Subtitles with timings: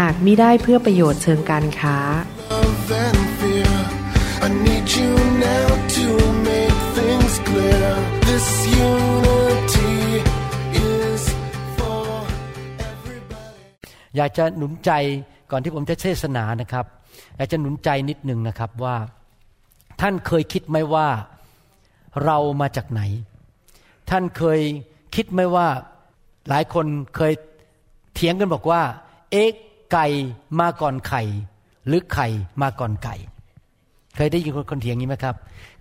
[0.06, 1.98] ากมิได้เพื่อประโยชน์เชิงการค้า
[2.52, 3.74] love and fear.
[4.44, 5.12] I need you
[5.48, 6.06] now to
[6.48, 7.86] make things clear.
[8.28, 8.46] This
[8.88, 9.96] unity
[10.92, 11.22] is
[11.76, 12.06] for
[12.90, 13.62] everybody.
[14.16, 14.90] อยากจะหนุนใจ
[15.50, 16.86] ก่อนที่ผมจะเทศนานะครับ
[17.36, 18.96] อยากจะหนุนใจนิดหนึ่งนะครับว่า
[20.00, 21.08] ท่านเคยคิดไหมว่า
[22.24, 23.02] เรามาจากไหน
[24.10, 24.60] ท่านเคย
[25.14, 25.66] คิดไหมว่า
[26.48, 26.86] หลายคน
[27.16, 27.32] เคย
[28.14, 28.82] เถียงกันบอกว่า
[29.32, 29.50] เอ๊ะ
[29.94, 30.06] ไก่
[30.60, 31.22] มาก่อนไข่
[31.86, 32.26] หรือไข่
[32.62, 33.16] มาก่อนไก่
[34.16, 35.34] เคยได้ยินคนเถียงนี้ไหมครับ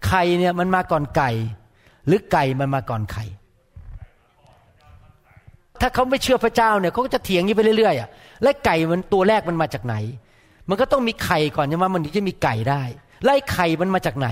[0.08, 1.32] ไข่เนี่ยมันมาก่อนไก่
[2.08, 3.26] หรือไก่มันมาก่อนไข่
[5.82, 8.10] ถ้าเขาไม่เชื่อพระเจ้าเนี่ยเขาก็จะเถียงอย่างนี้ไปเรื่อยๆอะ
[8.44, 9.96] และไก่มันตัวแรกมันมาจากไหน
[10.70, 12.82] มันก็ต้องมีไข่ก่อนใช่ไหมมันถึงจะมีไก่ได้
[13.24, 14.30] ไล่ไข่มันมาจากไหน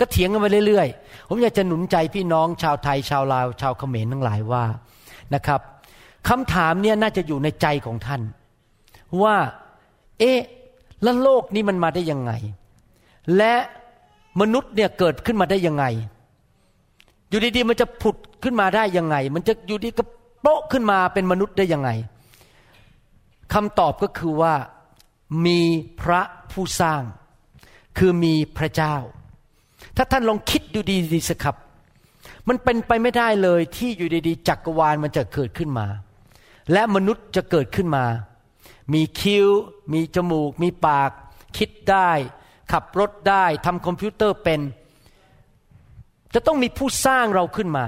[0.00, 4.64] ก็เถียงกันไปเรื่อยๆ ผมอยากจะหนุนใจพี่น้องชาวไทย ชาวลาว ชาวเขมรทั้งหลายว่า
[5.34, 5.60] นะครับ
[6.28, 8.22] คำถามเนี่ยน่าจะอยู่ในใจของท่าน
[9.22, 9.36] ว่า
[10.18, 10.38] เอ๊ะ
[11.02, 12.32] แล้วโลกนี้มันมาได้ยังไง
[13.36, 13.54] และ
[14.40, 15.84] มนุษย์เนี่ยเกิดขึ้นมาได้ยังไง
[17.28, 20.04] อยู่ดีๆมันจะผุดขึ้นมาได้ยังไง มันจะอยู่ดีก็
[20.40, 21.90] โป๊ะขึ้นมาเป็นมนุษย์ได้ยังไง
[23.52, 24.54] คำตอบก็คือว่า
[25.46, 25.60] มี
[26.00, 26.20] พระ
[26.52, 27.02] ผู้สร้าง
[27.98, 28.94] คือมีพระเจ้า
[29.96, 31.56] ถ้าท่านลองคิดดูดีๆสิครับ
[32.48, 35.86] มันเป็นไปไม่ได้เลยที่อยู่ดีๆจักรวาลมันจะเกิดขึ้นมา
[36.72, 38.04] และมนุษย์จะเกิดขึ้นมา
[38.92, 39.48] มีคิ้ว
[39.92, 41.10] มีจมูก มีปาก
[41.56, 42.10] คิดได้
[42.72, 44.60] ขับรถได้ทำคอมพิวเตอร์เป็น
[46.34, 47.84] จะต้องมีผู้สร้างเราขึ้นมา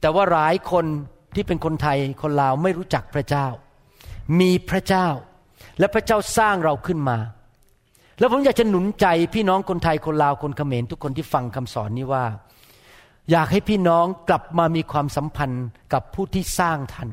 [0.00, 0.86] แต่ว่าหลายคน
[1.34, 3.46] ที่เป็นคนไทยคนลาวไม่รู้จักพระเจ้า
[4.40, 5.08] มีพระเจ้า
[5.78, 7.18] และพระเจ้าสร้างเราขึ้นมา
[8.18, 12.24] แล้วผมอยากจะหนุนใจพี่น้องคนไทยคนลาวคนเขมรทุกคนที่ฟังคำสอนนี้ว่า
[13.30, 17.08] อยากให้พี่น้องกลับมามีความสัมพันธ์กับผู้ที่สร้างท่าน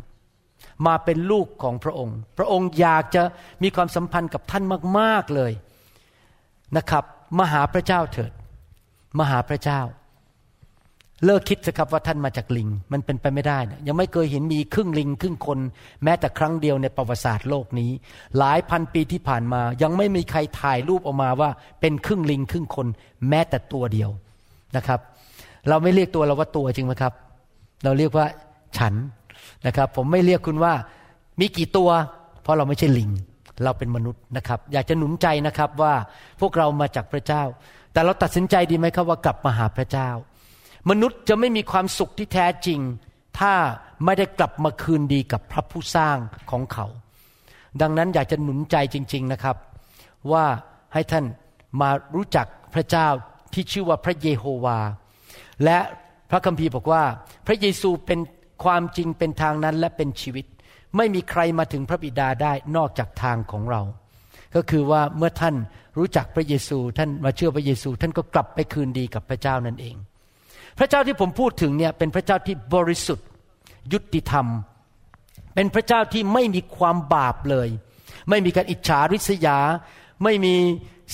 [0.88, 3.24] มาเป็นลูกของพระองค์ พระองค์อยากจะ
[3.64, 4.64] มีความสัมพันธ์กับท่าน
[5.00, 5.52] มาก ๆเลย
[6.78, 7.03] นะครับ
[7.40, 8.31] มาหาพระเจ้าเถิด
[9.19, 9.81] มาหาพระเจ้า
[11.25, 15.59] เลิกคิดสิครับว่าท่านมาจากลิง มันเป็นไปไม่ได้นะยังไม่เคยเห็นมีครึ่งลิง ครึ่งคน
[16.03, 17.92] แม้แต่ครั้งเดียวในประวัติศาสตร์โลกนี้
[18.38, 21.50] หลายพันปีที่ผ่านมา ยังไม่มีใครถ่ายรูปออกมาว่า
[21.81, 22.88] เป็นครึ่งลิง ครึ่งคน
[23.30, 24.09] แม้แต่ตัวเดียว
[24.78, 25.00] นะครับ
[25.69, 27.13] เราไม่เรียกตัวเราว่าตัวจริงไหมครับ
[27.84, 28.25] เราเรียกว่า
[28.78, 28.94] ฉัน
[29.68, 30.74] นะครับ ผมไม่เรียกคุณว่า
[31.40, 31.90] มีกี่ตัว
[32.42, 33.10] เพราะเราไม่ใช่ลิง
[33.64, 35.94] เราเป็นมนุษย์นะครับ อยากจะหนุนใจนะครับว่า
[36.42, 37.44] พวกเรามาจากพระเจ้า
[37.94, 40.10] แต่เราตัดสินใจดีไหมครับว่ากลับมาหาพระเจ้า
[40.90, 42.80] มนุษย์จะไม่มีความสุขที่แท้จริง
[43.40, 43.54] ถ้า
[44.06, 46.18] ไม่ได้กลับมาคืนดีกับพระผู้สร้าง
[46.52, 46.86] ของเขา
[47.82, 49.58] ดังนั้นอยากจะหนุนใจจริง ๆนะครับ
[50.32, 50.46] ว่า
[50.94, 51.26] ให้ท่าน
[51.82, 53.08] มารู้จักพระเจ้า
[53.54, 54.80] ที่ชื่อว่าพระเยโฮวา
[55.64, 55.78] และ
[56.32, 57.04] พระคัมภีร์บอกว่า
[57.48, 58.20] พระเยซูเป็น
[58.64, 60.46] ความจริงเป็นทางนั้นและเป็นชีวิต
[60.98, 63.82] ไม่มีใครมาถึงพระบิดาได้นอกจากทางของเรา
[64.56, 65.56] ก็คือว่าเมื่อท่าน
[65.98, 69.96] รู้จักพระเยซู ท่านมาเชื่อพระเยซู ท่านก็กลับไปคืนดีกับพระเจ้านั่นเอง
[70.80, 73.28] พระเจ้าที่ผมพูดถึงเนี่ยเป็นพระเจ้าที่บริสุทธิ์
[73.94, 74.48] ยุติธรรม
[75.56, 77.70] เป็นพระเจ้าที่ไม่มีความบาปเลย
[78.30, 79.58] ไม่มีการอิจฉาริษยา
[80.24, 80.56] ไม่มี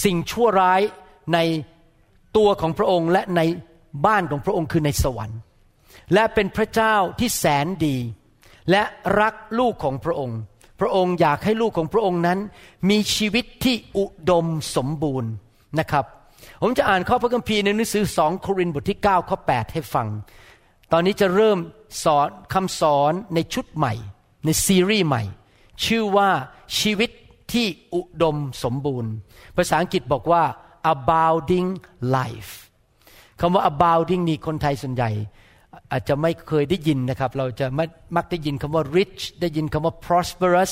[0.04, 0.82] สิ่งชั่วร้าย
[1.34, 1.40] ใน
[2.38, 3.42] ตัวของพระองค์และใน
[4.06, 5.40] บ้านของพระองค์คือในสวรรค์
[6.14, 7.98] และเป็นพระเจ้าที่แสนดี
[8.72, 8.84] และ
[9.20, 10.40] รักลูกของพระองค์
[10.80, 12.40] พระองค์อยากให้ลูกของพระองค์นั้น
[12.90, 15.32] มีชีวิตที่อุดมสมบูรณ์
[15.80, 16.06] นะครับ
[16.62, 20.08] ผมจะอ่านข้อพระคัมภีร์ในหนังสือสองโครินธ์บทที่9ข้อ8ให้ฟัง
[20.92, 21.58] ตอนนี้จะเริ่ม
[22.04, 23.94] สอนคำสอนในชุดใหม่
[24.46, 25.24] ในซีรีส์ใหม่
[25.86, 26.30] ชื่อว่า
[26.80, 27.10] ชีวิต
[27.54, 29.12] ที่อุดมสมบูรณ์
[29.56, 30.44] ภาษาอังกฤษบอกว่า
[30.94, 31.70] abounding
[32.18, 32.52] life
[33.40, 35.12] คำว่า abounding นี่คนไทยส่วนใหญ่
[35.92, 37.82] อาจจะไม่เคยได้ยินนะครับ เราจะม,
[38.16, 40.72] มักได้ยินคำว่า rich ได้ยินคำว่า prosperous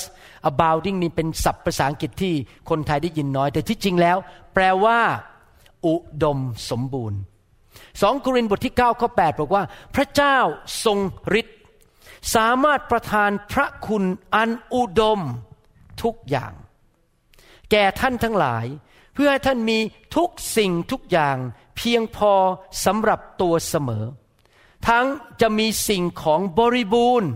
[0.50, 2.34] abounding นี่เป็นศัพท์ภาษาอังกฤษที่
[2.70, 4.18] คนไทยได้ยินน้อย แต่ที่จริงแล้ว
[4.54, 5.00] แปลว่า
[5.88, 6.40] อุดม
[6.70, 7.20] สมบูรณ์
[8.02, 9.64] สองโครินธ์บทที่9ข้อ8บอกว่า
[9.96, 10.38] พระเจ้า
[10.86, 10.98] ทรง
[11.40, 11.58] ฤทธิ์
[12.36, 14.04] สามารถประทานพระคุณ
[14.36, 15.20] อันอุดม
[16.04, 16.54] ทุกอย่าง
[17.72, 18.66] แก่ท่านทั้งหลาย
[19.14, 19.80] เพื่อให้ท่านมี
[20.16, 21.38] ทุกสิ่งทุกอย่าง
[21.78, 22.34] เพียงพอ
[22.86, 24.06] สำหรับตัวเสมอ
[24.88, 25.06] ทั้ง
[25.42, 27.30] จะมีสิ่งของบริบูรณ์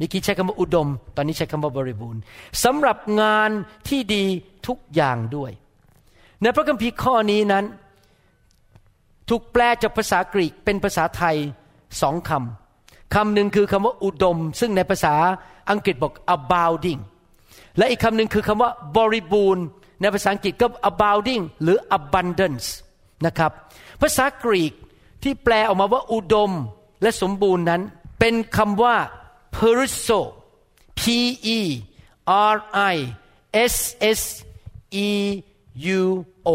[0.00, 2.20] มีกี้ใช้คำว่าอุดม ตอนนี้ใช้คำว่าบริบูรณ์
[2.64, 3.50] สำหรับงาน
[3.88, 4.24] ที่ดี
[4.66, 5.50] ทุกอย่างด้วย
[6.42, 7.64] ในพระคัมภีร์ข้อนี้นั้น
[9.28, 11.36] ถูกแปลจากภาษากรีกเป็นภาษาไทย
[12.00, 15.14] สองคำคำหนึ่งคือคำว่าอุดม ซึ่งในภาษา
[15.70, 17.00] อังกฤษบอก abounding
[17.78, 19.64] และอีกคำหนึ่งคือคำว่าบริบูรณ์
[20.00, 22.66] ในภาษาอังกฤษก็ abounding หรือ abundance
[23.26, 23.52] นะครับ
[24.02, 24.72] ภาษากรีก
[25.22, 26.50] ที่แปลออกมาว่าอุดม
[27.02, 27.82] และสมบูรณ์นั้น
[28.18, 28.96] เป็นคำว่า
[29.56, 30.20] periso
[30.98, 31.02] p
[31.58, 31.60] e
[32.54, 32.56] r
[32.92, 32.96] i
[33.72, 33.76] s
[34.18, 34.22] s
[35.06, 35.08] e
[35.98, 36.02] u
[36.46, 36.48] o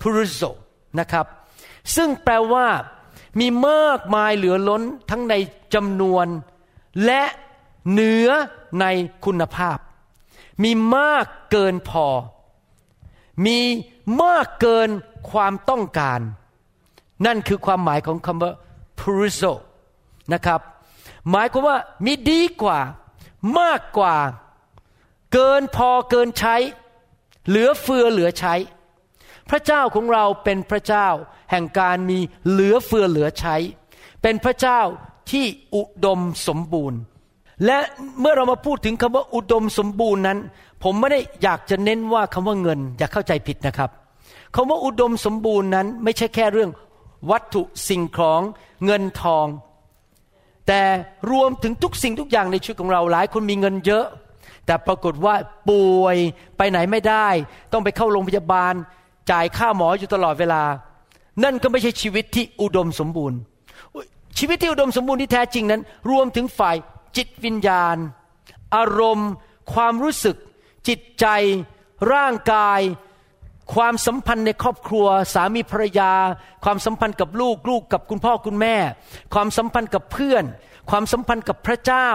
[0.00, 0.50] periso
[0.98, 1.26] นะครับ
[1.96, 2.68] ซึ่งแปลว่า
[3.40, 5.34] มีมากมายเหลือล้นทั้งใน
[5.74, 6.26] จำนวน
[7.04, 7.22] และ
[7.90, 8.28] เหนือ
[8.80, 8.86] ใน
[9.24, 9.78] คุณภาพ
[10.62, 12.06] มีมากเกินพอ
[13.46, 13.58] มี
[14.22, 14.88] มากเกิน
[15.30, 16.20] ความต้องการ
[17.26, 18.52] นั่นคือความหมายของคำว่า
[19.00, 19.52] p u r i z o
[20.32, 20.60] นะครับ
[21.30, 22.78] หมายความว่ามีดีกว่า
[23.58, 24.16] มากกว่า
[25.32, 26.56] เกินพอเกินใช้
[27.48, 28.54] เหลือเฟือเหลือใช้
[29.50, 31.08] พระเจ้าของเราเป็นพระเจ้า
[31.50, 32.18] แห่งการมี
[32.48, 33.56] เหลือเฟือเหลือใช้
[34.22, 34.80] เป็นพระเจ้า
[35.30, 35.44] ที่
[35.74, 37.00] อุดมสมบูรณ์
[37.66, 37.78] และ
[38.20, 40.38] เมื่อเรามาพูดถึงคำว่าอุดมสมบูรณ์นั้น
[40.82, 43.90] ผมไม่ได้อยากจะเน้นว่าคำว่าเงิน อย่าเข้าใจผิดนะครับ
[44.54, 46.70] คำว่าอุดมสมบูรณ์นั้น ไม่ใช่แค่เรื่อง
[47.30, 48.40] วัตถุสิ่งของ
[48.84, 49.46] เงินทอง
[50.68, 50.82] แต่
[51.30, 54.06] รวมถึงทุกสิ่งทุกอย่างในชีวิตของเราหลายคนมีเงินเยอะ
[54.66, 55.34] แต่ปรากฏว่า
[55.68, 56.16] ป่วย
[56.56, 57.28] ไปไหนไม่ได้
[57.72, 58.74] ต้องไปเข้าโรงพยาบาล
[59.30, 60.62] จ่ายค่าหมออยู่ตลอดเวลา
[61.44, 63.38] นั่นก็ไม่ใช่ชีวิตที่อุดมสมบูรณ์
[64.38, 66.76] ชีวิตที่อุดมสมบูรณ์ที่แท้จริงนั้น รวมถึงฝ่าย
[67.16, 67.96] จิตวิญญาณ
[68.76, 69.30] อารมณ์
[69.74, 70.36] ความรู้สึก
[70.88, 71.26] จิตใจ
[72.12, 72.80] ร่างกาย
[73.72, 76.12] ความสัมพันธ์ในครอบครัว สามีภรรยา
[76.64, 78.76] ความสัมพันธ์กับลูกลูกกับคุณพ่อคุณแม่
[79.34, 80.44] ความสัมพันธ์กับเพื่อน
[80.90, 82.08] ความสัมพันธ์กับพระเจ้า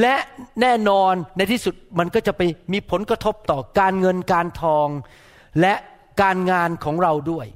[0.00, 0.16] และ
[0.60, 2.42] แน่นอนในที่สุดมันก็จะไป
[2.72, 4.88] มีผลกระทบต่อการเงินการทอง
[5.60, 5.74] และ
[6.22, 7.46] การงานของเราด้วย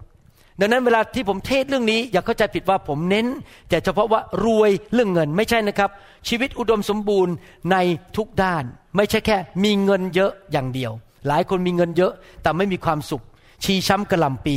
[0.61, 3.27] ดังนั้นเวลาที่ผมเทศเรื่องนี้ อย่าเข้าใจผิดว่าผมเน้น
[3.69, 5.91] แต่เฉพาะว่ารวยเรื่องเงินไม่ใช่นะครับ
[6.29, 7.35] ชีวิตอุดมสมบูรณ์
[7.73, 7.77] ใน
[8.17, 8.65] ทุกด้าน
[8.97, 10.93] ไม่ใช่แค่ มีเงินเยอะอย่างเดียว
[11.29, 12.13] หลายคนมีเงินเยอะ
[12.43, 13.23] แต่ไม่มีความสุข
[13.65, 14.57] ชีช้ำกระลำปี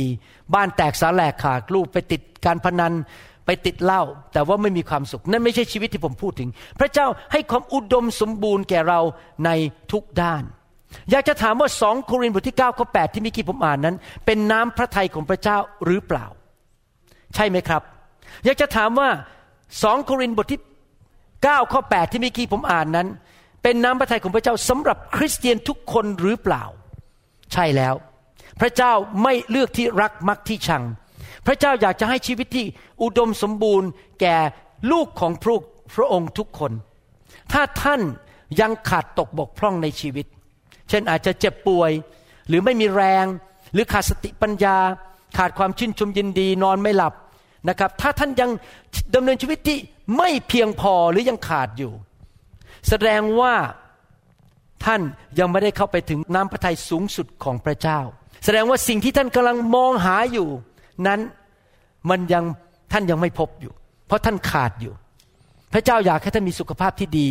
[0.54, 2.92] บ้านแตกสาแหลกขาดลูกไปติดการพนัน
[3.46, 4.02] ไปติดเหล้า
[4.32, 6.48] แต่ว่าไม่มีความสุข นั่นไม่ใช่ชีวิตที่ผมพูดถึง
[6.80, 9.00] พระเจ้าให้ความอุดมสมบูรณ์แก่เรา
[9.44, 9.50] ใน
[9.92, 10.42] ทุกด้าน
[11.10, 13.96] อยากจะถามว่าสองโครินธ์บทที่9ข้อ8ที่มิกี้ผมอ่านนั้น
[14.26, 16.26] เป็นน้ำพระทัยของพระเจ้าหรือเปล่า
[17.34, 17.82] ใช่ไหมครับ
[18.44, 19.08] อยากจะถามว่า
[19.82, 20.60] สองโครินธ์บทที่
[21.16, 23.08] 9ข้อ8ที่มิกี้ผมอ่านนั้น
[23.64, 26.64] เป็นน้ำพระทัยของพระเจ้าสำหรับคริสเตียนทุกคนหรือเปล่า
[27.52, 27.94] ใช่แล้ว
[28.60, 30.84] พระเจ้าไม่เลือกที่รักมักที่ชัง
[31.46, 32.66] พระเจ้าอยากจะให้ชีวิตที่
[33.02, 33.88] อุดมสมบูรณ์
[34.20, 34.36] แก่
[34.90, 35.60] ลูกของพระ
[35.94, 36.72] พระองค์ทุกคน
[37.52, 38.00] ถ้าท่าน
[38.60, 40.26] ยังขาดตกบกพร่องในชีวิต
[40.88, 41.90] เช่นอาจจะเจ็บป่วย
[42.48, 43.26] หรือไม่มีแรง
[43.72, 44.76] หรือขาดสติปัญญา
[45.38, 47.14] ขาดความชื่นชมยินดีนอนไม่หลับ
[47.68, 48.50] นะครับ ถ้าท่านยัง
[49.14, 49.78] ดำเนินชีวิตที่
[50.16, 51.92] ไม่เพียงพอหรือยังขาดอยู่
[52.88, 53.54] แสดงว่า
[54.84, 55.00] ท่าน
[55.38, 58.00] ยังไม่ได้เข้าไปถึงน้ำพระทัยสูงสุดของพระเจ้า
[58.44, 60.48] แสดงว่าสิ่งที่ท่านกำลังมองหาอยู่
[61.06, 61.20] นั้น
[62.10, 62.44] มันยัง
[62.92, 63.72] ท่านยังไม่พบอยู่
[64.06, 64.92] เพราะท่านขาดอยู่
[65.72, 67.28] พระเจ้าอยากให้ท่านมีสุขภาพที่ดี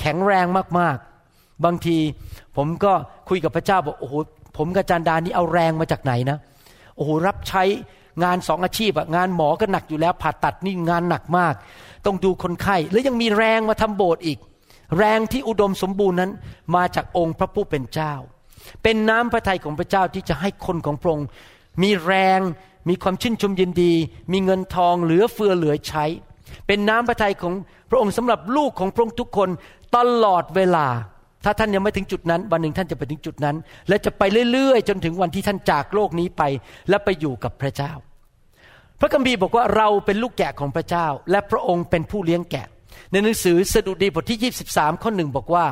[0.00, 0.46] แข็งแรง
[0.78, 1.98] มากๆ บางที
[2.56, 2.92] ผมก็
[3.28, 4.14] คุยกับพระเจ้าบอกโอ้โห
[4.56, 6.38] ผมกับจารย์ดานี่เอาแรงมาจากไหนนะ
[6.96, 7.62] โอ้โหรับใช้
[8.24, 11.54] งานสองอาชีพอะงานหมอก็หนักอยู่แล้วผ่าตัดนี่งานหนักมาก
[12.06, 14.38] ต้องดูคนไข้แล้วยังมีแรงมาทำโบสถ์อีก
[14.98, 16.30] แรงที่อุดมสมบูรณ์นั้น
[16.74, 18.14] มาจากองค์พระผู้เป็นเจ้า
[18.82, 21.26] เป็นน้ำพระทัยของพระเจ้าที่จะให้คนของพระองค์
[21.82, 22.40] มีแรง
[22.88, 23.92] มีความชื่นชมยินดี
[24.32, 26.04] มีเงินทองเหลือเฟือเหลือใช้
[26.66, 27.54] เป็นน้ำพระทัยของ
[27.90, 29.48] พระองค์สำหรับลูกของพระองค์ทุกคน
[29.96, 30.86] ตลอดเวลา
[31.44, 33.56] ถ้าท่านยังไม่ถึงจุดนั้น วันหนึ่งท่านจะไปถึงจุดนั้น
[33.88, 36.42] และจะไปเรื่อยๆ จนถึงวันที่ท่านจากโลกนี้ไป
[36.88, 37.92] และไปอยู่กับพระเจ้า
[39.00, 42.66] พระคัมภีร์บอกว่าเราเป็นลูกแกะของพระเจ้า และพระองค์เป็นผู้เลี้ยงแกะ
[43.10, 45.66] ในหนังสือสดุดีบทที่ 23 ข้อหนึ่งบอกว่า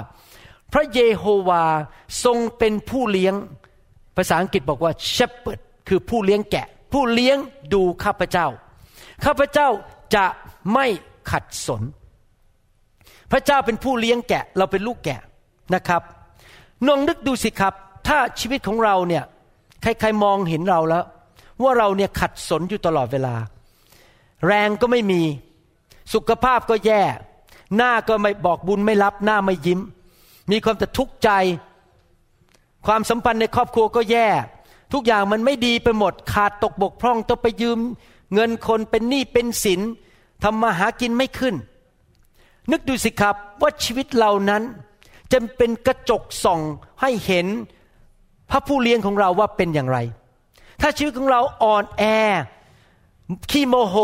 [0.72, 1.64] พระเยโฮวา
[2.24, 3.34] ทรงเป็นผู้เลี้ยง
[4.16, 7.38] ภาษาอังกฤษบอกว่า shepherd คือผู้เลี้ยงแกะ ผู้เลี้ยง
[7.74, 8.46] ดูข้าพเจ้า
[9.24, 9.68] ข้าพเจ้า
[10.14, 10.26] จะ
[10.72, 10.86] ไม่
[11.30, 11.82] ขัดสน
[13.32, 15.20] พระเจ้าเป็นผู้เลี้ยงแกะ เราเป็นลูกแกะ
[15.74, 16.02] นะครับ
[16.86, 17.74] นองนึกดูสิครับ
[18.08, 19.24] ถ้าชีวิตของเราเนี่ย
[19.82, 21.04] ใครๆมองเห็นเราแล้ว
[21.62, 23.34] ว่าเราเนี่ยขัดสนอยู่ตลอดเวลา
[24.46, 25.22] แรงก็ไม่มี
[26.12, 27.02] สุขภาพก็แย่
[27.76, 29.80] หน้าก็ไม่บอกบุญไม่รับหน้าไม่ยิ้ม
[30.50, 31.30] มีความแต่ทุกข์ใจ
[32.86, 34.28] ความสัมพันธ์ในครอบครัวก็แย่
[34.92, 37.78] ทุกอย่างมันไม่ดีไปหมด ขาดตกบกพร่องต้องไปยืม
[38.34, 39.80] เงินคนเป็นหนี้เป็นสิน
[40.42, 41.54] ทำมาหากินไม่ขึ้น
[42.70, 44.62] นึกดูสิครับว่าชีวิตเรานั้น
[45.32, 46.60] จะเป็นกระจกส่อง
[47.00, 47.46] ให้เห็น
[48.50, 49.98] พระผู้เลี้ยงของเราว่าเป็นอย่างไร
[50.80, 52.02] ถ้าชีวิตของเราอ่อนแอ
[53.50, 53.96] ขี้โมโห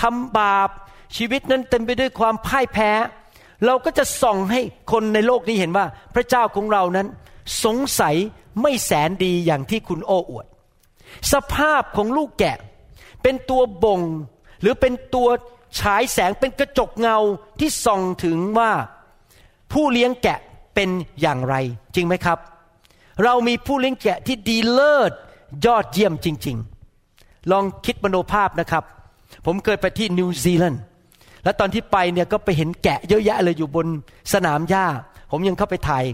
[0.00, 0.70] ทำบาป
[1.16, 2.90] ชีวิตนั้นเต็มไปด้วยความพ่ายแพ้
[3.66, 4.60] เราก็จะส่องให้
[4.92, 7.06] คนในโลกนี้เห็นว่า พระเจ้าของเรานั้น
[7.64, 8.16] สงสัย
[8.62, 10.46] ไม่แสนดีอย่างที่คุณโอ้อวด
[11.32, 12.56] สภาพของลูกแกะ
[13.22, 14.00] เป็นตัวบ่ง
[14.60, 15.28] หรือเป็นตัว
[15.80, 17.18] ฉายแสงเป็นกระจกเงา
[17.60, 18.72] ที่ส่องถึงว่า
[19.72, 20.38] ผู้เลี้ยงแกะ
[20.74, 21.54] เป็นอย่างไร
[21.94, 22.38] จริงไหมครับ
[23.24, 25.12] เรามีผู้เลี้ยงแกะที่ดีเลิศ
[25.66, 26.56] ยอดเยี่ยมจริง
[27.04, 28.84] ๆ ลองคิดมโนภาพนะครับ
[29.46, 30.82] ผมเคยไปที่นิวซีแลนด์
[31.48, 33.86] และตอนที่ไปเนี่ยก็ไปเห็นแกะเยอะแยะเลยอยู่บน
[34.32, 34.86] สนามหญ้า
[35.30, 36.04] ผมยังเข้าไปถ่าย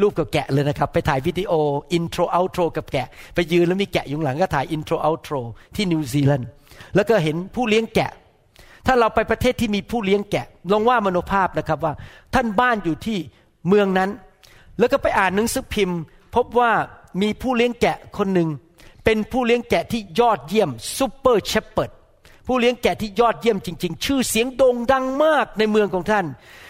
[0.00, 1.52] รูปกับแกะเลยนะครับ ไปถ่ายวิดีโอ
[1.92, 5.34] intro outro กับแกะ ไปยืนแล้วมีแกะอยู่หลังก็ถ่าย intro outro
[5.74, 6.48] ที่นิวซีแลนด์
[6.94, 8.10] แล้วก็เห็นผู้เลี้ยงแกะ
[8.86, 11.92] ถ้าเราไปประเทศที่มีผู้เลี้ยงแกะ ลองวาดมโนภาพนะครับว่า
[12.34, 13.18] ท่านบ้านอยู่ที่
[13.68, 14.10] เมืองนั้น
[14.78, 16.00] แล้วก็ไปอ่านหนังสือพิมพ์
[16.34, 16.70] พบว่า
[17.22, 18.48] มีผู้เลี้ยงแกะคนหนึ่ง
[19.04, 21.90] เป็นผู้เลี้ยงแกะที่ยอดเยี่ยม super shepherd
[22.46, 26.26] ผู้เลี้ยงแกะที่ยอดเยี่ยมจริง ๆ ชื่อเสียงโด่งดังมากในเมืองของท่าน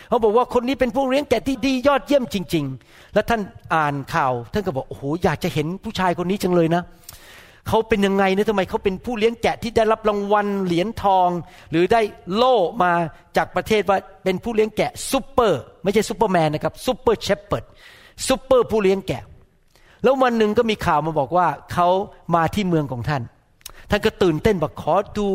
[0.08, 3.40] เขาบอกว่าคนนี้เป็นผู้เลี้ยงแกะที่ดียอดเยี่ยมจริง ๆ แล้วท่าน
[3.74, 6.82] อ่านข่าว ท่านก็บอกโอ้โหอยากจะเห็นผู้ชายคนนี้จังเลยนะ
[7.68, 11.28] เขาเป็นยังไงเนี่ยทำไมเขาเป็นผู้เลี้ยงแกะที่ได้รับรางวัลเหรียญทอง
[11.70, 12.00] หรือได้
[12.34, 12.92] โล่มา
[13.36, 17.64] จากประเทศว่าเป็นผู้เลี้ยงแกะซูเปอร์ไม่ใช่ซูเปอร์แมนนะครับ super shepherd
[18.28, 19.22] ซูเปอร์ผู้เลี้ยงแกะ
[20.02, 21.88] แล้ววันหนึ่งก็มีข่าวมาบอกว่าเขา
[22.34, 23.22] มาที่เมืองของท่าน
[23.90, 25.28] ท่านก็ตื่นเต้นบอกขอดู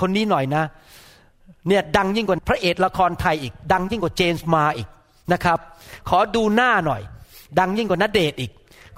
[0.00, 0.64] คนนี้หน่อยนะ
[1.68, 4.88] เนี่ยดังยิ่งกว่าพระเอกละครไทยอีก ดังยิ่งกว่าเจมส์มาอีก
[5.32, 5.58] นะครับ
[6.08, 7.02] ขอดูหน้าหน่อย
[7.58, 8.50] ดังยิ่งกว่านัดเดทอีก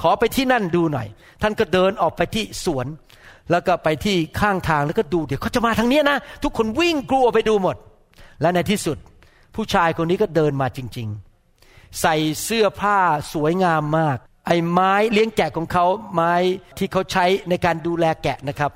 [0.02, 1.06] ขอไปที่นั่นดูหน่อย
[1.42, 2.86] ท่านก็เดินออกไปที่สวน
[3.50, 7.76] แล้วก็ไปที่ข้างทางแล้วก็ดูเดี๋ยวเขาจะมาทางนี้นะ ทุกคนวิ่งกลัวไปดูหมด
[8.40, 8.96] และในที่สุด
[9.54, 11.08] ผู้ชายคนนี้ก็เดินมาจริง
[11.54, 12.98] ๆ ใส่เสื้อผ้า
[13.32, 16.32] สวยงามมาก ไอ้ไม้เลี้ยงแกะของเขาไม้
[16.78, 18.72] ที่เขาใช้ในการดูแลแกะนะครับ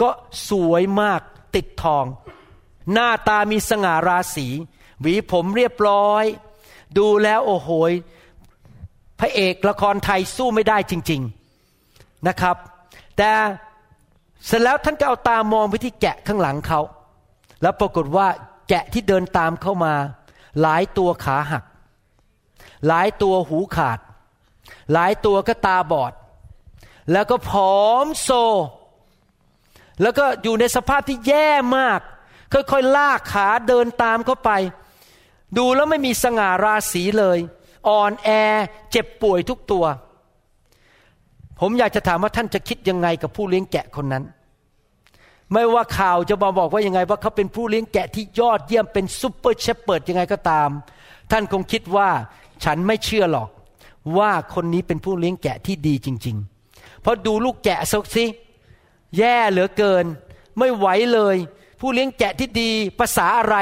[0.00, 0.10] ก็
[0.48, 1.20] สวยมาก
[1.54, 2.04] ติดทอง
[2.92, 4.46] หน้าตามีสง่าราศี
[5.00, 6.24] หวีผมเรียบร้อย
[6.98, 7.92] ดูแล้วโอ้โหย
[9.20, 11.20] พระเอกละครไทยสู้ไม่ได้จริง
[11.74, 12.56] ๆนะครับ
[13.16, 13.30] แต่
[14.46, 16.80] เสร็จแล้วท่านก็เอาตามองไปที่แกะข้างหลังเขา
[17.62, 18.26] แล้วปรากฏว่า
[18.68, 19.94] แกะที่เดินตามเข้ามา
[20.60, 21.64] หลายตัวขาหัก
[22.86, 23.98] หลายตัวหูขาด
[24.92, 26.12] หลายตัวก็ตาบอด
[27.12, 28.30] แล้วก็ผอมโซ
[30.02, 32.00] แล้วก็อยู่ในสภาพที่แย่มาก
[32.52, 34.50] ค่อยๆลากขาเดินตามเข้าไป
[35.58, 37.38] ดูแล้วไม่มีสง่าราศีเลย
[37.88, 38.28] อ่อนแอ
[38.90, 39.84] เจ็บป่วยทุกตัว
[41.60, 44.24] ผมอยากจะถามว่าท่านจะคิดยังไงกับผู้เลี้ยงแกะคนนั้น
[45.52, 50.68] ไม่ว่าข่าวจะมาบอกว่ายังไง ว่าเขาเป็นผู้เลี้ยงแกะที่ยอดเยี่ยมเป็นซุปเปอร์เชฟเปิดยังไงก็ตาม
[51.30, 52.08] ท่านคงคิดว่า
[52.64, 53.48] ฉันไม่เชื่อหรอก
[54.18, 56.36] ว่าคนนี้เป็นผู้เลี้ยงแกะที่ดีจริง
[56.68, 58.24] ๆ เพราะดูลูกแกะสักสิ
[59.18, 60.04] แย่เหลือเกิน
[60.58, 61.36] ไม่ไหวเลย
[61.80, 63.56] ผู้เลี้ยงแกะที่ดีภาษาอะไร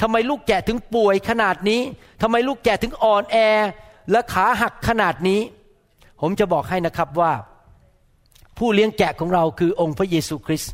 [0.00, 1.80] ทำไมลูกแกะถึงป่วยขนาดนี้
[2.22, 3.36] ทำไมลูกแกะถึงอ่อนแอ
[4.10, 5.40] และขาหักขนาดนี้
[6.20, 7.32] ผมจะบอกให้นะครับว่า
[8.58, 10.72] ผู้เลี้ยงแกะของเราคือองค์พระเยซูคริสต์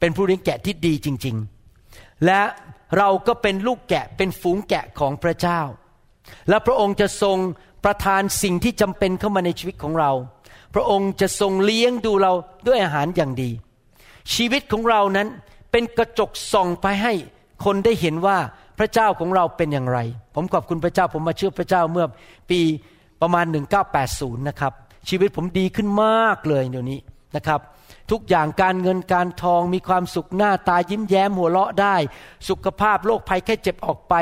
[0.00, 1.36] เป็นผู้เลี้ยงแกะที่ดีจริง
[1.80, 2.40] ๆ และ
[2.96, 5.60] เราก็เป็นลูกแกะเป็นฝูงแกะของพระเจ้า
[6.48, 7.38] และพระองค์จะทรง
[7.84, 10.12] ประทานสิ่งที่จำเป็นเข้ามาในชีวิตของเรา
[10.74, 12.32] พระองค์จะทรงเลี้ยงดูเรา
[12.66, 13.50] ด้วยอาหารอย่างดี
[14.34, 15.28] ชีวิตของเรานั้น
[15.70, 17.12] เป็นกระจกส่องไปให้
[17.64, 18.38] คนได้เห็นว่า
[18.78, 19.98] พระเจ้าของเราเป็นอย่างไร
[20.34, 22.06] ผมขอบคุณพระเจ้าผมมาเชื่อพระเจ้าเมื่อ
[22.50, 22.60] ปี
[23.22, 23.44] ประมาณ
[23.96, 24.72] 1980 นะครับ
[25.08, 26.98] ชีวิตผมดีขึ้นมากเลยเดี๋ยวนี้
[27.36, 27.60] นะครับ
[28.10, 31.96] ทุกอย่างการเงินการทองมีความสุขหน้าตายิ้มแย้มหัวเราะได้
[32.48, 34.14] สุขภาพโรคภัยแค่เจ็บออกไป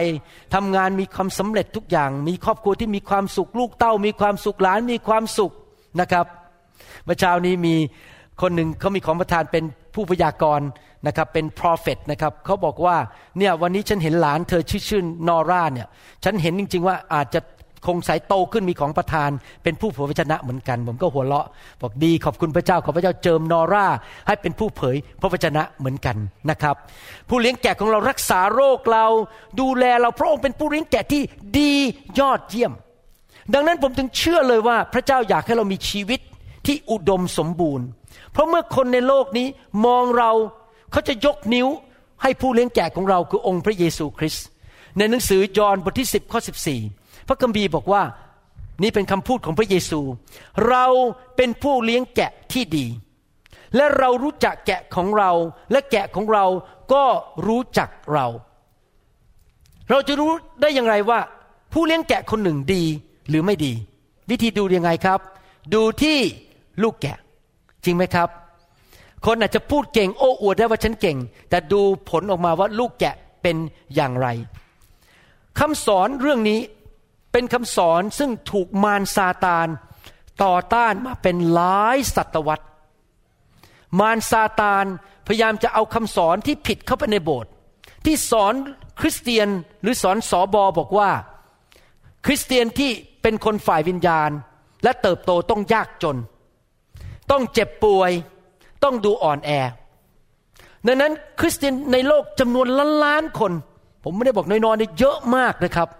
[0.55, 5.53] ทำงานมีความสำเร็จทุกอย่าง มีครอบครัวที่มีความสุขลูกเต้า มีความสุขหลานมีความสุข
[6.01, 6.27] นะครับ
[7.05, 7.75] เมื่อเช้านี้มี
[8.41, 10.67] คนหนึ่งเขามีของประทานเป็นผู้พยากรณ์
[11.07, 12.97] นะครับเป็น prophet นะครับเขาบอกว่า
[13.39, 15.89] เนี่ยวันนี้ฉันเห็นหลานเธอชื่อชื่อนอร่าเนี่ย
[16.25, 17.41] ฉันเห็นจริง ๆ ว่าอาจจะ
[17.87, 19.31] คงสายโตขึ้นมีของประทาน
[19.63, 21.47] เป็นผู้เผยพระชนะเหมือนกัน ผมก็หัวเราะ
[21.81, 23.87] บอกดีขอบคุณพระเจ้าขอพระเจ้าเจิมนอร่า
[24.27, 26.17] ให้เป็นผู้เผยพระวจนะเหมือนกัน
[26.51, 26.75] นะครับ
[27.29, 29.07] ผู้เลี้ยงแกะของเรารักษาโรคเรา
[29.61, 31.23] ดูแลเราพระองค์เป็นผู้เลี้ยงแกะที่
[31.59, 31.73] ดี
[32.21, 32.73] ยอดเยี่ยม
[33.55, 36.21] ดังนั้นผมถึงเชื่อเลยว่าพระเจ้าอยากให้เรามีชีวิต
[36.67, 37.87] ที่อุดมสมบูรณ์
[38.33, 39.47] เพราะเมื่อคนในโลกนี้
[39.87, 40.31] มองเรา
[40.93, 41.69] เขาจะยกนิ้ว
[42.23, 44.47] ให้ผู้เลี้ยงแกะของเราคือองค์พระเยซูคริสต์
[44.99, 46.41] ในหนังสือยอห์นบทที่ 10 ข้อ
[46.75, 48.03] 14 พระคัมภีร์บอกว่า
[48.83, 50.01] นี่เป็นคำพูดของพระเยซู
[50.69, 50.85] เรา
[51.37, 52.87] เป็นผู้เลี้ยงแกะที่ดี
[53.77, 55.31] และเรารู้จักแกะของเรา
[55.73, 56.45] และแกะของเรา
[56.93, 57.05] ก็
[57.47, 58.27] รู้จักเรา
[59.91, 60.31] เราจะรู้
[60.61, 61.21] ได้อย่างไรว่า
[61.73, 62.83] ผู้เลี้ยงแกะคนหนึ่งดี
[63.29, 63.73] หรือไม่ดี
[64.31, 65.21] วิธีดูยังไงครับ
[65.75, 66.19] ดูที่
[66.83, 67.19] ลูกแกะ
[67.85, 68.29] จริงไหมครับ
[69.27, 71.17] คนอาจจะพูดเก่งโอ้อวดได้ว่าฉันเก่ง
[71.49, 71.81] แต่ดู
[72.11, 73.57] ผลออกมาว่าลูกแกะเป็น
[73.95, 74.29] อย่างไร
[75.59, 76.61] คำสอนเรื่องนี้
[77.39, 79.69] เป็นคำสอนซึ่งถูกมารซาตาน
[80.45, 82.67] ต่อต้านมาเป็นหลายศตวรรษ
[84.01, 84.85] มารซาตาน
[85.27, 87.51] พยายามจะเอาคำสอนที่ผิดเข้าไปในโบสถ์
[88.05, 88.55] ที่สอน
[89.01, 89.49] คริสเตียน
[89.83, 91.11] หรือสอนสอบอบอกว่า
[92.27, 92.91] คริสเตียนที่
[93.23, 94.31] เป็นคนฝ่ายวิญญาณ
[94.83, 96.17] และเติบโตต้องยากจน
[97.31, 98.11] ต้องเจ็บป่วย
[98.85, 99.51] ต้องดูอ่อนแอ
[100.87, 103.53] ดังนั้นคริสเตียนในโลกจำนวนล้านล้านคน
[104.05, 105.91] ผมไม่ได้บอกน้อยๆเยอะมากนะครับ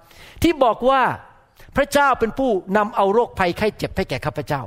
[0.43, 1.03] ที่บอกว่า
[1.77, 4.63] พระเจ้าเป็นผู้นำเอาโรคภัยไข้เจ็บให้แก่ข้าพเจ้า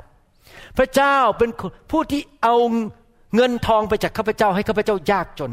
[0.78, 1.50] พระเจ้าเป็น
[1.90, 2.56] ผู้ที่เอา
[3.36, 5.52] เงินทองไปจากข้าพเจ้าให้ข้าพเจ้ายากจน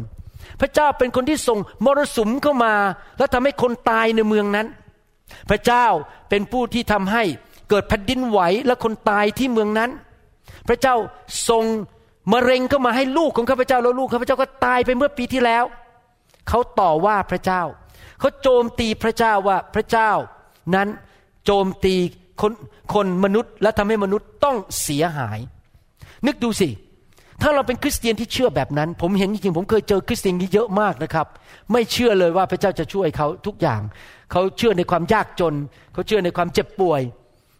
[0.61, 2.73] พระเจ้าเป็นคนที่ส่งมรสุมเข้ามา
[3.17, 4.67] แล้วทำให้คนตายในเมืองนั้น
[5.49, 5.85] พระเจ้า
[6.29, 7.23] เป็นผู้ที่ทำให้
[7.69, 9.89] เกิดแผ่นดินไหวและคนตายที่เมืองนั้น
[10.67, 10.95] พระเจ้า
[11.49, 11.65] ส่ง
[12.33, 15.63] มะเร็งเข้ามาให้ลูกของข้าพเจ้าแล้วลูกข้าพเจ้าก็ตายไปเมื่อปีที่แล้ว
[16.49, 17.61] เขาต่อว่าพระเจ้า
[18.19, 20.11] เขาโจมตีพระเจ้าว่าพระเจ้า
[20.75, 20.87] นั้น
[21.45, 21.95] โจมตี
[22.41, 22.53] คน
[22.93, 25.39] คนมนุษย์ และทำให้มนุษย์ต้องเสียหาย
[26.27, 26.69] นึกดูสิ
[27.41, 31.27] ถ้าเราเป็นคริสเตียนที่เชื่อแบบนั้น ผมเห็นจริงๆผมเคยเจอคริสเตียนที่เยอะมากนะครับ
[31.71, 33.81] ไม่เชื่อเลยว่าพระเจ้าจะช่วยเขาทุกอย่าง
[34.31, 35.53] เขาเชื่อในความยากจน
[35.93, 37.01] เขาเชื่อในความเจ็บป่วย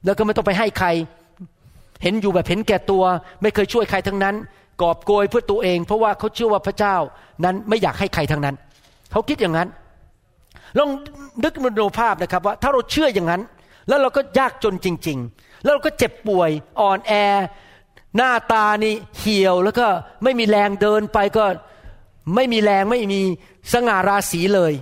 [0.06, 0.88] แล้วก็ไม่ต้องไปให้ใคร
[2.04, 3.04] เห็นอยู่แบบเห็นแก่ตัว
[3.42, 4.36] ไม่เคยช่วยใครทั้งนั้น
[4.82, 6.96] กอบโกยเพื่อตัวเอง เพราะว่าเขาเชื่อว่าพระเจ้า
[7.46, 8.56] นั้นไม่อยากให้ใครทั้งนั้น
[9.12, 9.68] เขาคิดอย่างนั้น
[10.78, 10.90] ลอง
[11.44, 13.42] นึกมโนภาพนะครับว่าถ้าเราเชื่ออย่างนั้น
[13.88, 17.14] แล้วเราก็ยากจนจริง ๆ แล้วเราก็เจ็บป่วยอ่อนแอ
[18.18, 19.88] หน้าตานี่เหี่ยวแล้วก็
[20.24, 21.46] ไม่มีแรงเดินไปก็
[22.36, 23.22] ไม่มีแรงไม่มี
[23.74, 24.74] สง่าราศีเลย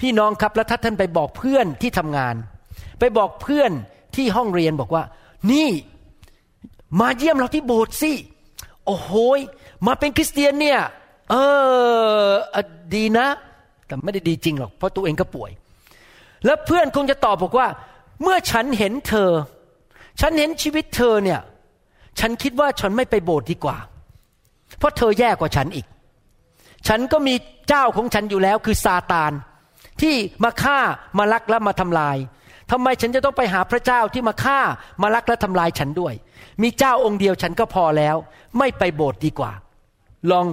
[0.00, 2.34] พี่น้องครับแล้วถ้าท่านไปบอกเพื่อนที่ทำงาน
[2.98, 3.70] ไปบอกเพื่อน
[4.16, 5.04] ที่ห้องเรียนบอกว่า
[5.52, 5.68] นี่
[7.00, 8.12] มาเยี่ยมเราที่โบสถ์สิ
[8.86, 9.12] โอ้โห
[9.86, 10.80] มาเป็นคริสเตียนเนี่ย
[11.30, 11.34] เอ
[12.54, 12.56] อ
[12.94, 13.26] ดีนะ
[13.90, 15.50] แต่ไม่ได้ดีจริงหรอกเพราะตัวเองก็ป่วย
[16.44, 17.68] แล้วเพื่อนคงจะตอบบอกว่า
[18.22, 19.30] เมื่อฉันเห็นเธอ
[20.20, 21.40] ฉันเห็นชีวิตเธอเนี่ย
[22.20, 23.76] ฉันคิดว่าฉันไม่ไปโบสถ์ดีกว่า
[24.78, 25.86] เพราะเธอแย่กว่าฉันอีก
[26.88, 27.34] ฉันก็มี
[27.68, 29.32] เจ้าของฉันอยู่แล้วคือซาตาน
[30.00, 30.78] ที่มาฆ่า
[31.18, 32.16] มาลักและมาทำลาย
[32.70, 34.60] ทำไมฉันจะต้องไปหาพระเจ้าที่มาฆ่า
[35.02, 36.14] มาลักและทำลายฉันด้วย
[36.62, 38.16] มีเจ้าองค์เดียวฉันก็พอแล้ว
[38.58, 39.52] ไม่ไปโบสถ์ดีกว่า
[40.30, 40.46] ลอง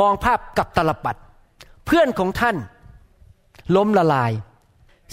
[0.00, 1.16] มองภาพกับตลปัด
[1.86, 2.56] เพื่อนของท่าน
[3.76, 4.32] ล้มละลาย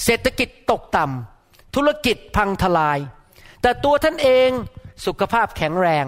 [0.03, 2.99] เศรษฐกิจตกต่ำธุรกิจพังทลาย
[3.61, 4.49] แต่ตัวท่านเอง
[5.05, 6.05] สุขภาพแข็งแรง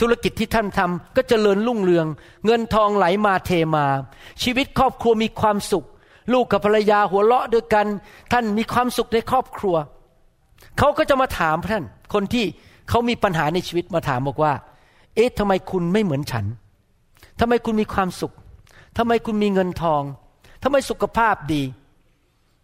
[0.00, 2.06] ธุรกิจที่ท่านทำก็จเจริญรุ่งเรือง
[2.44, 3.86] เงินทองไหลมาเทมา
[4.42, 5.86] ชีวิตครอบครัวมีความสุข
[6.32, 7.86] ลูกกับภรรยาหัวเราะด้วยกัน
[8.32, 9.76] ท่านมีความสุขในครอบครัว
[10.78, 12.44] เขาก็จะมาถามท่าน คนที่
[12.88, 14.52] เขามีปัญหาในชีวิตมาถามบอกว่า
[15.14, 16.46] เอ๊ะทำไมคุณไม่เหมือนฉัน
[17.40, 18.32] ทำไมคุณมีความสุข
[18.96, 20.02] ทำไมคุณมีเงินทอง
[20.62, 21.62] ทำไมสุขภาพดี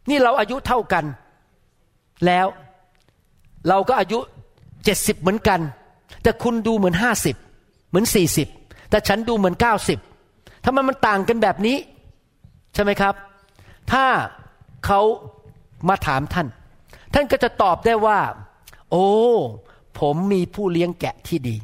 [0.09, 1.05] นี่เราอายุเท่ากัน
[2.27, 2.47] แล้ว
[3.69, 4.19] เราก็อายุ
[4.85, 5.61] เจ็ดสิบเหมือนกัน
[6.23, 7.37] แต่คุณดูเหมือนห้าสิบ
[7.89, 8.49] เหมือนสี่สิบ
[8.91, 9.99] แต่ฉันดูเหมือนเก้าสิบ
[10.65, 11.77] ทำไมมันต่างกันแบบนี้
[12.75, 13.15] ใช่ไหมครับ
[13.93, 14.07] ถ้า
[14.87, 15.01] เขา
[15.89, 16.47] มาถามท่าน
[17.15, 18.19] ท่านก็จะตอบได้ว่า
[18.91, 19.09] โอ้
[19.99, 21.57] ผมมีผู้เลี้ยงแกะที่ดี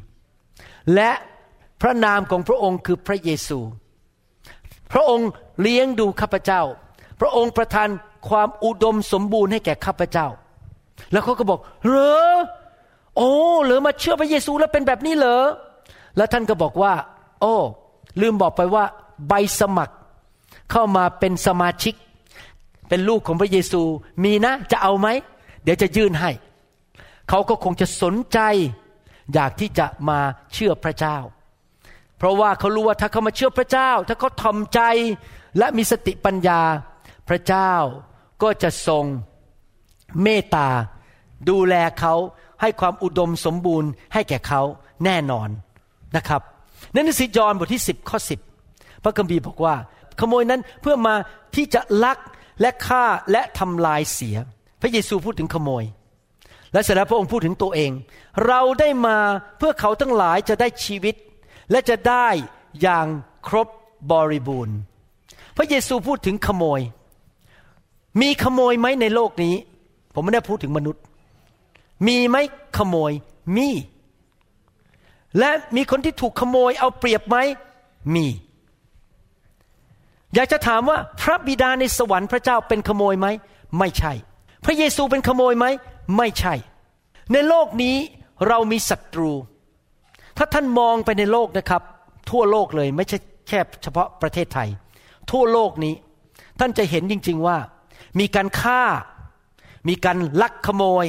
[0.94, 1.10] และ
[1.80, 3.58] พระนามของพระองค์คือพระเยซู
[4.92, 5.28] พระองค์
[5.60, 6.62] เลี้ยงดูข้าพเจ้า
[7.20, 7.88] พระองค์ประทาน
[8.28, 10.26] ความอุดมสมบูรณ์ให้แก่ข้าพเจ้า
[11.12, 12.34] แล้วเขาก็บอกเหรอ
[13.16, 13.30] โอ้
[13.62, 15.38] เหรอมาเชื่อพระเยซูแล้วเป็นแบบนี้เหรอ
[16.16, 16.92] แล้วท่านก็บอกว่า
[17.40, 17.54] โอ้
[18.20, 18.84] ลืมบอกไปว่า
[19.28, 19.94] ใบสมัคร
[20.70, 21.94] เข้ามาเป็นสมาชิก
[22.88, 23.82] เป็นลูกของพระเยซู
[24.24, 25.08] มีนะจะเอาไหม
[25.62, 26.30] เดี๋ยวจะยื่นให้
[27.28, 28.38] เขาก็คงจะสนใจ
[29.32, 30.18] อยากที่จะมา
[30.52, 31.16] เชื่อพระเจ้า
[32.18, 34.80] เพราะว่าเขารู้ว่าถ้าเขามาเชื่อพระเจ้า ถ้าเขาทำใจ
[35.58, 36.60] และมีสติปัญญา
[37.28, 37.72] พระเจ้า
[38.42, 39.04] ก็จะทรง
[40.22, 40.68] เมตตา
[41.48, 42.14] ดูแลเขา
[42.60, 44.62] ให้ความอุดมสมบูรณ์ให้แก่เขา
[45.04, 45.48] แน่นอน
[46.16, 46.42] นะครับ
[46.92, 48.18] ในหนังสือยอห์นบทที่ 10 ข้อ
[48.60, 49.74] 10 พระคัมภีร์บอกว่า
[50.20, 51.14] ขโมยนั้นเพื่อมา
[51.54, 52.18] ที่จะลัก
[52.60, 54.36] และฆ่าและทำลายเสีย
[54.80, 55.84] พระเยซูพูดถึงขโมย
[56.72, 57.90] และเสร็จแล้วพระองค์พูดถึงตัวเอง
[58.46, 59.18] เราได้มา
[59.58, 61.14] เพื่อเขาทั้งหลายจะได้ชีวิต
[61.70, 62.28] และจะได้
[62.82, 63.06] อย่าง
[63.48, 63.68] ครบ
[64.10, 64.76] บริบูรณ์
[65.56, 66.80] พระเยซูพูดถึงขโมย
[68.20, 69.54] มีขโมยไหมในโลกนี้
[70.14, 71.02] ผมไม่ได้พูดถึงมนุษย์
[72.06, 72.36] มีไหม
[72.78, 73.12] ขโมย
[73.56, 73.68] มี
[75.38, 77.36] และมีคนที่ถูกขโมยเอาเปรียบไหม
[78.14, 78.26] มี
[80.34, 83.26] อยากจะถามว่าพระบิดาในสวรรค์พระเจ้าเป็นขโมยไหม
[83.78, 84.12] ไม่ใช่
[84.64, 85.66] พระเยซูเป็นขโมยไหม
[86.16, 86.54] ไม่ใช่
[87.32, 87.96] ในโลกนี้
[88.48, 89.30] เรามีศัตรู
[90.36, 91.82] ถ้าท่านมองไปในโลกนะครับ
[92.30, 93.18] ทั่วโลกเลยไม่ใช่
[93.48, 94.68] แค่เฉพาะประเทศไทย
[95.30, 95.94] ทั่วโลกนี้
[96.60, 97.58] ท่านจะเห็นจริง ๆว่า
[98.20, 98.82] มีการฆ่า
[99.88, 101.06] มีการลักขโมย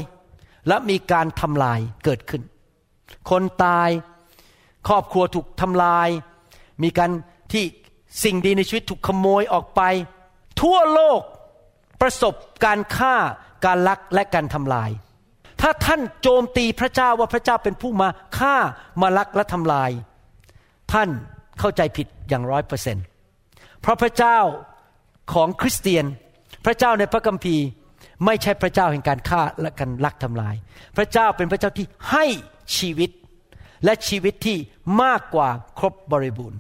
[0.68, 2.42] และมีการทำลายเกิดขึ้น
[3.30, 3.90] คนตาย
[4.88, 6.10] ครอบครัวถูกทำลาย
[6.84, 7.12] มีการ
[7.52, 7.64] ที่
[8.24, 9.82] สิ่งดีในชีวิตถูกขโมยออกไป
[10.62, 11.22] ทั่วโลก
[12.02, 12.34] ประสบ
[12.64, 13.16] การฆ่า
[13.66, 14.90] การลักและการทำลาย
[15.68, 18.56] ถ้าท่านโจมตีพระเจ้าว่าพระเจ้าเป็นผู้มาฆ่า
[19.02, 19.92] มาลักและทำลาย
[20.94, 21.10] ท่าน
[21.60, 23.06] เข้าใจผิดอย่างร้อยเปอร์เซ็นต์
[23.82, 24.38] เพราะพระเจ้า
[25.34, 26.06] ของคริสเตียน
[26.66, 27.66] พระเจ้าในพระคัมภีร์
[28.26, 30.56] ไม่ใช่พระเจ้าแห่งการฆ่าและการลักทำลาย
[30.98, 32.26] พระเจ้าเป็นพระเจ้าที่ให้
[32.78, 33.10] ชีวิต
[33.84, 34.58] และชีวิตที่
[35.02, 35.50] มากกว่า
[35.80, 36.60] ครบบริบูรณ์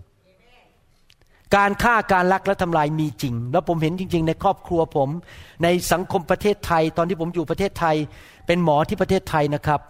[1.55, 5.10] การฆ่าการลักและทำลายมีจริง แล้วผมเห็นจริง ๆ ในครอบครัวผม
[5.63, 7.95] ในสังคมประเทศไทย ตอนที่ผมอยู่ประเทศไทย
[8.47, 9.81] เป็นหมอที่ประเทศไทยนะครับ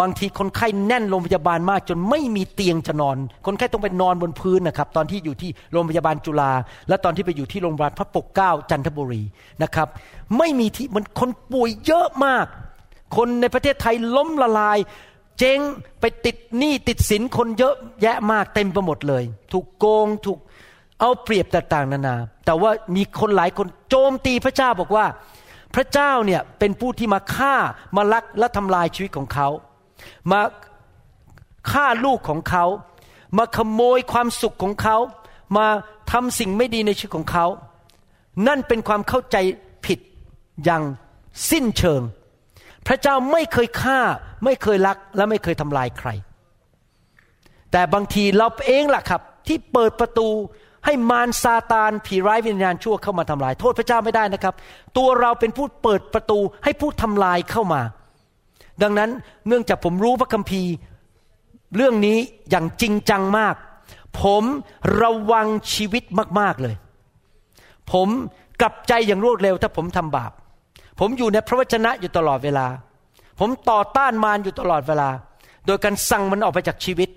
[0.00, 6.52] บางทีคนไข้แน่นโรงพยาบาลมากจนไม่มีเตียงจะนอน คนไข้ต้องไปนอนบนพื้นนะครับ ตอนที่อยู่ที่โรงพยาบาลจุฬา
[6.88, 9.22] และตอนที่ไปอยู่ที่โรงพยาบาลพระปกเกล้าจันทบุรี
[9.62, 9.88] นะครับ
[10.38, 12.46] ไม่มีที่มันคนป่วยเยอะมาก
[13.16, 14.78] คนในประเทศไทยล้มละลาย
[15.38, 15.58] เจ๊ง
[16.00, 20.38] ไปติดหนี้ติดสินคนเยอะแยะมากเต็มไปหมดเลย ถูกโกงถูก
[21.00, 25.06] เอาเปรียบต่างๆนานา แต่ว่ามีคนหลายคนโจมตีพระเจ้าบอกว่า
[25.74, 27.54] พระเจ้าเนี่ยเป็นผู้ที่มาฆ่า
[27.96, 29.48] มาลักและทำลายชีวิตของเขา
[30.30, 30.40] มา
[31.70, 32.64] ฆ่าลูกของเขา
[33.38, 34.96] มาขโมยความสุขของเขา
[35.56, 35.66] มา
[36.12, 37.46] ทำสิ่งไม่ดีในชีวิตของเขา
[38.46, 39.36] นั่นเป็นความเข้าใจ
[39.86, 39.98] ผิด
[40.64, 40.82] อย่าง
[41.50, 42.02] สิ้นเชิง
[42.86, 44.00] พระเจ้าไม่เคยฆ่า
[44.44, 46.08] ไม่เคยลักและไม่เคยทำลายใคร
[47.72, 50.28] แต่บางทีเราเองล่ะครับ ที่เปิดประตู
[50.84, 54.54] ให้มารซาตานผีร้ายวิญญาณชั่วเข้ามาทำลาย โทษพระเจ้าไม่ได้นะครับ
[54.96, 57.82] ตัวเราเป็นผู้เปิดประตูให้ผู้ทำลายเข้ามา
[58.82, 59.10] ดังนั้น
[59.48, 60.72] เนื่องจากผมรู้พระคัมภีร์
[61.76, 62.18] เรื่องนี้
[62.50, 63.54] อย่างจริงจังมาก
[64.22, 64.44] ผม
[65.02, 66.04] ระวังชีวิต
[66.40, 66.74] มาก ๆเลย
[67.92, 68.08] ผม
[68.60, 70.32] กลับใจอย่างรวดเร็วถ้าผมทำบาป
[71.00, 72.66] ผมอยู่ในพระวจนะอยู่ตลอดเวลา
[73.40, 75.08] ผมต่อต้านมารอยู่ตลอดเวลา
[75.66, 77.08] โดยการสั่งมันออกไปจากชีวิต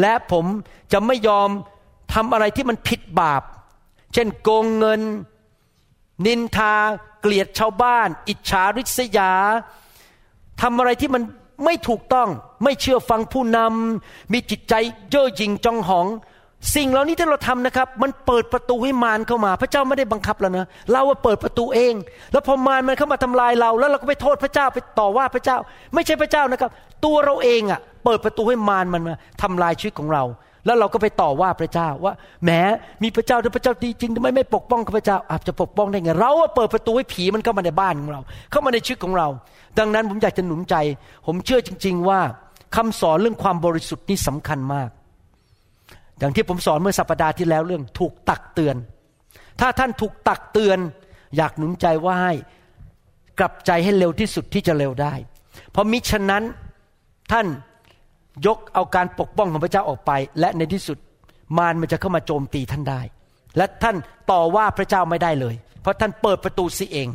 [0.00, 0.44] และผม
[0.92, 1.48] จะไม่ยอม
[2.12, 3.42] ทำอะไรที่มันผิดบาป
[4.14, 5.00] เช่นโกงเงิน
[6.26, 6.74] นินทา
[7.20, 9.32] เกลียดชาวบ้าน อิจฉาริษยา
[10.62, 11.22] ทำอะไรที่มัน
[11.64, 12.28] ไม่ถูกต้อง
[12.64, 14.74] ไม่เชื่อฟังผู้นำมีจิตใจ
[15.10, 16.06] เย่อหยิ่งจองหอง
[16.74, 21.94] สิ่งเหล่านี้ที่เราทำนะครับ มันเปิดประตูให้มารเข้ามา พระเจ้าไม่ได้บังคับเรานะ เราว่าเปิดประตูเอง
[22.32, 25.56] แล้วพอมารมันเข้ามาทำลายเรา แล้วเราก็ไปโทษพระเจ้าไปต่อว่าพระเจ้า
[25.94, 26.70] ไม่ใช่พระเจ้านะครับ
[27.04, 30.22] ตัวเราเองอะ่ะ เปิดประตูให้มารมันมาทำลายชีวิตของเรา
[30.66, 32.12] แล้วเราก็ไปต่อว่าพระเจ้าว่า
[32.44, 32.50] แหม
[33.02, 39.28] มีพระเจ้าถ้าพระเจ้าดีจริงทำไมไม่ปกป้องข้าพเจ้าอาจจะปกป้องได้ไงเราเปิดประตูให้ผีมันเข้ามาในบ้านของเรา เข้ามาในชีวิตของเรา
[39.78, 40.76] ดังนั้นผมอยากจะหนุนใจ
[41.26, 42.20] ผมเชื่อจริง ๆ ว่า
[42.76, 44.90] คำสอนเรื่องความบริสุทธิ์นี่สำคัญมาก
[46.18, 48.76] อย่างที่ผมสอนเมื่อสัปปดาห์ที่แล้วเรื่องถูกตักเตือน
[49.60, 50.78] ถ้าท่านถูกตักเตือน
[51.36, 52.34] อยากหนุนใจว่าให้
[53.38, 55.14] กลับใจให้เร็วที่สุดที่จะเร็วได้
[55.70, 56.42] เพราะมิฉะนั้น
[57.32, 57.46] ท่าน
[58.46, 60.98] ยกเอาการปกป้องของพระเจ้าออกไป และในที่สุด
[61.58, 63.00] มารมันจะเข้ามาโจมตีท่านได้
[63.56, 63.96] และท่าน
[64.30, 67.08] ต่อว่าพระเจ้าไม่ได้เลย เพราะท่านเปิดประตูสิเอง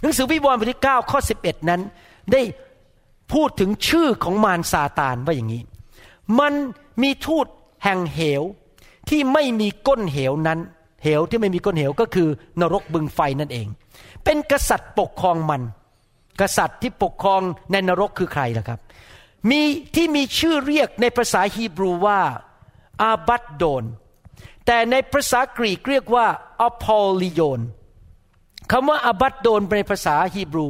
[0.00, 1.80] หนังสือวิวรณ์บทที่9ข้อ11 นั้น
[2.32, 2.42] ได้
[3.32, 5.62] พูดถึงชื่อของมารซาตานว่าอย่างนี้
[6.38, 6.52] มัน
[7.02, 7.46] มีทูต
[7.84, 8.42] แห่งเหว
[9.08, 10.58] ที่ไม่มีก้นเหวนั้น
[11.04, 12.28] เหวที่ไม่มีก้นเหวก็คือ
[12.60, 13.66] นรกบึงไฟนั่นเอง
[14.24, 15.62] เป็นกษัตริย์ปกครองมัน
[16.40, 17.40] กษัตริย์ที่ปกครอง
[17.72, 18.80] ในนรกคือใครล่ะครับ
[19.48, 19.60] มี
[19.94, 22.20] ที่มีชื่อเรียกในภาษาฮีบรูว่า
[23.02, 23.84] อาบัดโดน
[24.66, 26.26] แต่ในภาษากรีกเรียกว่า
[26.60, 27.60] อพอลิโยน
[28.70, 30.66] คำว่าอาบัดโดนในภาษาฮีบรู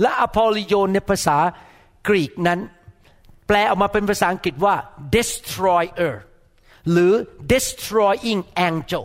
[0.00, 1.36] และอพอลิโยนในภาษา
[2.08, 2.60] กรีกนั้น
[3.46, 4.74] แปลออกมาเป็นภาษาอังกฤษว่า
[5.14, 6.14] destroyer
[6.90, 7.12] หรือ
[7.52, 9.04] destroying angel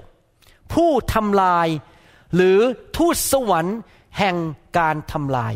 [0.73, 1.67] ผู้ทำลาย
[2.35, 2.59] หรือ
[2.97, 3.79] ทูตสวรรค์
[4.19, 4.35] แห่ง
[4.77, 5.53] การทำลาย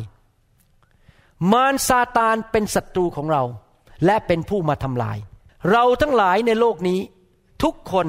[1.51, 3.43] มารซาตานเป็นศัตรูของเรา
[4.05, 5.17] และเป็นผู้มาทำลาย
[5.71, 6.99] เราทั้งหลายในโลกนี้
[7.63, 8.07] ทุกคน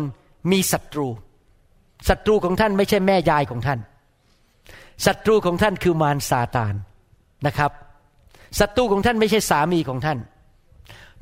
[0.53, 1.09] มีศัตรู
[2.09, 3.81] ศัตรูของท่านไม่ใช่แม่ยายของท่าน
[5.07, 6.75] ศัตรูของท่านคือมารซาตาน
[7.47, 7.73] นะครับ
[8.61, 10.19] ศัตรูของท่านไม่ใช่สามีของท่าน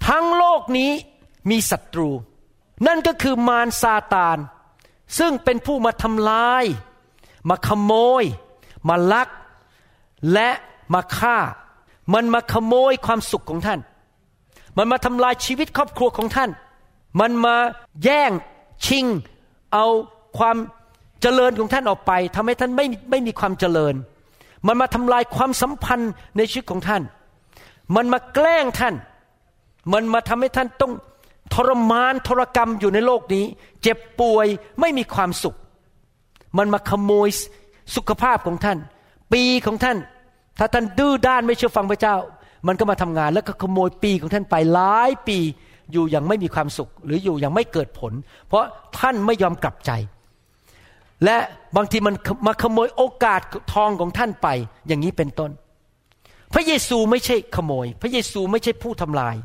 [0.08, 0.90] ทั้งโลกนี้
[1.50, 2.08] มีศัตรู
[2.86, 4.38] นั่นก็คือมารซาตาน
[5.18, 6.64] ซึ่งเป็นผู้มาทำลาย
[7.48, 8.24] มาขโมย
[8.88, 9.28] มาลัก
[10.32, 10.50] และ
[10.94, 11.38] มาฆ่า
[12.14, 13.80] มันมาขโมยความสุขของท่าน
[14.76, 16.50] มันมาทำลายชีวิตครอบครัวของท่าน
[17.20, 17.56] มันมา
[18.04, 18.30] แย่ง
[18.86, 19.06] ชิง
[19.72, 19.86] เอา
[20.38, 20.56] ความ
[21.22, 23.94] เจริญของท่านออกไปทำให้ท่านไม่ไม่มีความเจริญ
[24.66, 27.02] มันมาทำลายความสัมพันธ์ในชีวิตของท่าน
[27.96, 28.94] มันมาแกล้งท่าน
[29.92, 30.92] มันมาทำให้ท่านต้อง
[31.54, 33.44] ทรมานทรกรรมอยู่ในโลกนี้
[33.82, 34.46] เจ็บป่วย
[34.80, 35.56] ไม่มีความสุข
[36.58, 37.28] มันมาขโมย
[37.96, 38.78] สุขภาพของท่าน
[39.32, 39.96] ปีของท่าน
[40.58, 42.16] ถ้าท่านดื้อด้านไม่เชื่อฟังพระเจ้า
[42.66, 45.38] มันก็มาทำงานแล้วก็ขโมยปีของท่านไปหลายปี
[45.92, 48.12] อยู่อย่างไม่มีความสุข หรืออยู่อย่างไม่เกิดผล
[48.48, 48.64] เพราะ
[48.98, 49.90] ท่านไม่ยอมกลับใจ
[51.24, 51.36] และ
[51.76, 52.14] บางทีมัน
[52.46, 53.40] มาขโมยโอกาส
[53.72, 54.48] ทองของท่านไป
[54.86, 55.50] อย่างนี้เป็นต้น
[56.54, 59.36] พระเยซูไม่ใช่ขโมย พระเยซูไม่ใช่ผู้ทำลาย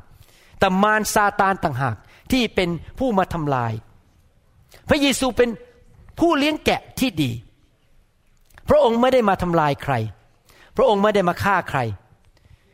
[0.60, 1.96] แต่มารซาตานต่างหาก
[2.32, 2.70] ที่เป็น
[3.00, 3.74] ผู้มาทำลาย
[4.90, 5.50] พระเยซูเป็น
[6.20, 7.32] ผู้เลี้ยงแกะที่ดี
[8.70, 9.94] พระองค์ไม่ได้มาทำลายใคร
[10.82, 11.80] พระองค์ไม่ได้มาฆ่าใคร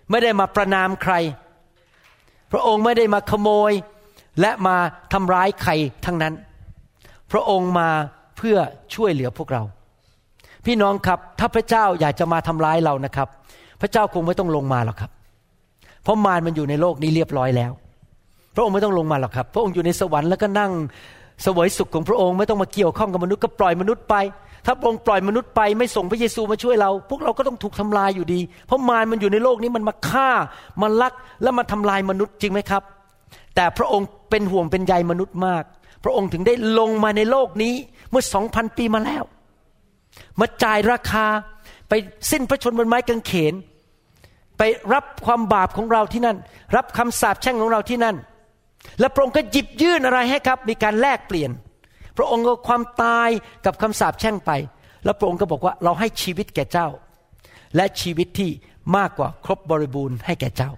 [0.09, 1.13] ไม่ได้มาประนามใคร
[2.51, 3.71] พระองค์ไม่ได้มาขโมย
[4.41, 4.75] และมา
[5.13, 5.71] ทำร้ายใคร
[6.05, 6.33] ทั้งนั้น
[7.31, 7.89] พระองค์มา
[8.37, 8.57] เพื่อ
[8.95, 9.61] ช่วยเหลือพวกเรา
[10.65, 13.27] พี่น้องครับถ้าพระเจ้าอยากจะมาทำร้ายเรานะครับ
[13.81, 15.11] พระเจ้าคงไม่ต้องลงมาหรอกครับ
[16.03, 17.71] เพราะมารมันอยู่ในโลกนี้เรียบร้อยแล้ว
[18.55, 20.71] พระองค์ไม่ต้องลงมาหรอกครับ พระองค์อยู่ในสวรรค์แล้วก็นั่ง
[21.45, 24.15] สวยสุขของพระองค์ไม่ต้องมาเกี่ยวข้องกับมนุษย์ก็ปล่อยมนุษย์ไป
[24.65, 30.30] ถ้าพระองค์ปล่อยมนุษย์ไปไม่ส่งพระเยซูมาช่วยเรา พวกเราก็ต้องถูกทำลายอยู่ดี เพราะมารมันอยู่ในโลกนี้มันมาฆ่า
[30.82, 32.84] มันลักและมาทำลายมนุษย์จริงไหมครับ
[33.56, 35.63] แต่พระองค์เป็นห่วงเป็นใยมนุษย์มาก
[36.04, 37.73] พระองค์ถึงได้ลงมาในโลกนี้
[38.12, 39.23] เมื่อสองพันปีมาแล้ว
[40.39, 41.25] มาจ่ายราคา
[41.89, 41.93] ไป
[42.32, 43.54] สิ้นพระชนม์บนไม้กางเขน
[44.58, 44.62] ไป
[44.93, 46.38] รับความบาปของเราที่นั่น
[46.75, 48.15] รับคำสาปแช่งของเราที่นั่น
[48.99, 51.51] และพระองค์ก็หยิบยื่นอะไรให้ครับ มีการแลกเปลี่ยน
[52.17, 53.30] พระองค์ก็ความตาย
[53.65, 54.51] กับคำสาปแช่งไป
[55.04, 56.88] แล้วพระองค์ก็บอกว่าเราให้ชีวิตแก่เจ้า
[57.75, 58.51] และชีวิตที่
[58.97, 60.71] มากกว่าครบบริบูรณ์ให้แก่เจ้า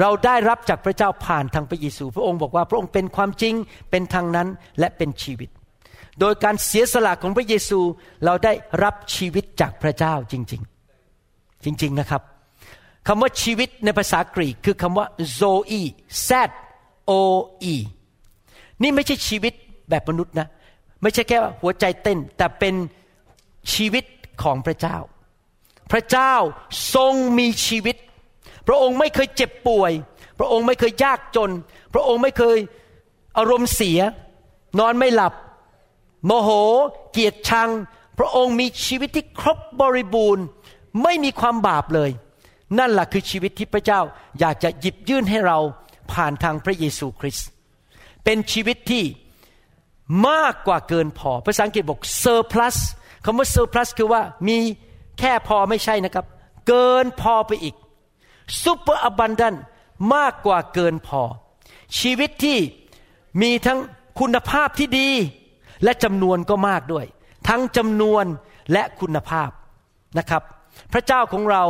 [0.00, 3.54] เราได้รับจากพระเจ้าผ่านทางพระเยซู พระองค์บอกว่าพระองค์เป็นความจริง
[3.90, 5.50] เป็นทางนั้นและเป็นชีวิต
[6.20, 7.80] โดยการเสียสละของพระเยซู
[8.24, 10.62] เราได้รับชีวิตจากพระเจ้าจริง
[11.12, 12.22] ๆ จริง ๆนะครับ
[13.06, 15.06] คำว่าชีวิตในภาษากรีกคือคำว่า
[15.40, 15.82] zoe
[16.28, 16.30] z
[17.10, 17.12] o
[17.74, 17.76] e
[18.82, 19.54] นี่ไม่ใช่ชีวิต
[19.88, 20.46] แบบมนุษย์นะ
[21.02, 22.74] ไม่ใช่แค่หัวใจเต้น แต่เป็น
[23.74, 24.04] ชีวิต
[24.42, 24.96] ของพระเจ้า
[25.92, 26.34] พระเจ้า
[26.94, 27.96] ทรงมีชีวิต
[28.68, 29.92] พระองค์ไม่เคยเจ็บป่วย
[30.38, 31.50] พระองค์ไม่เคยยากจน
[31.94, 32.58] พระองค์ไม่เคย
[33.38, 34.00] อารมณ์เสีย
[34.78, 35.34] นอนไม่หลับ
[36.26, 36.50] โมโห
[37.12, 37.70] เกียดชัง
[38.18, 40.44] พระองค์มีชีวิตที่ครบบริบูรณ์
[41.02, 42.10] ไม่มีความบาปเลย
[42.78, 44.00] นั่นแหละคือชีวิตที่พระเจ้า
[44.40, 45.58] อยากจะหยิบยื่นให้เรา
[46.12, 47.48] ผ่านทางพระเยซูคริสต์
[48.24, 49.04] เป็นชีวิตที่
[50.28, 52.76] มากกว่าเกินพอ ภาษาอังกฤษบอก surplus
[53.24, 54.56] คำว่า surplus คือว่ามี
[55.18, 56.26] แค่พอไม่ใช่นะครับ
[56.68, 57.74] เกินพอไปอีก
[58.62, 59.58] super abundant
[60.14, 61.22] มากกว่าเกินพอ
[62.00, 62.58] ชีวิตที่
[63.42, 63.78] มีทั้ง
[64.20, 65.08] คุณภาพที่ดี
[65.84, 67.06] และจำนวนก็มากด้วย
[67.48, 68.24] ทั้งจำนวน
[68.72, 69.50] และคุณภาพ
[70.18, 70.42] นะครับ
[70.92, 71.62] พระเจ้าของเรา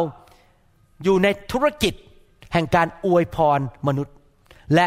[1.05, 1.95] อยู่ในธุรกิจ
[2.53, 4.15] แห่งการอวยพรมนุษย์
[4.75, 4.87] และ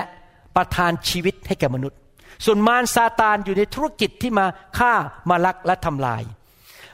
[0.56, 2.00] ประทานชีวิตให้แก่มนุษย์
[2.46, 4.46] ส่วนมารซาตานอยู่ในธุรกิจที่มา
[4.78, 4.94] ฆ่า
[5.30, 6.24] มาลักและทำลาย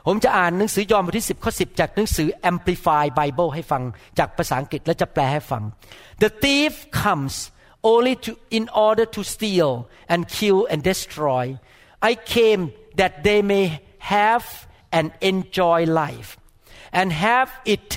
[0.07, 3.83] ผมจะอ่านหนังสือยอห์นบทที่ 10 ข้อ 10 จากหนังสือ Amplify Bible ให้ฟัง
[4.19, 5.63] จากภาษาอังกฤษและจะแปลให้ฟัง
[6.23, 7.35] The thief comes
[7.91, 9.71] only to in order to steal
[10.11, 11.45] and kill and destroy
[12.09, 12.61] I came
[12.99, 13.65] that they may
[14.15, 14.45] have
[14.97, 16.29] and enjoy life
[16.99, 17.87] and have it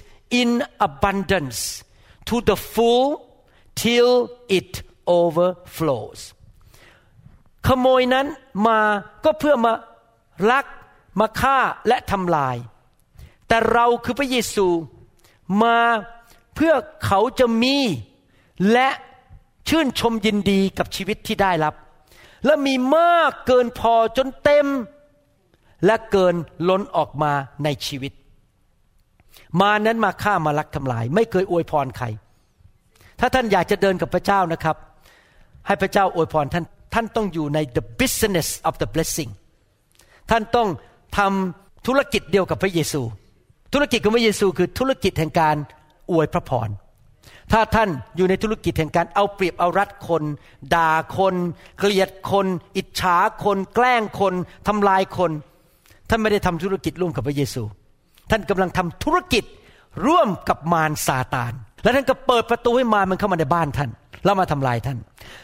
[0.40, 0.50] in
[0.88, 1.60] abundance
[2.28, 3.08] to the full
[3.84, 4.12] till
[4.58, 4.70] it
[5.06, 6.20] overflows
[7.66, 8.26] ขโมยนั้น
[8.66, 8.80] มา
[9.24, 9.72] ก็เพื่อมา
[10.50, 10.66] ลัก
[11.20, 12.56] มาฆ่าและทำลาย
[13.48, 14.66] แต่เราคือพระเยซู
[15.62, 15.78] มา
[16.54, 16.74] เพื่อ
[17.06, 17.76] เขาจะมี
[18.72, 18.88] และ
[19.68, 21.74] ชื่นชมยินดีกับชีวิตที่ได้รับ
[22.44, 24.66] และมีมากเกินพอจนเต็ม
[25.86, 26.34] และเกิน
[26.68, 27.32] ล้นออกมา
[27.64, 28.12] ในชีวิต
[29.60, 32.06] มานั้นมาฆ่ามาลักทำลาย ไม่เคยอวยพรใคร
[33.20, 34.76] ถ้าท่านอยากจะเดินกับพระเจ้านะครับ
[35.66, 36.64] ให้พระเจ้าอวยพรท่าน
[36.96, 39.30] ท่านต้องอยู่ใน the business of the blessing
[40.30, 40.68] ท่านต้อง
[41.18, 43.02] ทำธุรกิจเดียวกับพระเยซู
[43.72, 45.56] ธุรกิจของพระเยซูคือธุรกิจแห่งการ
[46.10, 46.68] อวยพระพร
[47.52, 50.22] ถ้าท่านอยู่ในธุรกิจแห่งการเอาเปรียบเอารัดคน
[50.74, 51.34] ด่าคน
[51.78, 54.34] เกลียดคน อิจฉาคน แกล้งคน
[54.68, 55.30] ทำลายคน
[56.08, 57.62] ท่านไม่ได้ทำธุรกิจร่วมกับพระเยซู
[58.30, 59.44] ท่านกำลังทำธุรกิจ
[60.06, 63.90] ร่วมกับมารซาตาน และท่านก็เปิดประตูให้มารมันเข้ามาในบ้านท่าน
[64.24, 64.98] แล้วมาทำลายท่าน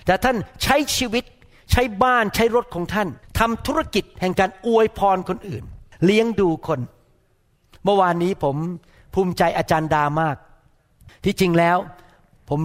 [0.06, 1.24] แต่ท่านใช้ชีวิต
[1.72, 3.08] ใช้บ้านใช้รถของท่าน
[3.38, 5.64] ทำธุรกิจแห่งการอวยพรคนอื่น
[6.04, 6.80] เลี้ยงดูคน
[7.84, 8.56] เมื่อวานนี้ผม
[9.14, 10.36] ภูมิใจอาจารย์ดามาก
[11.24, 11.78] ที่จริงแล้ว
[12.48, 12.60] ผม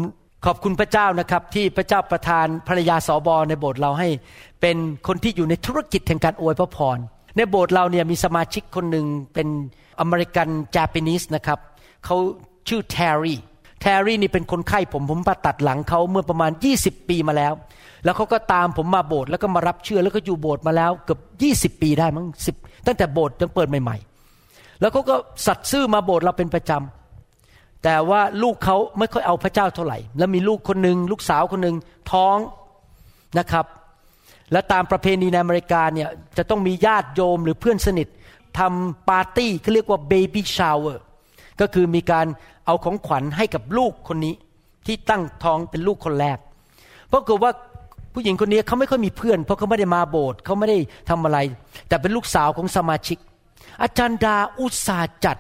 [0.46, 4.10] ขอบคุณพระเจ้านะครับ ที่พระเจ้าประทานภรรยาสอบอในโบสถ์เราให้
[4.62, 6.98] เป็นคนที่อยู่ในธุรกิจแห่งการอวยพระพร
[7.38, 9.48] ในโบสถ์เราเนี่ยมีสมาชิกคนหนึ่งเป็น
[10.00, 11.60] อเมริกันจาปนิสนะครับ
[12.06, 12.18] เขา
[12.68, 13.36] ชื่อแทร์รี
[13.82, 17.54] แทรี่นี่เป็นคนไข้ผมผมมาตัดหลังเขาเมื่อประมาณ 20 ปีมาแล้ว
[18.04, 21.18] แล้วเขาก็ตามผมมาโบสถ์แล้วก็มารับเชื่อแล้วก็อยู่โบสถ์มาแล้วเกือ
[21.70, 22.52] บ20 ปีได้มั้งสิ
[22.88, 31.76] ตั้งแต่โบสถ์ยังเปิดใหม่ๆ แล้วเขาก็สัตย์ซื่อมาโบสถ์เราเป็นประจำแต่ว่าลูกเขาไม่ค่อยเอาพระเจ้าเท่าไหร่ แล้วมีลูกคนหนึ่งลูกสาวคนหนึ่ง
[32.12, 32.38] ท้อง
[33.40, 33.66] นะครับ
[34.52, 38.08] และตามประเพณีในอเมริกาเนี่ยจะต้องมีญาติโยมหรือเพื่อนสนิท
[38.60, 41.04] ทำปาร์ตี้เขาเรียกว่า baby shower
[41.62, 42.28] ก็คือมีการ
[42.66, 44.34] เอาของขวัญให้กับลูกคนนี้
[44.86, 46.38] ที่ตั้งท้องเป็นลูกคนแรก
[47.10, 47.52] เพราะเกิดว่า
[48.14, 50.78] ผู้หญิงคนนี้เขาไม่ค่อยมีเพื่อน เพราะเขาไม่ได้มาโบสถ์เขาไม่ได้
[51.10, 51.38] ทำอะไร
[51.88, 53.18] แต่เป็นลูกสาวของสมาชิก
[53.82, 55.38] อาจารย์ดาอุตส่าห์จัด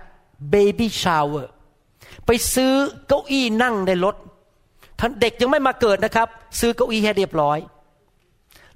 [0.49, 1.53] baby shower
[2.25, 2.73] ไปซื้อ
[3.07, 4.15] เก้าอี้นั่งในรถ
[4.99, 6.27] ท่านเด็กยังไม่มาเกิดนะครับ
[6.59, 7.57] ซื้อเก้าอี้ให้เรียบร้อย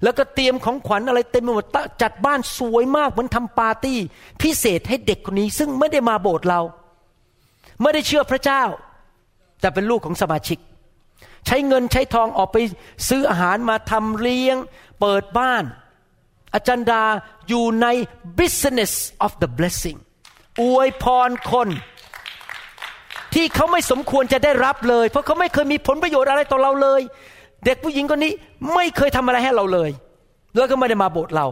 [0.02, 1.66] แล้วก็เตรียมของขวัญอะไรเต็มไปหมด
[2.02, 3.98] จัดบ้านสวยมากเหมือนทำปาร์ตี้
[4.42, 6.60] พิเศษให้เด็กคนนี้ ซึ่งไม่ได้มาโบสถ์เรา
[7.80, 8.62] ไม่ได้เชื่อพระเจ้า
[9.60, 10.58] แต่เป็นลูกของสมาชิก
[11.46, 12.56] ใช้เงินใช้ทองออกไป
[13.08, 14.56] ซื้ออาหารมาทำเลี้ยง
[15.00, 15.64] เปิดบ้าน
[16.54, 17.04] อาจารย์ดา
[17.48, 17.86] อยู่ใน
[18.38, 18.92] business
[19.24, 19.98] of the blessing
[20.60, 21.68] อวยพรคน
[23.34, 27.00] ที่เขาไม่สมควรจะได้รับเลย เพราะเขาไม่เคยมีผลประโยชน์อะไรต่อเราเลย
[27.64, 28.32] เด็กผู้หญิงคนนี้
[28.74, 29.90] ไม่เคยทำอะไรให้เราเลย
[30.56, 31.46] แล้วก็ไม่ได้มาโบสถ์เรา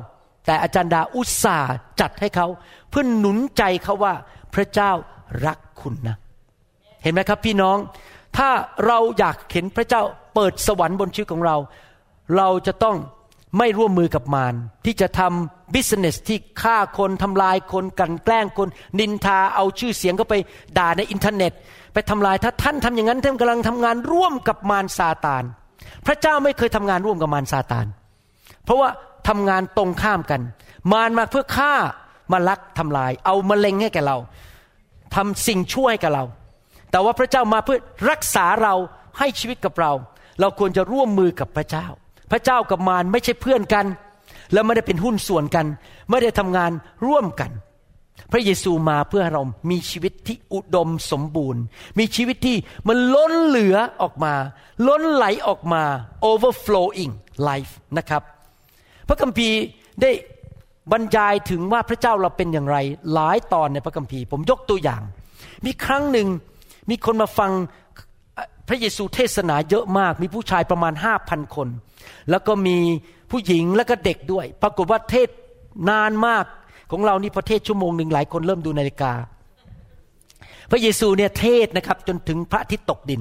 [0.46, 2.46] แต่อาจารย์ดาอุตส่าห์จัดให้เขา
[2.90, 4.14] เพื่อหนุนใจเขาว่า
[4.54, 4.92] พระเจ้า
[5.46, 6.16] รัก คุณนะ
[7.03, 7.77] เห็นไหมครับพี่น้อง
[8.37, 8.49] ถ้า
[8.87, 10.03] เราอยากเห็นพระเจ้า
[10.35, 11.57] เปิดสวรรค์บนชีวิตของเรา
[12.37, 12.97] เราจะต้อง
[13.59, 20.35] ไม่ร่วมมือกับมารที่จะทำ business ที่ฆ่าคนทำลายคนกันแกล้งคน นินทาเอาชื่อเสียงก็ไป
[20.79, 21.53] ด่าในอินเทอร์เน็ต
[21.93, 25.45] ไปทำลายถ้าท่านทำอย่างนั้นท่านกำลังทำงานร่วมกับมารซาตาน
[26.07, 27.87] พระเจ้าไม่เคยทำงานร่วมกับมารซาตาน
[28.64, 28.88] เพราะว่า
[29.29, 30.40] ทำงานตรงข้ามกัน
[30.93, 31.75] มารมาเพื่อฆ่า
[32.33, 34.16] มาลักทำลาย เอามะเร็งให้แก่เรา
[35.14, 36.25] ทำสิ่งช่วยกับเรา
[36.90, 37.79] แต่ว่าพระเจ้ามาเพื่อ
[38.11, 38.75] รักษาเรา
[39.18, 39.92] ให้ชีวิตกับเรา
[40.40, 41.87] เราควรจะร่วมมือกับพระเจ้า
[42.31, 43.87] พระเจ้ากับมารไม่ใช่เพื่อนกัน
[44.53, 45.66] และไม่ได้เป็นหุ้นส่วนกัน
[46.11, 46.70] ไม่ได้ทำงาน
[47.07, 47.51] ร่วมกัน
[48.33, 51.62] พระเยซูมาเพื่อเรามีชีวิตที่อุดมสมบูรณ์
[51.99, 52.57] มีชีวิตที่
[52.88, 54.35] มันล้นเหลือออกมา
[54.88, 55.83] ล้นไหลออกมา
[56.31, 57.12] overflowing
[57.49, 58.23] life นะครับ
[59.09, 59.59] พระคัมภีร์
[60.03, 60.11] ได้
[60.92, 62.76] บรรยายถึงว่าพระเจ้าเราเป็นอย่างไร
[63.12, 65.03] หลายตอนในพระคัมภีร์ ผมยกตัวอย่าง
[65.66, 66.29] มีครั้งหนึ่ง
[66.90, 67.50] มีคนมาฟัง
[68.68, 71.68] พระเยซูเทศนาเยอะมาก มีผู้ชายประมาณห้าพันคน
[72.31, 72.79] แล้วก็มี
[73.31, 75.29] ผู้หญิงแล้วก็เด็กด้วย ปรากฏว่าเทศ
[75.90, 76.44] นานมาก
[76.90, 79.12] ของเรานี่ประเทศชั่วโมงหนึ่งหลายคนเริ่มดูนาฬิกา
[80.70, 83.20] พระเยซูเนี่ยเทศนะครับ จนถึงพระอาทิตย์ตกดิน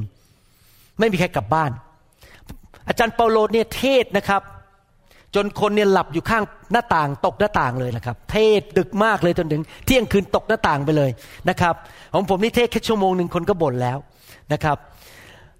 [0.99, 1.71] ไม่มีใครกลับบ้าน
[2.87, 4.41] อาจารย์เปาโลเนี่ยเทศนะครับ
[5.35, 11.09] จนคนเนี่ยหลับอยู่ข้างหน้าต่างตกหน้าต่างเลยนะครับ เทศดึกมากเลยจนถึง เที่ยงคืนตกหน้าต่างไปเลย
[11.49, 11.75] นะครับ
[12.13, 13.97] ของผมนี่เทศแค่ชั่วโมงหนึ่งคนก็บ่นแล้ว
[14.53, 14.77] นะครับ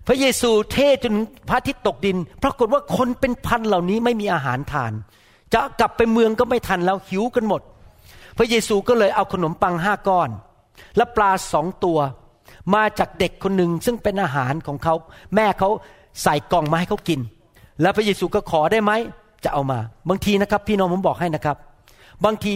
[0.07, 1.13] พระเยซูเทศจน
[1.49, 4.91] พระอาทิตย์ตกดินปรากฏว่าคนเป็นพันเหล่านี้ไม่มีอาหารทาน
[5.53, 7.61] จะกลับไปเมืองก็ไม่ทันแล้วหิวกันหมด
[8.37, 10.29] พระเยซูก็เลยเอาขนมปังห้าก้อน
[10.97, 11.99] และปลาสองตัว
[12.75, 14.93] มาจากเด็กคนหนึ่งซึ่งเป็นอาหารของเขา
[15.35, 15.69] แม่เขา
[16.23, 17.19] ใส่กล่องมาให้เขากิน
[17.81, 18.91] แล้วพระเยซูก็ขอได้ไหม
[19.43, 21.57] จะเอามา บางทีนะครับ พี่น้องผมบอกให้นะครับ
[22.25, 22.53] บางที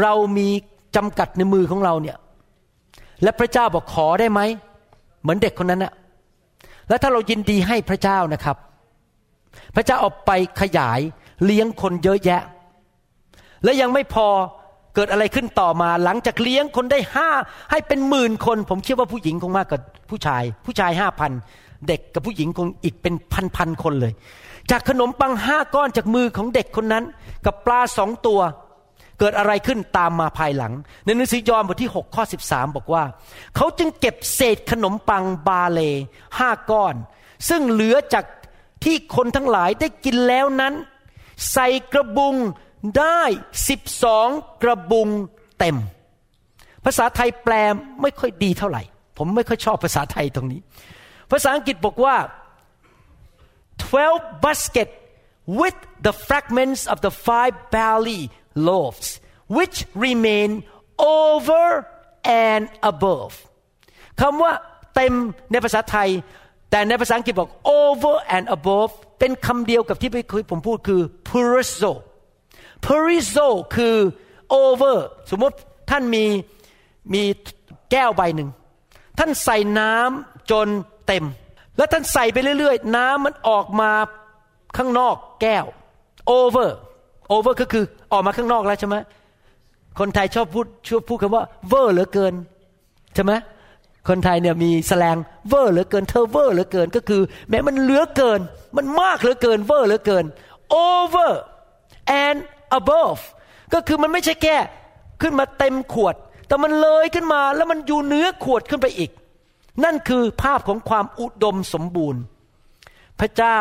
[0.00, 0.48] เรามี
[0.96, 2.16] จำกัดในมือของเราเนี่ย
[3.22, 4.40] และพระเจ้าบอกขอได้ไหม
[5.22, 5.92] เหมือนเด็กคนนั้นนะ
[6.88, 8.56] แล้วถ้าเรายินดีให้พระเจ้านะครับ
[9.76, 11.00] พระเจ้าเอาไปขยาย
[11.44, 12.42] เลี้ยงคนเยอะแยะ
[13.64, 14.26] และยังไม่พอ
[14.94, 17.28] เกิดอะไรขึ้นต่อมาหลังจากเลี้ยงคนได้ห้า
[17.70, 21.32] ให้เป็นหมื่นคน ผมเชื่อว่าผู้หญิงคงมากกว่าผู้ชาย ผู้ชายห้าพัน
[21.88, 24.12] เด็กกับผู้หญิงคงอีกเป็นพันพันคนเลย
[24.70, 27.04] จากขนมปังห้าก้อนจากมือของเด็กคนนั้น
[27.44, 28.40] กับปลาสองตัว
[29.18, 30.72] เกิดอะไรขึ้นตามมาภายหลัง
[31.04, 33.04] ในหนังสือยอห์นบทที่6ข้อ13 บอกว่า
[33.56, 35.80] เขาจึงเก็บเศษขนมปังบาเล
[36.38, 36.94] ห้าก้อน
[37.48, 38.24] ซึ่งเหลือจาก
[38.84, 40.74] ที่คนทั้งหลายได้กินแล้วนั้น
[41.52, 42.34] ใส่กระบุง
[42.98, 43.20] ได้
[43.68, 44.28] สิบสอง
[44.62, 45.08] กระบุง
[45.58, 45.76] เต็ม
[46.84, 47.54] ภาษาไทยแปล
[48.02, 48.82] ไม่ค่อยดีเท่าไหร่
[49.16, 50.60] ผมไม่ค่อยชอบภาษาไทยตรงนี้
[51.30, 52.14] ภาษาอังกฤษบอกว่า
[53.87, 54.89] 12 basket
[55.59, 58.23] with the fragments of the five barley
[58.67, 59.07] loaves
[59.57, 60.49] which remain
[60.97, 61.65] over
[62.47, 63.33] and above
[64.21, 64.51] คำว่า
[64.95, 65.13] เต็ม
[65.51, 66.09] ในภาษาไทย
[66.71, 67.51] แต่ในภาษาอังกฤษบอก
[67.81, 70.09] over and above เป็นคำเดียวกับที่
[70.51, 71.93] ผมพูดคือ purizo
[72.85, 73.95] purizo คือ
[74.63, 74.97] over
[75.31, 75.57] สมมติ
[75.89, 76.25] ท่านมี
[77.13, 77.23] มี
[77.91, 78.49] แก้วใบหนึ่ง
[79.19, 80.67] ท่านใส่น้ำจน
[81.07, 81.25] เต็ม
[81.78, 83.90] แล้วท่านใส่ไปเรื่อยๆ น้ำมันออกมา
[84.76, 85.64] ข้างนอกแก้ว
[86.38, 86.70] over
[87.34, 88.96] over ก็คือออกมาข้างนอกแล้วใช่ไหม
[89.98, 92.34] คนไทยชอบพูดชอบพูดคำว่าเวอร์เหลือเกิน
[93.14, 93.32] ใช่ไหม
[94.08, 95.16] คนไทยเนี่ยมีแสลง
[95.48, 98.40] เวอร์เหลือเกินเธอเวอร์เหลือเกินก็คือ แหมมันเหลือเกิน
[98.76, 100.24] มันมากเหลือเกินเวอร์เหลือเกิน
[100.86, 101.32] over
[102.24, 102.38] and
[102.78, 103.20] above
[103.74, 104.56] ก็คือมันไม่ใช่แค่
[105.22, 106.14] ขึ้นมาเต็มขวด
[106.46, 109.10] แต่มันเลยขึ้นมาแล้วมันอยู่เหนือขวดขึ้นไปอีก
[109.84, 112.20] นั่นคือภาพของความอุดมสมบูรณ์
[113.20, 113.58] พระเจ้า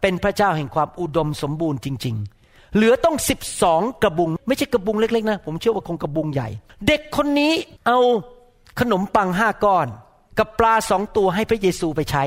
[0.00, 6.48] เป็นพระเจ้าแห่งความอุดมสมบูรณ์จริง ๆ เหลือต้องสิบสองกระบุง ไม่ใช่กระบุงเล็กๆนะ ผมเชื่อว่าคงกระบุงใหญ่
[6.86, 7.52] เด็กคนนี้
[7.86, 7.98] เอา
[8.80, 9.86] ขนมปังห้าก้อน
[10.38, 12.22] กับปลาสองตัวให้พระเยซูไปใช้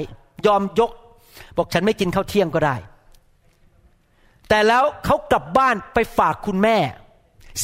[0.46, 0.92] ยอมยก
[1.58, 2.76] บอกฉันไม่กินข้าวเที่ยงก็ได้
[4.50, 6.78] แต่แล้วเขากลับบ้านไปฝากคุณแม่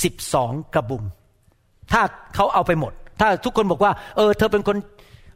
[0.04, 1.04] สิบสองกระบุง
[1.92, 2.02] ถ้า
[2.36, 4.78] เขาเอาไปหมด ถ้าทุกคนบอกว่า เออ เธอเป็นคน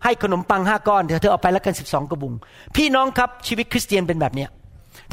[0.04, 2.34] ให้ขนมปังห้าก้อนเดี๋ยวเธอเอาไปแล้วกันสิบสองกระบุง
[2.76, 4.50] พี่น้องครับชีวิตคริสเตียนเป็นแบบเนี้ย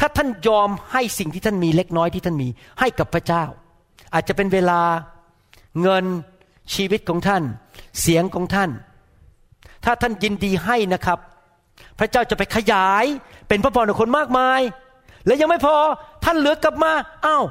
[0.00, 2.48] ถ้าท่านยอมให้สิ่งที่ท่านมีเล็กน้อยที่ท่านมี
[2.80, 3.44] ให้กับพระเจ้า
[4.14, 4.80] อาจจะเป็นเวลา
[5.82, 6.04] เงิน
[6.74, 7.42] ชีวิตของท่าน
[8.00, 8.70] เสียงของท่าน
[9.84, 11.18] ถ้าท่านยินดีให้นะครับ
[11.98, 13.04] พระเจ้าจะไปขยาย
[13.48, 14.60] เป็นพระพรของคนมากมาย
[15.26, 15.76] และยังไม่พอ
[16.24, 16.92] ท่านเหลือกลับมา
[17.26, 17.44] อ้าว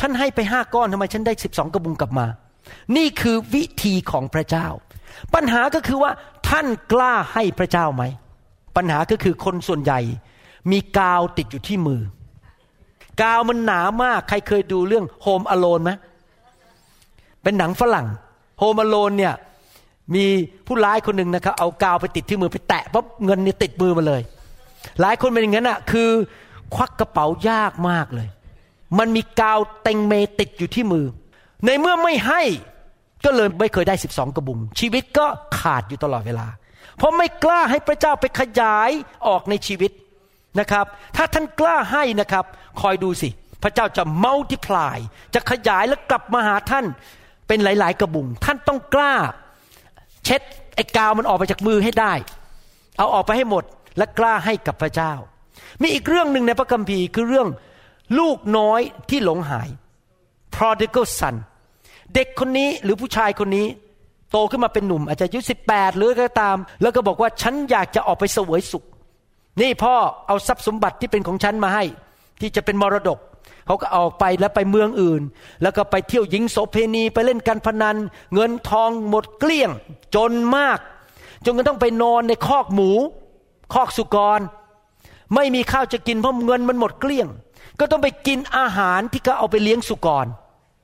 [0.00, 2.26] ฉันให้ไปห้าก้อนทำไมฉันได้สิบสองกระบุงกลับมา
[2.96, 4.66] นี่คือวิธีของพระเจ้า
[5.34, 6.12] ปัญหาก็คือว่า
[6.48, 8.02] ท่านกล้าให้พระเจ้าไหม
[8.76, 10.00] ปัญหาก็คือคนส่วนใหญ่
[10.70, 12.00] มีกาวติดอยู่ที่มือ
[13.22, 15.90] กาวมันหนามาก ใครเคยดูเรื่องโฮมอโลนไหม
[17.42, 18.06] เป็นหนังฝรั่ง
[18.58, 19.34] โฮมอโลนเนี่ย
[20.14, 20.24] มี
[20.66, 24.22] ผู้ร้ายคนหนึ่งนะครับ เอากาวไปติดที่มือไปแตะปั๊บเงินเนี่ยติดมือมาเลย
[25.00, 26.10] หลายคนเป็นอย่างนั้นอะคือ
[26.74, 28.28] ควักกระเป๋ายากมากเลย
[28.98, 31.06] มันมีกาวเต็งเมติดอยู่ที่มือ
[31.64, 32.42] ในเมื่อไม่ให้
[33.24, 35.26] ก็เลยไม่เคยได้สิบสองกระบุงชีวิตก็
[35.58, 36.46] ขาดอยู่ตลอดเวลา
[36.96, 38.90] เพราะไม่กล้าให้พระเจ้าไปขยาย
[39.26, 39.92] ออกในชีวิต
[40.60, 40.86] นะครับ
[41.16, 42.44] ถ้าท่านกล้าให้นะครับ
[42.80, 43.28] คอยดูสิ
[43.62, 44.96] พระเจ้าจะ multiply
[45.34, 46.84] จะขยายแล้วกลับมาหาท่าน
[47.48, 49.14] เป็นหลาย ๆ กระบุงท่านต้องกล้า
[50.24, 50.42] เช็ด
[50.74, 52.12] ไอ้กาวมันออกไปจากมือให้ได้
[52.98, 53.64] เอาออกไปให้หมด
[53.98, 55.12] และกล้าให้กับพระเจ้า
[55.82, 57.48] มีอีกเรื่องหนึ่งในพระคัมภีร์คือเรื่อง
[58.18, 59.68] ลูกน้อยที่หลงหาย
[60.54, 61.36] prodigal son
[62.14, 63.66] เด็กคนนี้หรือผู้ชายคนนี้
[64.30, 68.84] โตขึ้นมาเป็นหนุ่ม อาจจะอายุสิบแปดหรือก็ตาม แล้วก็บอกว่าฉันอยากจะออกไปเสวยสุข
[69.60, 69.94] นี่พ่อ
[70.26, 71.84] เอาทรัพย์สมบัติที่เป็นของฉันมาให้
[72.40, 73.18] ที่จะเป็นมรดก
[73.66, 75.22] เขาก็ออกไปแล้วไปเมืองอื่น
[75.62, 77.96] แล้วก็ไปเที่ยวหญิงโสเพณีไปเล่นการพนัน
[78.34, 79.70] เงินทองหมดเกลี้ยง
[80.14, 80.78] จนมาก
[81.44, 82.90] จนก็ต้องไปนอนในคอกหมู
[83.74, 84.40] คอกสุกร
[85.34, 87.28] ไม่มีข้าวจะกินเพราะเงินมันหมดเกลี้ยง
[87.80, 90.26] ก็ต้องไปกินอาหารที่เขาเอาไปเลี้ยงสุกร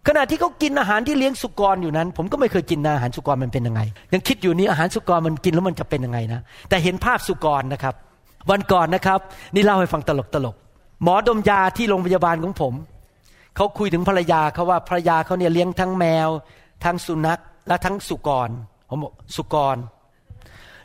[0.08, 3.80] ขณะที่เขากินอาหารที่เลี้ยงสุกรอยู่นั้น ผมก็ไม่เคยกินอาหารสุกรมันเป็นยังไง
[4.12, 7.94] ยังคิดอยู่นี่อาหารสุกรมันกินแล้วมันจะเป็นยังไงนะ แต่เห็นภาพสุกรนะครับ
[8.50, 9.20] วันก่อนนะครับ
[9.54, 10.56] นี่เล่าให้ฟังตลกตลก
[11.02, 12.74] หมอดมยาที่โรงพยาบาลของผม
[13.56, 16.28] เขาคุยถึงภรรยาเขาว่าภรรยาเขาเนี่ยเลี้ยงทั้งแมว
[16.84, 18.48] ทั้งสุนัข และทั้งสุกร
[18.88, 19.76] ผมบอกสุกร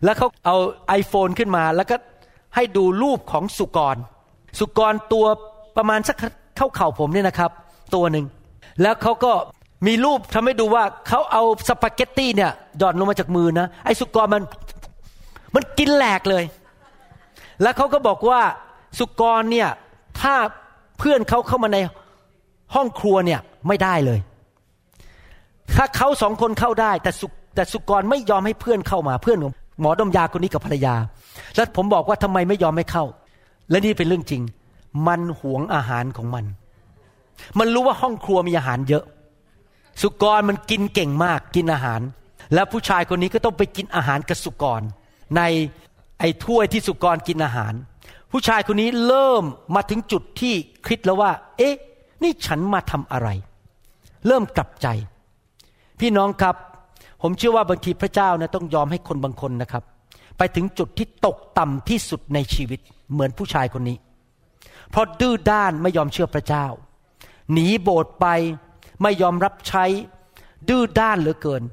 [0.03, 0.55] แล้วเขาเอา
[0.99, 1.95] iPhone ขึ้นมา แล้วก็
[2.55, 3.97] ให้ดูรูปของสุกร
[4.59, 5.25] สุกรตัว
[5.77, 6.17] ประมาณสัก
[6.57, 7.51] เข้าเข่าผมเนี่ยนะครับ
[7.95, 8.25] ตัวหนึ่ง
[8.81, 9.33] แล้วเขาก็
[9.87, 12.51] มีรูปทำให้ดูว่าเขาเอาสปาเกตตี้เนี่ย
[12.81, 14.43] ดอนลงมาจากมือนะไอ้สุกรมัน
[15.55, 16.43] มันกินแหลกเลย
[17.61, 18.41] แล้วเขาก็บอกว่า
[18.99, 19.69] สุกรเนี่ย
[20.21, 20.35] ถ้า
[20.99, 21.77] เพื่อนเขาเข้ามาใน
[22.75, 24.19] ห้องครัวเนี่ยไม่ได้เลย
[25.75, 30.95] ถ้าเขาสองคนเข้าได้ แต่สุแต่สุกรไม่ยอมให้เพื่อนเข้ามาเพื่อนของหมอดมยาคนนี้กับภรรยา
[31.55, 33.05] แล้วผมบอกว่าทำไมไม่ยอมให้เข้า
[33.69, 34.41] และนี่เป็นเรื่องจริง
[35.07, 36.45] มันหวงอาหารของมัน
[37.59, 39.03] มันรู้ว่าห้องครัวมีอาหารเยอะ
[40.01, 42.01] สุกรมันกินเก่งมากกินอาหาร
[42.53, 44.81] แล้วผู้ชายคนนี้ก็ต้องไปกินอาหารกับสุกร
[45.37, 45.41] ใน
[46.19, 47.73] ไอ้ถ้วยที่สุกรกินอาหาร
[48.31, 49.43] ผู้ชายคนนี้เริ่ม
[49.75, 50.53] มาถึงจุดที่
[50.85, 51.75] คิดแล้วว่า เอ๊ะ
[52.23, 53.29] นี่ฉันมาทำอะไร
[54.27, 54.87] เริ่มกลับใจ
[55.99, 56.55] พี่น้องครับ
[57.21, 59.83] ผมเชื่อว่าบางทีพระเจ้านะต้องยอมให้คนบางคนนะครับ
[60.37, 62.79] ไปถึงจุดที่ตกต่ำที่สุดในชีวิต
[63.11, 63.97] เหมือนผู้ชายคนนี้
[64.91, 66.65] เพราะดื้อด้านไม่ยอมเชื่อพระเจ้า
[67.53, 68.25] หนีโบสถ์ไป
[69.01, 69.85] ไม่ยอมรับใช้
[70.69, 71.63] ดื้อด้านเหลือเกิน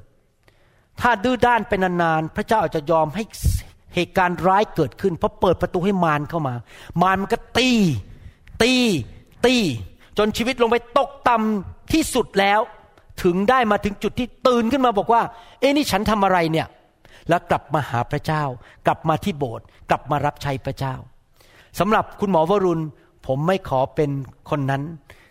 [1.01, 3.23] ถ้าดื้อด้านเป็นนานๆพระเจ้าอาจจะยอมให้
[3.95, 6.55] เหตุการณ์ร้ายเกิดขึ้น เพราะเปิดประตูให้มารเข้ามา
[7.01, 7.69] มารมันก็ตี
[8.63, 8.73] ตี
[9.45, 9.55] ตี
[10.17, 12.59] จนชีวิตลงไปตกต่ำที่สุดแล้ว
[13.23, 15.21] ถึงได้มาถึงจุดที่ตื่นขึ้นมาบอกว่า
[15.59, 16.67] เอ้นี่ฉันทำอะไรเนี่ย
[17.29, 18.43] แล้วกลับมาหาพระเจ้า
[18.87, 20.95] กลับมาที่โบสถ์กลับมารับใช้พระเจ้า
[21.79, 22.83] สำหรับคุณหมอวรุณ
[23.27, 24.09] ผมไม่ขอเป็น
[24.49, 24.83] คนนั้น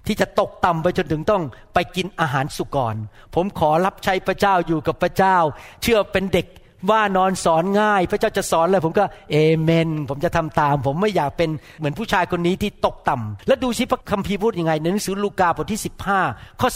[0.06, 1.42] ที่จะตกต่ำไปจนถึงต้อง
[1.74, 2.94] ไปกินอาหารสุกร
[3.34, 5.36] ผมขอรับใช้พระเจ้าอยู่กับพระเจ้า
[5.82, 6.46] เชื่อเป็นเด็ก
[6.90, 15.80] ว่านอนสอนง่าย พระเจ้าจะสอนเลยผมก็เอเมน ผมจะทำตาม ผมไม่อยากเป็นเหมือนผู้ชายคนนี้ที่ตกต่ำแล้วดูสิพระคัมภีร์พูดยังไงในหนังสือลูกาบทที่
[16.20, 16.68] 15 ข้อ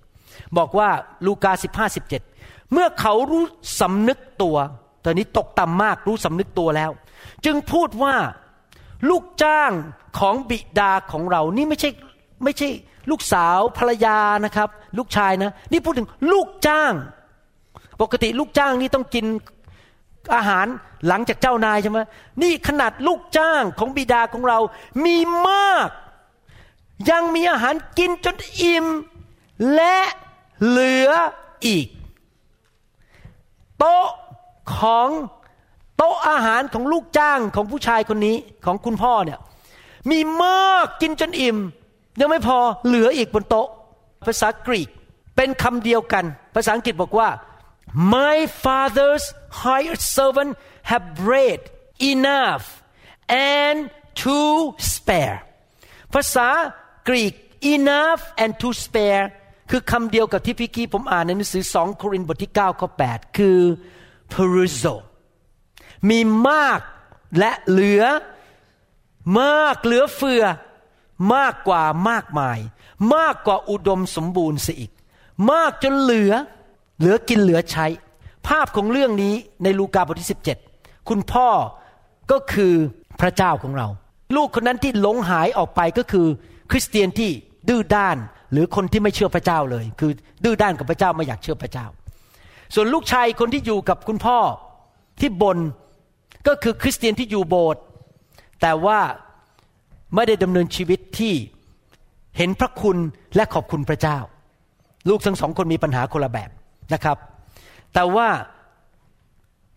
[0.00, 0.88] 17 บอกว่า
[1.26, 1.52] ลูกา
[1.86, 3.44] 15 17 เมื่อเขารู้
[3.80, 4.56] สำนึกตัว
[5.04, 6.90] ตอนนี้ตกต่ำมากรู้สำนึกตัวแล้ว
[7.44, 8.14] จึงพูดว่า
[9.08, 9.72] ลูกจ้าง
[10.18, 11.90] ของบิดาของเรานี่ไม่ใช่
[12.44, 12.68] ไม่ใช่
[13.10, 14.68] ลูกสาวภรรยานะครับ
[14.98, 16.92] ลูกชายนะ นี่พูดถึงลูกจ้าง
[18.00, 19.26] ปกติลูกจ้างนี่ต้องกิน
[20.36, 20.66] อาหาร
[21.08, 21.98] หลังจากเจ้านายใช่ไหม
[22.42, 24.58] นี่ขนาดลูกจ้างของบิดาของเรา
[25.04, 25.16] มี
[25.48, 25.88] มาก
[27.10, 28.86] ยังมีอาหารกินจนอิ่ม
[29.74, 29.98] และ
[30.66, 31.10] เหลือ
[31.66, 31.86] อีก
[33.78, 34.06] โต๊ะ
[34.76, 35.08] ของ
[35.96, 39.38] โต๊ะอาหารของลูกจ้างของผู้ชายคนนี้ของคุณพ่อเนี่ย
[40.10, 41.58] มีมากกินจนอิ่ม
[42.20, 43.68] ยังไม่พอเหลืออีกบนโต๊ะ
[44.26, 44.88] ภาษากรีก
[45.36, 47.28] เป็นคำเดียวกัน ภาษาอังกฤษบอกว่า
[48.14, 49.24] my father's
[49.62, 50.52] hired servant
[50.90, 51.60] have bread
[52.12, 52.64] enough
[53.58, 53.78] and
[54.22, 54.38] to
[54.92, 55.38] spare
[56.14, 56.48] ภาษา
[57.08, 57.32] กรีก
[57.74, 59.24] enough and to spare
[59.70, 63.58] คือคำเดียวกับที่พี่กี้ผมอ่านในหนังสือสองโครินธ์บทที่9ข้อ8คือ
[64.32, 64.94] peruzo
[66.08, 66.80] มีมาก
[67.38, 68.04] และเหลือ
[69.40, 70.44] มากเหลือเฟือ
[71.34, 72.58] มากกว่ามากมาย
[73.14, 74.90] มากกว่าอุดมสมบูรณ์เสียอีก
[75.50, 76.32] มากจนเหลือ
[76.98, 77.86] เหลือกินเหลือใช้
[78.48, 80.30] ภาพของเรื่องนี้ในลูกาบทที่
[80.68, 81.48] 17 คุณพ่อ
[82.30, 82.74] ก็คือ
[83.20, 83.88] พระเจ้าของเรา
[84.36, 86.26] ลูกคนนั้นที่หลงหายออกไปก็คือ
[86.70, 87.30] คริสเตียนที่
[87.68, 88.16] ดื้อด้าน
[88.52, 90.10] หรือคนที่ไม่เชื่อพระเจ้าเลย คือ
[90.44, 91.86] ดื้อด้านกับพระเจ้าไม่อยากเชื่อพระเจ้า
[92.74, 94.38] ส่วนลูกชายคนที่อยู่กับคุณพ่อ
[95.20, 95.58] ที่บน
[96.46, 97.82] ก็คือคริสเตียนที่อยู่โบสถ์
[98.60, 98.98] แต่ว่า
[100.14, 101.34] ไม่ได้ดำเนินชีวิตที่
[102.36, 102.96] เห็นพระคุณ
[103.36, 104.18] และขอบคุณพระเจ้า
[105.08, 106.50] ลูกทั้งสองคนมีปัญหาคนละแบบ
[106.94, 107.16] นะครับ
[107.94, 108.28] แต่ว่า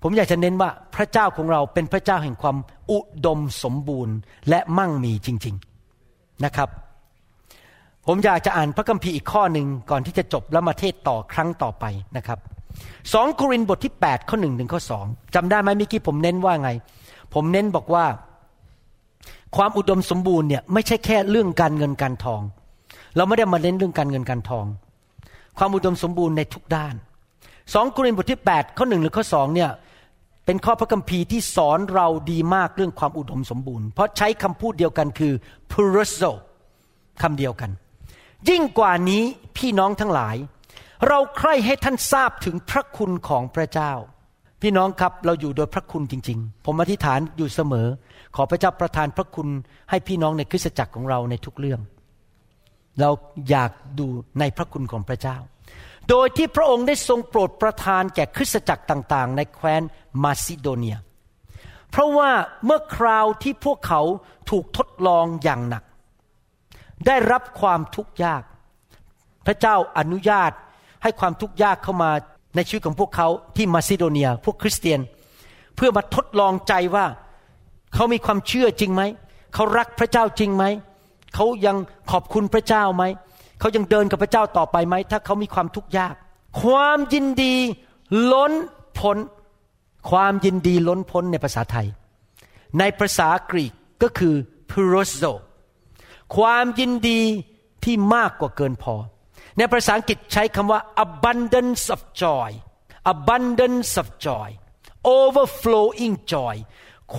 [0.02, 2.58] ผมอยากจะเน้นว่าพระเจ้าของเราเป็นพระเจ้าแห่งความ
[2.92, 4.16] อุดมสมบูรณ์
[4.50, 5.56] และมั่งมีจริง
[6.00, 6.70] ๆนะครับ
[8.08, 11.86] ผมอยากจะอ่านพระคัมภีร์อีกข้อหนึ่งก่อนที่จะจบแล้วมาเทศต่อครั้งต่อไป
[12.18, 12.40] นะครับ
[13.14, 15.06] สองโครินธ์บทที่ 8 ข้อหนึ่งถึงข้อสอง
[15.36, 16.70] จำได้ไหมเมื่อกี้ผมเน้นว่าไง
[17.34, 18.06] ผมเน้นบอกว่า
[19.56, 22.42] ความอุดมสมบูรณ์เนี่ยไม่ใช่แค่เรื่องการเงินการทอง
[23.16, 24.66] เราไม่ได้มาเน้นเรื่องการเงินการทอง
[25.58, 26.96] ความอุดมสมบูรณ์ในทุกด้าน
[27.74, 29.70] สองโครินบทที่8ข้อหนึ่งหรือข้อสองเนี่ย
[30.46, 35.34] เป็นข้อพระคัมภีร์ที่สอนเราดีมากเรื่องความอุดมสมบูรณ์ เพราะใช้คำพูดเดียวกันคือ
[35.72, 36.32] p u r o s o
[37.22, 37.72] คำเดียวกัน
[38.50, 39.24] ยิ่งกว่านี้
[39.58, 40.36] พี่น้องทั้งหลาย
[41.08, 43.94] เราใคร่ให้ท่านทราบถึงพระคุณของพระเจ้า
[44.62, 47.88] พี่น้องครับเราอยู่โดยพระคุณจริง ๆ ผมอธิษฐานอยู่เสมอ
[48.36, 49.48] ขอพระเจ้าประทานพระคุณ
[49.90, 51.82] ให้พี่น้องในคริสตจักรของเราในทุกเรื่อง
[53.02, 53.10] เรา
[53.50, 54.08] อยากดู
[54.40, 55.38] ในพระคุณของพระเจ้า
[56.10, 59.82] โดยที่พระองค์ได้ทรงโปรดประทานแก่คริสตจักรต่าง ๆ ในแคว้น
[60.24, 60.98] มาซิโดเนีย
[61.92, 62.32] เพราะว่า
[62.66, 64.02] เมื่อคราวที่พวกเขา
[64.50, 65.84] ถูกทดลองอย่างหนัก
[67.08, 68.44] ได้รับความทุกข์ยาก
[69.46, 70.52] พระเจ้าอนุญาต
[71.04, 72.12] ให้ความทุกข์ยากเข้ามา
[72.56, 75.00] ในชีวิตของพวกเขาที่มาซิโดเนีย พวกคริสเตียน
[75.76, 77.06] เพื่อมาทดลองใจว่า
[77.94, 79.04] เขามีความเชื่อจริงไหม
[79.54, 80.64] เขารักพระเจ้าจริงไหม
[81.36, 81.78] เขายัง
[82.12, 83.04] ขอบคุณพระเจ้าไหม
[83.60, 86.16] เขายังเดินกับพระเจ้าต่อไปไหม ถ้าเขามีความทุกข์ยาก
[86.62, 87.56] ความยินดี
[88.32, 88.54] ล้น
[89.00, 89.18] พ้น
[90.10, 91.88] ความยินดีล้นพ้นในภาษาไทย
[92.80, 93.74] ในภาษากรีก
[94.04, 94.36] ก็คือ
[94.72, 95.32] p u r o s o
[96.36, 97.22] ความยินดี
[97.84, 98.96] ที่มากกว่าเกินพอ
[99.58, 102.50] ในภาษาอังกฤษใช้คำว่า abundance of joy
[103.14, 104.50] abundance of joy
[105.20, 106.56] overflowing joy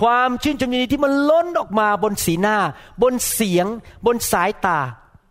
[0.01, 2.57] ความชื่นชมยินดีที่มันล้นออกมาบนสีหน้า
[3.03, 3.67] บนเสียง
[4.07, 4.79] บนสายตา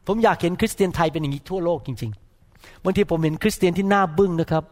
[0.07, 4.63] ผมอยากเห็นคริสเตียนไทยเป็นอย่างนี้ทั่วโลกจริงๆบางทีผมเห็นคริสเตียนที่หน้าบึ้งนะครับ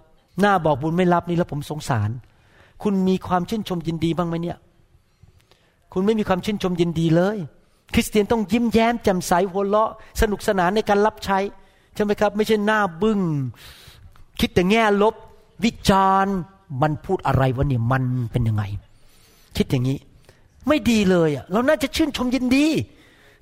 [0.41, 2.09] หน้าบอกบุญไม่รับนี่แล้วผมสงสาร
[2.83, 4.57] คุณมีความชื่นชมยินดีบ้างไหมเนี่ย
[5.93, 7.37] คุณไม่มีความชื่นชมยินดีเลย
[7.93, 11.39] คริสเตียนต้องยิ้มแย้มแจ่มใสหัวเราะ สนุกสนานในการรับใช้
[11.95, 13.19] ใช่ไหมครับ ไม่ใช่หน้าบึง้ง
[14.39, 15.15] คิดแต่แง่ลบ
[15.63, 16.35] วิจารณ์
[16.81, 18.63] มันพูดอะไรวะเนี่ยมันเป็นยังไง
[19.57, 19.97] คิดอย่างนี้
[20.67, 22.67] ไม่ดีเลยอะเราน่าจะชื่นชมยินดี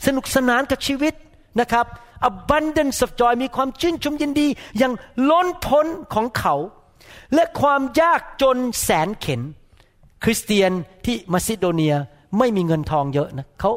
[0.06, 1.14] สนุกสนานกับชีวิต
[1.60, 1.86] นะครับ
[2.30, 4.48] abundance of joy มีความชื่นชมยินดี
[4.78, 4.94] อย่าง
[5.30, 6.56] ล้นพ้นของเขา
[7.34, 9.42] และความยากจนแสนเข็น
[10.24, 10.72] คริสเตียน
[11.06, 11.96] ที่มาซิโดเนีย
[12.38, 13.72] ไม่มีเงินทองเยอะนะเขา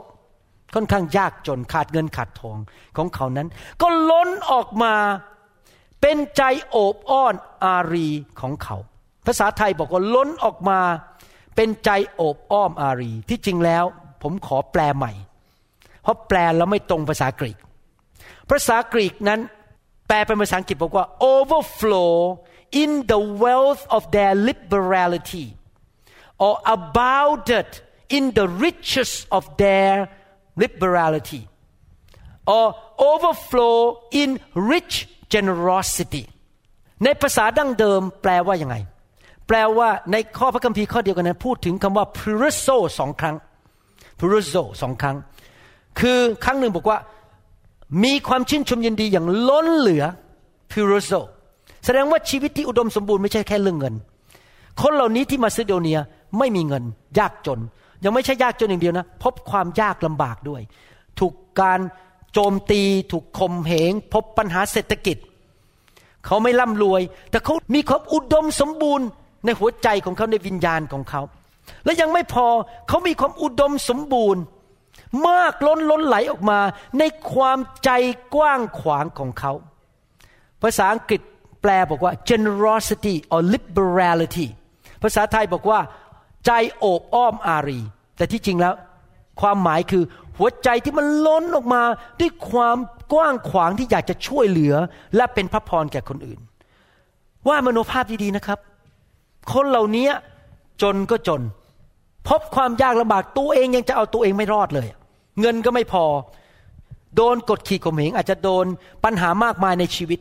[0.75, 2.57] ค่อนข้างยากจนขาดเงินขาดทอง
[2.97, 3.49] ของเขานั้น
[3.81, 4.95] ก็ล้นออกมา
[6.01, 8.09] เป็นใจโอบอ้อนอารี
[8.41, 8.77] ของเขา
[9.27, 10.81] ภาษาไทยบอกว่าล้นออกมา
[11.57, 13.85] เป็นใจโอบอ้อมอารี ที่จริงแล้ว
[14.23, 15.13] ผมขอแปลใหม่
[16.03, 17.59] เพราะแปลแล้วไม่ตรงภาษากรีก
[18.51, 19.41] ภาษากรีกนั้น
[20.07, 22.13] แปลเป็นภาษาอังกฤษบอกว่า overflow
[22.83, 25.47] in the wealth of their liberality
[26.45, 27.69] or abounded
[28.17, 29.95] in the riches of their
[30.63, 31.43] liberality
[32.57, 32.67] or
[33.13, 33.77] overflow
[34.23, 34.31] in
[34.75, 34.95] rich
[35.35, 36.25] generosity
[37.05, 38.77] ในภาษาดั้งเดิมแปลว่ายังไง
[39.55, 43.37] ลว่าในข้อพระคัมภีร์ข้อเดียวกันนั้นพูดถึงคำว่า p r i s o สองครั้ง
[44.21, 45.17] p r i s o สองครั้ง
[46.01, 46.99] คือครั้งหนึ่งบอกว่า
[48.05, 50.05] มีความชื่นชมยินดีอย่างล้นเหลือ
[50.71, 51.21] p r i s o
[51.85, 53.95] แสดงว่าชีวิตที่อุดมสมบูรณ์ไม่ใช่แค่เรื่องเงิน
[54.83, 55.99] คนเหล่านี้ที่มาซิโดเนีย
[56.39, 56.85] ไม่มีเงิน
[57.19, 57.61] ยากจน
[58.05, 60.63] ยังไม่ใช่ยากจนอย่างเดียวนะ พบความยากลำบากด้วย
[61.19, 61.81] ถูกการ
[62.33, 62.83] โจมตี
[63.13, 65.17] ถูกข่มเหง พบปัญหาเศรษฐกิจ
[66.27, 69.07] เขาไม่ร่ำรวย แต่เขามีความอุดมสมบูรณ์
[69.45, 71.23] ในหัวใจของเขาในวิญญาณของเขา
[71.85, 72.47] และยังไม่พอ
[72.89, 74.43] เขามีความอุดมสมบูรณ์
[75.27, 76.61] มากล้นล้นไหลออกมา
[76.99, 77.91] ในความใจ
[78.35, 79.53] กว้างขวางของเขา
[80.63, 81.21] ภาษาอังกฤษ
[81.63, 84.47] แปลบอกว่า generosity or liberality
[85.03, 85.81] ภาษาไทยบอกว่า
[86.47, 87.81] ใจโอบอ้อมอารี
[88.17, 88.75] แต่ที่จริงแล้ว
[89.41, 90.05] ความหมายคือ
[90.39, 91.83] หัวใจที่มันล้นออกมา
[92.21, 92.77] ด้วยความ
[93.13, 94.75] กว้างขวางที่อยากจะช่วยเหลือ
[95.17, 96.41] และเป็นพระพรแก่คนอื่น
[97.49, 98.59] ว่ามโนภาพดีๆนะครับ
[99.53, 100.09] คนเหล่านี้
[100.83, 101.43] จนก็จน
[102.29, 104.89] พบความยากลำบากตัวเองยังจะเอาตัวเองไม่รอดเลย
[105.41, 106.05] เงินก็ไม่พอ
[107.17, 108.67] โดนกดขี่ข่มเหงอาจจะโดน
[109.05, 110.21] ปัญหามากมายในชีวิต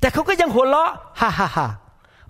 [0.00, 0.90] แต่เขาก็ยังหัวเราะ
[1.20, 1.66] ฮ่าฮ่าฮ่า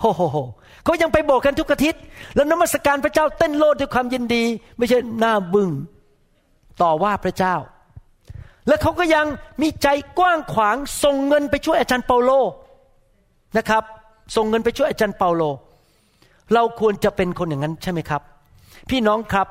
[0.00, 0.36] โฮโฮโฮ
[0.84, 2.02] เขายังไปโบกกันทุกอาทิตย์
[2.34, 4.44] แล้วนมัสการพระเจ้าเต้นโลดด้วยความยินดี
[4.78, 5.70] ไม่ใช่หน้าบึง้ง
[6.82, 7.54] ต่อว่าพระเจ้า
[8.68, 9.26] และเขาก็ยัง
[9.62, 12.30] มีใจกว้างขวางส่งเงินไปช่วยอาจารย์เปาโล
[13.56, 13.84] นะครับ
[14.36, 15.42] ส่งเงินไปช่วยอาจารย์เปาโล
[16.54, 18.22] เราควรจะเป็นคนอย่างนั้นใช่ไหมครับ
[18.90, 19.46] พี่น้องครับ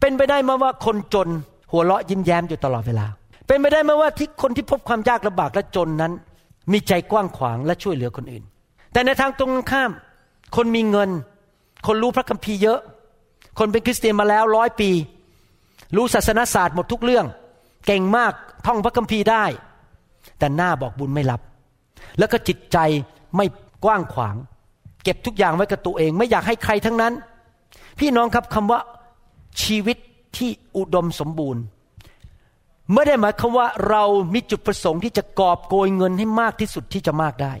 [0.00, 1.28] เป็นไปได้ไหมว่าคนจน
[1.72, 3.06] หัวเราะยิ้มแย้มอยู่ตลอดเวลา
[3.46, 6.12] เป็นไปได้ไหมว่าที่คนที่พบความยากลำบากและจนนั้น
[6.72, 8.44] มีใจกว้างขวางและช่วยเหลือคนอื่น
[8.92, 9.90] แต่ในทางตรงข้าม
[10.56, 11.10] คนมีเงิน
[11.86, 12.80] คนรู้พระคัมภีร์เยอะ
[13.58, 14.90] คนเป็นคริสเตียนมาแล้วร้อยปี
[15.96, 17.26] รู้ศาสนศาสตร์หมดทุกเรื่อง
[17.86, 18.32] เก่งมาก
[18.66, 19.44] ท่องพระคัมภีร์ได้
[20.38, 21.40] แต่หน้าบอกบุญไม่รับ
[22.18, 22.78] แล้วก็จิตใจ
[23.36, 23.46] ไม่
[23.84, 24.36] กว้างขวาง
[25.04, 27.12] เก็บทุกอย่างไว้กับตัวเอง ไม่อยากให้ใครทั้งนั้น
[28.00, 28.80] พี่น้องครับคำว่า
[29.62, 29.96] ชีวิต
[30.36, 31.62] ที่อุดมสมบูรณ์
[32.92, 37.54] ไม่ได้หมายความว่าเรามีจุดประสงค์ที่จะกอบโกยเงินให้มากที่สุดที่จะมากได้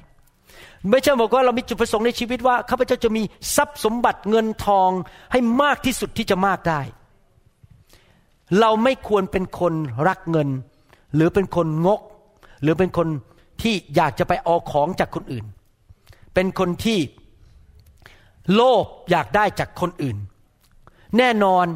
[0.90, 3.22] ไม่ใช่บอกว่าเรามีจุดประสงค์ในชีวิตว่าข้าพเจ้าจะมี
[3.56, 4.90] ทรัพย์สมบัติเงินทอง
[5.32, 6.80] ให้มากที่สุดที่จะมากได้
[8.60, 9.74] เราไม่ควรเป็นคน
[10.08, 10.48] รักเงิน
[11.14, 12.00] หรือเป็นคนงก
[12.62, 13.08] หรือเป็นคน
[13.62, 15.44] ที่อยากจะไปเอาของจากคนอื่น
[16.34, 16.98] เป็นคนที่
[18.54, 20.16] โลภอยากได้จากคนอื่น
[21.18, 21.66] แน่นอน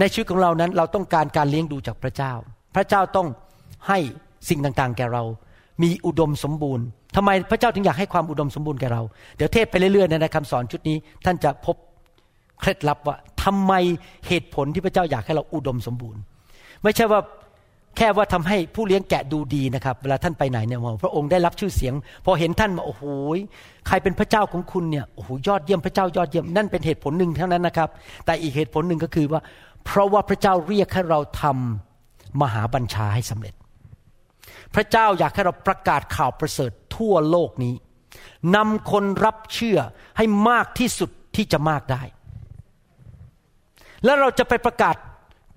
[0.00, 2.32] ในชีวิตของเรานั้น เราต้องการการเลี้ยงดูจากพระเจ้า
[2.74, 3.28] พระเจ้าต้อง
[3.88, 3.98] ให้
[4.48, 5.22] สิ่งต่างๆ แก่เรา
[5.82, 6.84] มีอุดมสมบูรณ์
[7.16, 9.02] ทำไมพระเจ้าถึงอยากให้ความอุดมสมบูรณ์แก่เรา
[9.36, 11.76] เดี๋ยวเทศไปเรื่อยๆในคำสอนชุดนี้ ท่านจะพบ
[12.60, 13.72] เคล็ดลับว่าทำไม
[14.28, 16.20] เหตุผลที่พระเจ้าอยากให้เราอุดมสมบูรณ์
[16.82, 17.20] ไม่ใช่ว่า
[17.96, 21.94] แค่ว่าทำให้ผู้เลี้ยงแกะดูดีนะครับ เวลาท่านไปไหนเนี่ยพระองค์ได้รับชื่อเสียง
[22.24, 23.02] พอเห็นท่านมาโอ้โห
[23.86, 27.88] ใครเป็นพระเจ้าของคุณเนี่ยโอ้โหยอดเยี่ยมพระเจ้ายอดเยี่ยมนั่นเป็นเหตุผลหนึ่งเท่านั้นนะครับ
[28.26, 29.40] แต่อีกเหตุผลหนึ่งก็คือว่า
[29.84, 33.54] เพราะว่าพระเจ้าเรียกให้เราทำมหาบัญชาให้สำเร็จ
[34.74, 37.74] พระเจ้าอยากให้เราประกาศข่าวประเสริฐทั่วโลกนี้
[38.56, 39.78] นำคนรับเชื่อ
[40.16, 42.02] ให้มากที่สุดที่จะมากได้
[44.04, 44.96] แล้วเราจะไปประกาศ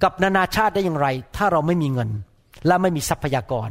[0.04, 2.10] กับนานาชาติได้อย่างไร ถ้าเราไม่มีเงิน
[2.68, 3.70] และไม่มีทรัพยากร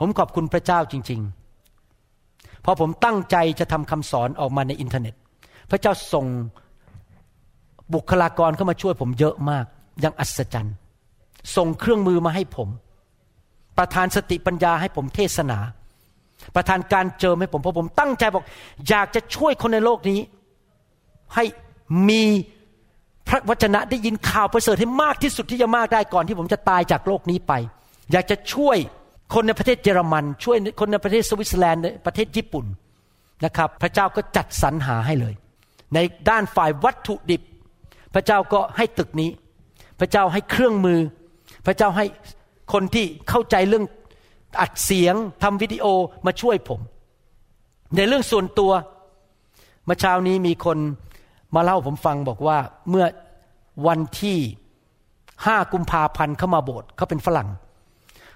[0.00, 5.14] ผมขอบคุณพระเจ้าจริงๆพอผมตั้งใจจะทำคำสอนออกมาในอินเทอร์เน็ต
[5.70, 6.26] พระเจ้าส่ง
[7.94, 9.64] บุคลากรเข้ามาช่วยผมเยอะมาก
[10.00, 10.74] อย่างอัศจรรย์
[11.56, 12.68] ส่งเครื่องมือมาให้ผม
[13.78, 15.58] ประทานสติปัญญาให้ผมเทศนา
[16.54, 18.44] ประทานการเจิมให้ผมเพราะผมตั้งใจบอก
[18.88, 20.20] อยากจะช่วยคนในโลกนี้
[21.34, 21.44] ให้
[22.08, 22.22] มี
[23.28, 27.52] พระวจนะได้ยินข่าวประเสริฐให้มากที่สุดที่จะมากได้ก่อนที่ผมจะตายจากโลกนี้ไป
[28.12, 28.78] อยากจะช่วย
[29.34, 32.64] คนในประเทศเยอรมัน ช่วยคนในประเทศสวิตเซอร์แลนด์ประเทศญี่ปุ่น
[33.44, 35.34] นะครับ พระเจ้าก็จัดสรรหาให้เลย
[35.94, 35.98] ใน
[36.30, 37.42] ด้านฝ่ายวัตถุดิบ
[38.14, 39.30] พระเจ้าก็ให้ตึกนี้
[40.00, 41.00] พระเจ้าให้เครื่องมือ
[41.66, 42.04] พระเจ้าให้
[42.72, 43.84] คนที่เข้าใจเรื่อง
[44.60, 45.86] อัดเสียงทำวิดีโอ
[46.26, 46.80] มาช่วยผม
[47.96, 48.72] ในเรื่องส่วนตัว
[49.84, 50.78] เมื่อเช้านี้มีคน
[51.54, 52.56] มาเล่าผมฟังบอกว่า
[52.90, 53.06] เมื่อ
[53.86, 54.38] วันที่
[55.46, 57.48] ห้ากุมภาพันธ์เขามาโบสถ์เขาเป็นฝรั่ง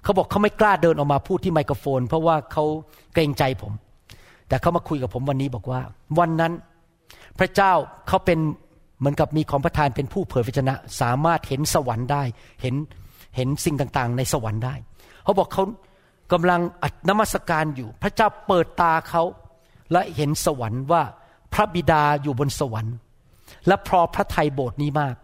[0.02, 2.64] เขาบอกเขาไม่กล้าเดินออกมาพูดที่ไมโครโฟน เพราะว่าเขา
[3.14, 3.72] เกรงใจผม
[4.48, 5.80] แต่เขามาคุยกับผมวันนี้บอกว่า
[6.18, 6.52] วันนั้น
[7.38, 7.72] พระเจ้า
[8.08, 8.38] เขาเป็น
[8.98, 12.22] เหมือนกับมีของประทานเป็นผู้เผยพระชนะ สามารถเห็นสวรรค์ได้
[12.62, 12.74] เห็น
[13.36, 14.74] เห็นสิ่งต่างๆ ในสวรรค์ได้
[15.24, 15.64] เขาบอกเขา
[16.32, 19.22] กำลังอนมัสการอยู่ พระเจ้าเปิดตาเขา
[19.92, 21.02] และเห็นสวรรค์ว่า
[21.52, 22.94] พระบิดาอยู่บนสวรรค์
[23.66, 25.14] และพอพระไทยโบสถ์นี้มาก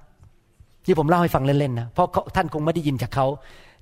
[0.84, 3.26] ที่ผมเล่าให้ฟังเล่นๆนะเพราะท่านคงไม่ได้ยินจากเขา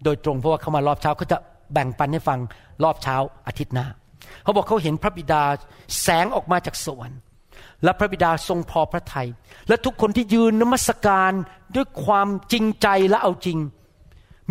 [0.04, 1.38] โดยตรงเพราะว่าเขามารอบเช้าเขาจะ
[1.72, 2.38] แบ่งปันให้ฟัง
[2.84, 3.16] รอบเช้า
[3.46, 3.86] อาทิตย์หน้า
[4.42, 5.42] เขาบอกเขาเห็นพระบิดา
[6.02, 7.20] แสงออกมาจากสวรรค์
[7.84, 9.28] และพระบิดาทรงพอพระทยัย
[9.68, 11.32] และทุกคนที่ยืนนมัสการ
[11.76, 13.58] ด้วยความจริงใจและเอาจริง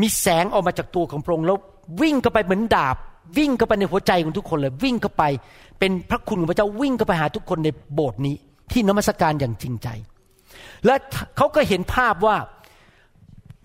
[0.02, 1.58] มีแสงออกมาจากตัวของพระองค์แล้ว
[2.02, 2.96] วิ่งเข้าไปเหมือนดาบ
[3.38, 5.24] วิ่งเข้าไปในหัวใจของทุกคนเลย วิ่งเข้าไป
[5.80, 8.36] เป็นพระคุณของพระเจ้าวิ่งเข้าไปหาทุกคนในโบสถ์นี้
[8.74, 9.88] ที่นมัสการอย่างจริงใจ
[10.86, 10.96] และ
[11.38, 12.38] เขาก็เห็นภาพว่า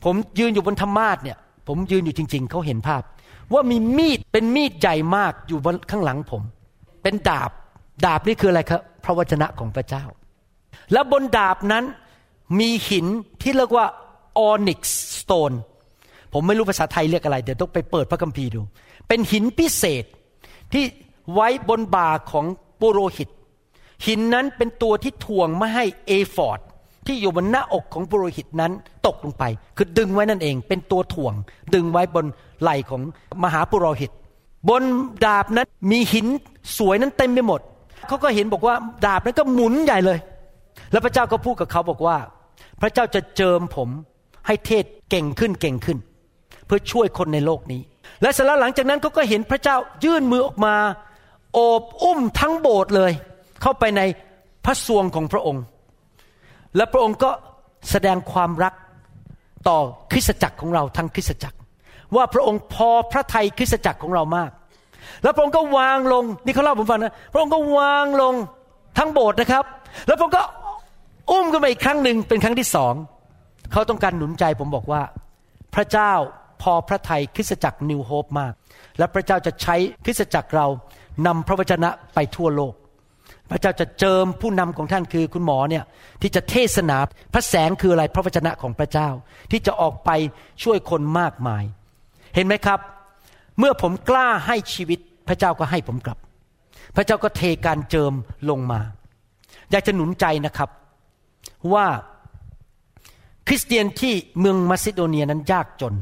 [0.05, 1.39] ผมยืนอยู่บนธรรมาสเนี่ย
[1.69, 3.03] ผมยืนอยู่จริง ๆ เขาเห็นภาพ
[3.53, 6.43] ว่ามีมีดเป็นมีดใหญ่มากอยู่บนข้างหลังผม
[7.03, 7.51] เป็นดาบ
[8.05, 10.05] ดาบนี่คืออะไรครับ พระวจนะของพระเจ้า
[10.93, 11.85] แล้วบนดาบนั้น
[12.59, 13.07] มีหิน
[13.43, 13.87] ที่เรียกว่า
[14.39, 14.81] ออนิก
[15.19, 15.53] สโตน
[16.33, 18.61] ผมไม่รู้ภาษาไทยเรียกอะไร เดี๋ยวต้องไปเปิดพระคัมภีร์ดู
[19.09, 20.05] เป็นหินพิเศษ
[20.73, 20.85] ที่
[21.35, 22.45] ไว้บนบ่าของ
[22.81, 23.29] ปุโรหิต
[24.07, 26.61] หินนั้นเป็นตัวที่ถ่วงไม่ให้เอฟอร์ด
[27.07, 28.73] ที่อยู่บนหน้าอกของปุโรหิตนั้น
[29.07, 29.45] ตกลงไป
[29.77, 31.35] คือดึงไว้นั่นเอง เป็นตัวถ่วง
[31.75, 32.27] ดึงไว้บน
[32.63, 33.03] ไหล่ของ
[33.45, 34.11] มหาปุโรหิต
[34.69, 34.83] บน
[35.25, 36.27] ดาบนั้นมีหิน
[36.79, 37.61] สวยนั้นเต็มไปหมด
[38.09, 38.75] เขาก็เห็นบอกว่า
[39.07, 40.19] ดาบนั้นก็หมุนใหญ่เลย
[40.93, 42.17] แล้วพระเจ้าก็พูดกับเขาบอกว่า
[42.81, 43.89] พระเจ้าจะเจิมผม
[44.47, 45.99] ให้เทศเก่งขึ้นเก่งขึ้น
[46.67, 47.81] เพื่อช่วยคนในโลกนี้
[48.23, 50.75] และเสร็จแล้วหลังจากนั้นเขาก็เห็นพระเจ้ายื่นมือออกมา
[51.55, 53.13] โอบอุ้มทั้งโบสถ์เลย
[53.63, 54.03] เข้าไปใน
[54.65, 55.65] พระสวงของพระองค์
[56.77, 57.31] และพระองค์ก็
[57.91, 58.75] แสดงความรัก
[59.69, 59.79] ต่อ
[60.13, 61.57] คริสตจักรของเราทั้งคริสตจักร
[62.17, 64.51] ว่าพระองค์พอพระทัยคริสตจักรของเรามาก
[65.23, 68.35] แล้วพระองค์ก็วางลงนี่เขาเล่าผมฟังนะพระองค์ก็วางลง
[68.99, 69.65] ทั้งโบสถ์นะครับ
[70.07, 70.43] แล้วพระองค์ก็
[71.31, 72.95] อุ้มกันไปอีกครั้งหนึ่งเป็นครั้งที่สอง
[73.73, 75.03] เขาต้องการหนุนใจผมบอกว่า
[75.75, 76.13] พระเจ้า
[76.63, 78.53] พอพระทัยคริสตจักรนิวโฮปมาก
[78.99, 80.67] และพระเจ้าจะใช้คริสตจักรเรา
[81.27, 82.75] นำพระวจนะไปทั่วโลก
[83.51, 85.85] พระเจ้าจะเจิมผู้นำของท่านคือคุณหมอเนี่ย
[86.23, 86.97] ที่จะเทศนา
[87.35, 89.09] พระแสงคืออะไรพระวจนะของพระเจ้า
[89.51, 90.11] ที่จะออกไป
[90.63, 91.65] ช่วยคนมากมาย
[92.35, 92.81] เห็นไหมครับ
[93.59, 96.19] เมื่อผมกล้าให้ชีวิตพระเจ้าก็ให้ผมกลับ
[96.97, 98.13] พระเจ้าก็เทการเจิม
[98.51, 98.81] ลงมา
[99.71, 100.71] อยากจะหนุนใจนะครับ
[101.73, 101.87] ว่า
[103.47, 105.95] คริสเตียนที่เมืองมาซิโดเนียนั้นยากจน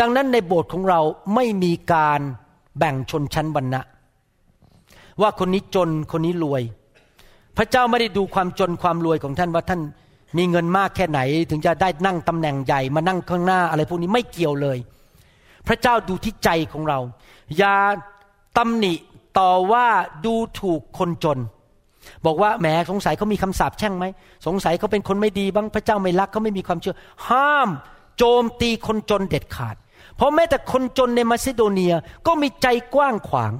[0.00, 1.00] ดังนั้นในโบสถ์ของเรา
[1.34, 2.20] ไม่มีการ
[2.78, 3.80] แบ่งชนชั้นวรรณะ
[5.20, 6.62] ว่าคนนี้จนคนนี้รวย
[7.56, 9.80] พระเจ้าไม่ได้ดูความจนความรวยของท่านว่าท่าน
[10.38, 14.78] มีเงินมากแค่ไหน ถึงจะได้นั่งตำแหน่งใหญ่มานั่งข้างหน้าอะไรพวกนี้ไม่เกี่ยวเลย
[15.68, 16.98] พระเจ้าดูที่ใจของเรา
[17.58, 17.76] อย่า
[18.58, 18.94] ตำหนิ
[19.38, 19.86] ต่อว่า
[20.24, 21.38] ดูถูกคนจน
[22.26, 24.04] บอกว่าแหมสงสัยเขามีคำสาปแช่งไหม
[24.46, 26.96] สงสัยเขาเป็นคนไม่ดีมั้งพระเจ้าไม่รักเขาไม่มีความเชื่อ
[27.28, 27.68] ห้าม
[28.16, 29.76] โจมตีคนจนเด็ดขาด
[30.16, 31.94] เพราะแม้แต่คนจนในมาซิโดเนีย
[32.26, 33.52] ก็มีใจกว้างขวาง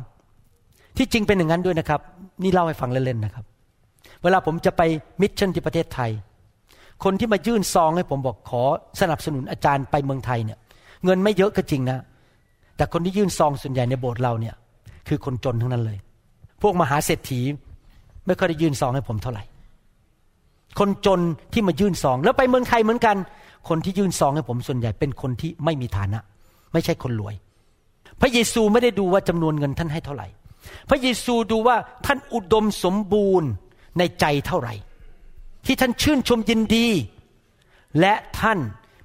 [0.96, 2.00] ที่จริงเป็นอย่างนั้นด้วยนะครับ
[2.42, 3.44] นี่เล่าให้ฟังเล่นๆนะครับ
[4.22, 4.82] เวลาผมจะไป
[5.20, 6.10] mission ที่ประเทศไทย
[7.04, 8.62] คนที่มายื่นซองให้ผมบอกขอ
[9.00, 10.58] สนับสนุนอาจารย์ไปเมืองไทยเนี่ย
[11.04, 11.98] เงินไม่เยอะก็จริงนะ
[12.76, 14.54] แต่คนที่ยื่นซองส่วนใหญ่ในโบสถ์เราเนี่ย
[15.08, 15.98] คือคนจนทั้งนั้นเลย
[16.62, 17.40] พวกมหาเศรษฐี
[18.26, 19.42] ไม่ค่อยได้ยื่นซองให้ผมเท่าไหร่
[20.78, 21.20] คนจน
[21.52, 23.16] ที่มายื่นซอง แล้วไปเมืองไทยเหมือนกัน
[23.68, 26.18] คนที่ยื่นซองให้ผมส่วนใหญ่เป็นคนที่ไม่มีฐานะ
[26.72, 27.34] ไม่ใช่คนรวย
[28.20, 30.26] พระเยซูไม่ได้ดูว่าจำนวนเงินท่านให้เท่าไหร่
[30.88, 33.50] พระเยซูดูว่าท่านอุดมสมบูรณ์
[33.98, 34.74] ในใจเท่าไหร่
[35.66, 36.86] ที่ท่านชื่นชมยินดี
[38.00, 38.58] และท่าน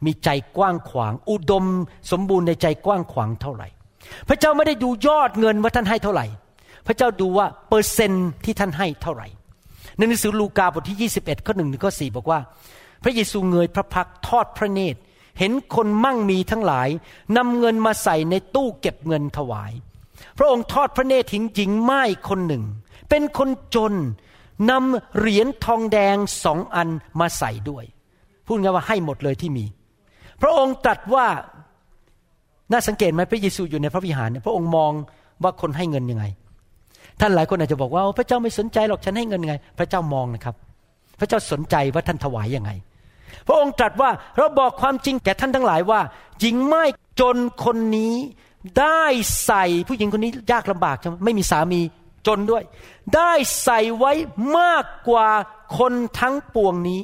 [0.06, 1.66] มีใจกว้างขวาง อุดม
[2.12, 3.68] สมบูรณ์ในใจกว้างขวางเท่าไหร่
[4.28, 6.26] พระเจ้าไม่ได้ดูยอดเงินว่าท่านให้เท่าไหร่
[6.88, 9.28] พระเจ้าดูว่าเปอร์เซนต์ที่ท่านให้เท่าไหร่
[9.98, 12.40] ในหนังสือลูกาบทที่ 21ข้อหนึ่งถึงข้อสี่บอกว่า
[13.04, 15.00] พระเยซูเงยพระพักทอดพระเนตร
[15.40, 16.90] เห็นคนมั่งมีทั้งหลาย
[17.38, 19.72] นำเงินมาใส่ในตู้เก็บเงินถวาย
[20.38, 22.64] พระองค์ทอดพระเนตรถึงหญิงไม้คนหนึ่ง
[23.10, 23.94] เป็นคนจน
[24.70, 26.90] นำเหรียญทองแดงสองอัน
[27.20, 27.84] มาใส่ด้วย
[28.46, 29.66] พูดง่ายว่าให้หมดเลยที่มี
[30.42, 31.28] พระองค์ตรัสว่า
[32.72, 34.92] น่าสังเกตไหมพระเยซูอยู่ในพระวิหารเนี่ยพระองค์มอง
[35.44, 36.26] ว่าคนให้เงินยังไง
[37.20, 40.56] ท่านหลายคนอาจจะบอกว่าพระเจ้าไม่สนใจหรอกฉันให้เงินยังไง พระเจ้ามองนะครับ
[41.20, 42.72] พระเจ้าสนใจว่าท่านถวายยังไง
[43.48, 46.02] พระองค์ตรัสว่าเราบอกความจริงแก่ท่านทั้งหลายว่า
[46.40, 46.84] หญิงไม้
[47.20, 48.14] จนคนนี้
[48.80, 49.04] ได้
[49.46, 51.82] ใส่ผู้หญิงคนนี้ยากลำบากใช่ไหมไม่มีสามี
[52.28, 52.64] จนด้วย
[53.16, 53.32] ได้
[53.64, 54.12] ใส่ไว้
[54.60, 55.28] มากกว่า
[55.78, 57.02] คนทั้งปวงนี้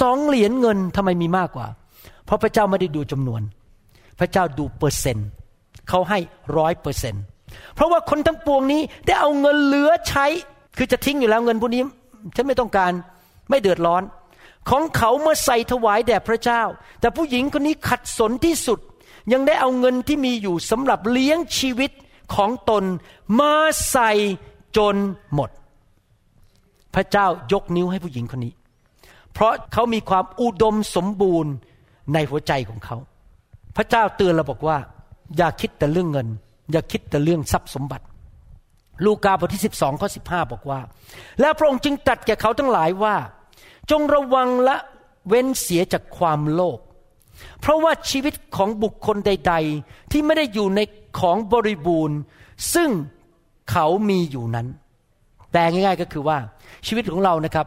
[0.00, 1.66] สองเหรียญเงินทำไมมีมากกว่า
[2.24, 3.42] เพราะพระเจ้าไม่ได้ดูจำนวน
[4.18, 5.28] พระเจ้าดูเปอร์เซ็นต์
[5.88, 6.18] เขาให้
[6.56, 7.22] ร้อยเปอร์เซ็นต์
[7.74, 10.26] เพราะว่าคนทั้งปวงนี้ได้เอาเงินเหลือใช้
[10.76, 11.82] คือจะทิ้งอยู่แล้วเงินพวกนี้
[12.36, 12.92] ฉันไม่ต้องการ
[13.50, 14.02] ไม่เดือดร้อน
[14.70, 16.62] ของเขาเมื่อใส่ถวายแด่พระเจ้า
[17.00, 18.78] แต่ผู้หญิงคนนี้ขัดสนที่สุด
[19.32, 21.90] ยังได้เอาเงินที่มีอยู่สำหรับเลี้ยงชีวิต
[22.34, 22.84] ของตน
[23.40, 23.52] มา
[23.90, 24.10] ใส่
[24.76, 24.96] จน
[25.34, 25.50] หมด
[26.94, 28.52] พระเจ้ายกนิ้วให้ผู้หญิงคนนี้
[29.32, 31.52] เพราะเขามีความอุดมสมบูรณ์
[32.12, 32.96] ในหัวใจของเขา
[33.76, 34.78] พระเจ้าเตือนเราบอกว่า
[35.36, 36.28] อย่าคิดแต่เรื่องเงิน
[36.72, 38.04] อย่าคิดแต่เรื่องทรัพย์สมบัติ
[39.04, 40.80] ลูกาบทที่ 12ข้อ15 บอกว่า
[41.40, 43.16] แล้วพระองค์จึงตรัสแก่เขาทั้งหลายว่า
[43.90, 44.76] จงระวังและ
[45.28, 46.78] เว้นเสียจากความโลภ
[47.60, 50.80] เพราะว่าชีวิตของบุคคลใด ๆ ที่ไม่ได้อยู่ใน
[51.20, 52.18] ของบริบูรณ์
[52.74, 52.90] ซึ่ง
[53.70, 54.66] เขามีอยู่นั้น
[55.50, 56.38] แปลง่ายๆก็คือว่า
[56.86, 57.66] ชีวิตของเรานะครับ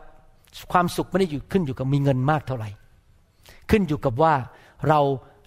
[0.72, 2.70] ความสุขไม่ได้อยู่ขึ้นอยู่กับมีเงินมากเท่าไหร่
[3.70, 4.34] ขึ้นอยู่กับว่า
[4.90, 5.00] เรา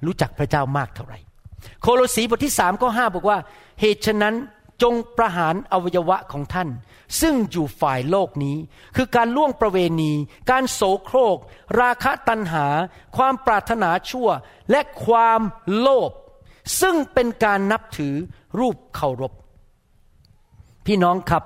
[0.06, 1.18] รู้จักพระเจ้ามากเท่าไหร่
[1.80, 3.38] โคโลสีบทที่สามข้อห้าบอกว่า
[3.80, 4.34] เหตุฉะนั้น
[4.82, 6.68] จงประหารอวัยวะของท่าน
[7.20, 8.56] ซึ่งอยู่ฝ่ายโลกนี้
[8.96, 10.12] คือการล่วงประเวณี
[10.50, 11.38] การโสโครก
[11.80, 12.66] ราคะตัณหา
[13.16, 14.28] ความปรารถนาชั่ว
[14.70, 15.40] และความ
[15.78, 16.10] โลภ
[16.80, 18.14] ซึ่งเป็นการนับถือ
[18.58, 19.32] รูปเคารพ
[20.86, 21.44] พี่น้องครับ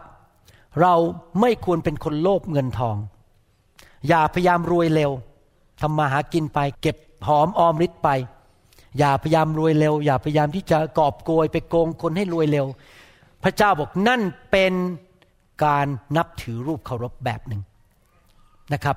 [0.81, 0.95] เรา
[1.41, 2.97] ไม่ควรเป็นคนโลภเงินทอง
[4.09, 5.11] อย่าพยายามรวยเร็ว
[5.81, 8.09] ทำมาหากินไป เก็บหอมออมริดไป
[8.99, 12.67] อย่าพยายามรวยเร็ว อย่าพยายามที่จะกอบโกยไปโกงคนให้รวยเร็ว
[13.45, 14.21] พระเจ้าบอกนั่น
[14.51, 14.73] เป็น
[15.65, 17.61] การนับถือรูปเคารพแบบหนึ่ง
[18.73, 18.97] นะครับ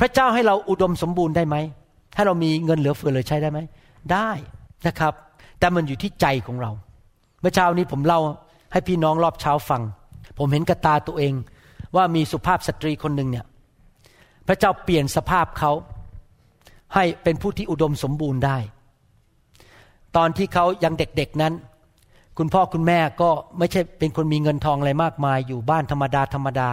[0.00, 1.56] พระเจ้าให้เราอุดมสมบูรณ์ได้ไหม
[2.14, 3.58] ให้เรามีเงินเหลือเฟือเลยใช้ได้ไหม
[4.12, 4.30] ได้
[4.86, 5.14] นะครับ
[5.58, 6.70] แต่มันอยู่ที่ใจของเรา
[7.40, 8.20] เมื่อเช้านี้ผมเล่า
[8.72, 9.82] ให้พี่น้องรอบเช้าฟัง
[10.38, 11.32] ผมเห็นกระตาตัวเอง
[11.96, 13.46] ว่ามีสุภาพสตรีคนหนึ่งเนี่ย
[14.46, 15.72] พระเจ้าเปลี่ยนสภาพเขา
[16.94, 18.58] ให้เป็นผู้ที่อุดมสมบูรณ์ได้
[20.16, 21.52] ตอนที่เขายังเด็กๆนั้น
[22.38, 26.68] คุณพ่อคุณแม่ก็ไม่ใช่เป็นคนมีเงินทองอะไรมากมาย อยู่บ้านธรรมดาธรรมดา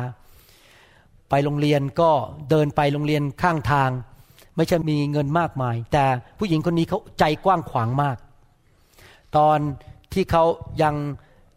[1.30, 2.12] ไปโรงเรียนก็
[2.50, 3.90] เดินไปโรงเรียนข้างทาง
[4.56, 6.06] ไม่ใช่มีเงินมากมาย แต่
[6.40, 8.18] ผู้หญิงคนนี้เขาใจกว้างขวางมาก
[9.38, 9.60] ตอน
[10.14, 10.44] ที่เขา
[10.84, 10.96] ยัง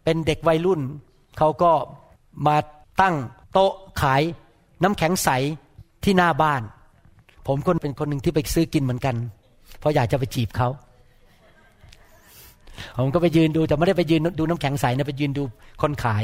[0.03, 0.81] เป็นเด็กวัยรุ่น
[1.37, 1.71] เขาก็
[2.47, 2.57] มา
[3.01, 3.15] ตั้ง
[3.53, 4.21] โต๊ะขาย
[4.83, 5.29] น้ำแข็งใส
[6.03, 6.61] ที่หน้าบ้าน
[7.47, 9.15] ผมคนเป็นคนหนึ่งที่ไปซื้อกินเหมือนกัน
[9.79, 10.69] เพราะอยากจะไปจีบเขา
[12.97, 15.43] ผมก็ไปยืนดูแต่ไม่ได้ไปยืนดูน้ำแข็งใสนะไปยืนดู
[15.81, 16.23] คนขาย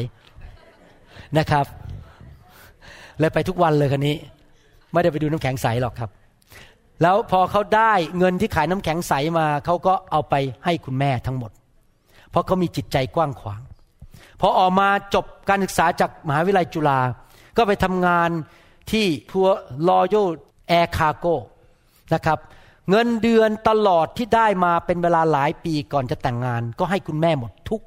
[1.37, 1.65] นะครับ
[3.19, 4.15] เลยไปทุกวันเลยคนนี้
[4.91, 6.09] ไม่ได้ไปดูน้ำแข็งใสหรอกครับ
[7.01, 10.35] แล้วพอเขาได้เงินที่ขายน้ำแข็งใสมาเขาก็เอาไป
[10.65, 11.51] ให้คุณแม่ทั้งหมด
[12.31, 13.61] เพราะเขามีจิตใจกว้างขวาง
[14.41, 16.99] พอออกมาจบการศึกษาจากมหาวิทยาลัยจุฬา
[17.57, 18.29] ก็ไปทำงาน
[18.91, 19.57] ที่ทัวร์
[19.89, 20.27] ลอยัล
[20.67, 21.25] แอร์คาโก
[22.13, 22.39] นะครับ
[22.89, 27.81] เงินเดือนตลอดที่ได้มาเป็นเวลาหลายปีก่อนจะแต่งงาน ก็ให้คุณแม่หมดทุก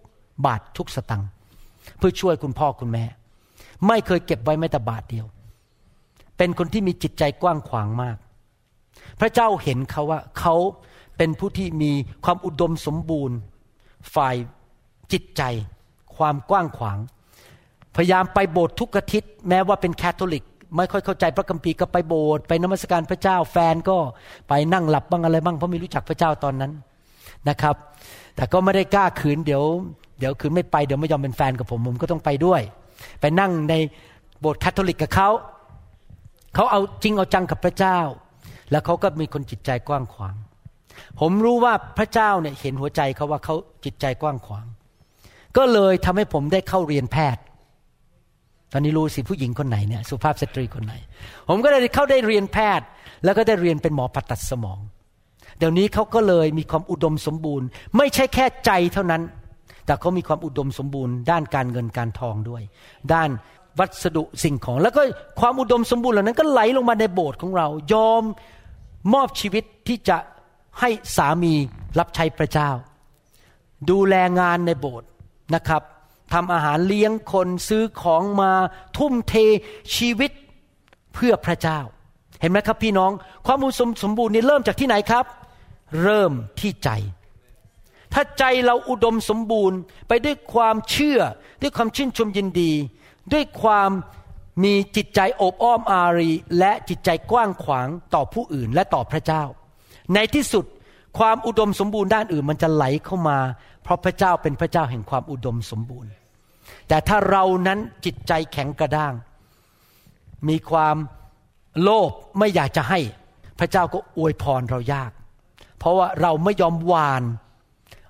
[0.45, 1.29] บาททุกสตังค์
[1.99, 3.05] เพื่อช่วยคุณพ่อคุณแม่
[3.87, 5.27] ไม่เคยเก็บไว้แม้แต่บาทเดียว
[6.39, 8.17] เป็นคนที่มีจิตใจกว้างขวางมาก
[9.21, 10.55] พระเจ้าเห็นเขาว่าเขา
[11.17, 11.93] เป็นผู้ที่มี
[12.25, 13.37] ความอุดมสมบูรณ์
[14.15, 14.37] ฝ่าย
[15.13, 15.43] จิตใจ
[16.17, 16.99] ความกว้างขวาง
[17.97, 20.45] พยายามไปโบสถ์ทุกอาทิตย์แม้ว่าเป็นแคทอลิก
[20.77, 23.97] ไม่ค่อยเข้าใจพระคัมภีร์ก็ไปโบสถ์ไปนมัสการพระเจ้าแฟนก็
[24.49, 26.73] ไปนั่งหลับบ้างอะไรบ้างเพราะไม่รู้จักพระเจ้าตอนนั้น
[27.49, 27.77] นะครับ
[28.37, 29.63] แต่ก็ไม่ได้กล้าขืนเดี๋ยว
[30.19, 32.61] เดี๋ยวขืนไม่ไปเดี๋ยวไม่ยอมเป็นแฟนกับผมผมก็ต้องไปด้วย
[33.21, 33.75] ไปนั่งใน
[34.41, 35.29] โบสถ์แคทอลิกกับเขา
[36.55, 37.99] เขาเอาจริงเอาจังกับพระเจ้า
[38.71, 40.35] แล้วเขาก็มีคนจิตใจกว้างขวาง
[41.21, 43.55] ผมรู้ว่าพระเจ้าเนี่ยเห็นหัวใจเขาว่าเขา
[43.85, 44.67] จิตใจกว้างขวาง
[45.57, 47.43] ก็เลยทำให้ผมได้เข้าเรียนแพทย์
[48.77, 50.95] ตอนนี้รู้สิผู้หญิงคนไหนเนี่ยสุภาพสตรีคนไหน
[51.49, 52.87] ผมก็ได้เข้าได้เรียนแพทย์
[53.25, 54.79] แล้วก็ได้เรียนเป็นหมอผ่าตัดสมอง
[55.59, 57.67] เดี๋ยวนี้เขาก็เลยมีความอุดมสมบูรณ์
[57.97, 59.23] ไม่ใช่แค่ใจเท่านั้น
[59.87, 62.63] แต่เขามีความอุดมสมบูรณ์ ด้านการเงินการทองด้วย
[63.13, 63.31] ด้าน
[63.79, 65.03] วัสดุสิ่งของ แล้วก็
[65.41, 68.23] ความอุดมสมบูรณ์เหล่านั้นก็ไหลลงมาในโบสถ์ของเรา ยอม
[69.15, 70.17] มอบชีวิตที่จะ
[70.81, 71.53] ให้สามี
[71.99, 72.71] รับใช้พระเจ้า
[73.91, 75.09] ดูแลงานในโบสถ์
[75.55, 75.83] นะครับ
[76.33, 78.53] ทำอาหารเลี้ยงคนซื้อของมา
[78.97, 79.35] ทุ่มเท
[79.97, 80.31] ชีวิต
[81.15, 81.81] เพื่อพระเจ้า
[82.41, 83.11] เห็นไหมครับพี่น้อง
[83.47, 85.25] ความอุดมสมบูรณ์นี่เริ่มจากที่ไหนครับ
[86.03, 86.91] เริ่มที่ใจ
[88.13, 91.21] ถ้าใจเราอุดมสมบูรณ์ไปด้วยความเชื่อ
[91.63, 92.73] ด้วยความชื่นชมยินดี
[93.33, 93.91] ด้วยความ
[94.65, 99.43] มีจิตใจโอบอ้อมอารี และจิตใจกว้างขวางต่อผู้อื่นและต่อพระเจ้า
[100.15, 100.65] ในที่สุด
[101.19, 103.39] ความอุดมสมบูรณ์ด้านอื่นมันจะไหลเข้ามา
[103.85, 106.11] เพราะพระเจ้าเป็นพระเจ้าแห่งความอุดมสมบูรณ์
[106.89, 109.15] แต่ถ้าเรานั้นจิตใจแข็งกระด้าง
[110.49, 110.97] มีความ
[111.83, 113.01] โลภไม่อยากจะให้
[113.59, 115.11] พระเจ้าก็อวยพรเรายาก
[115.79, 117.23] เพราะว่าเราไม่ยอมวาน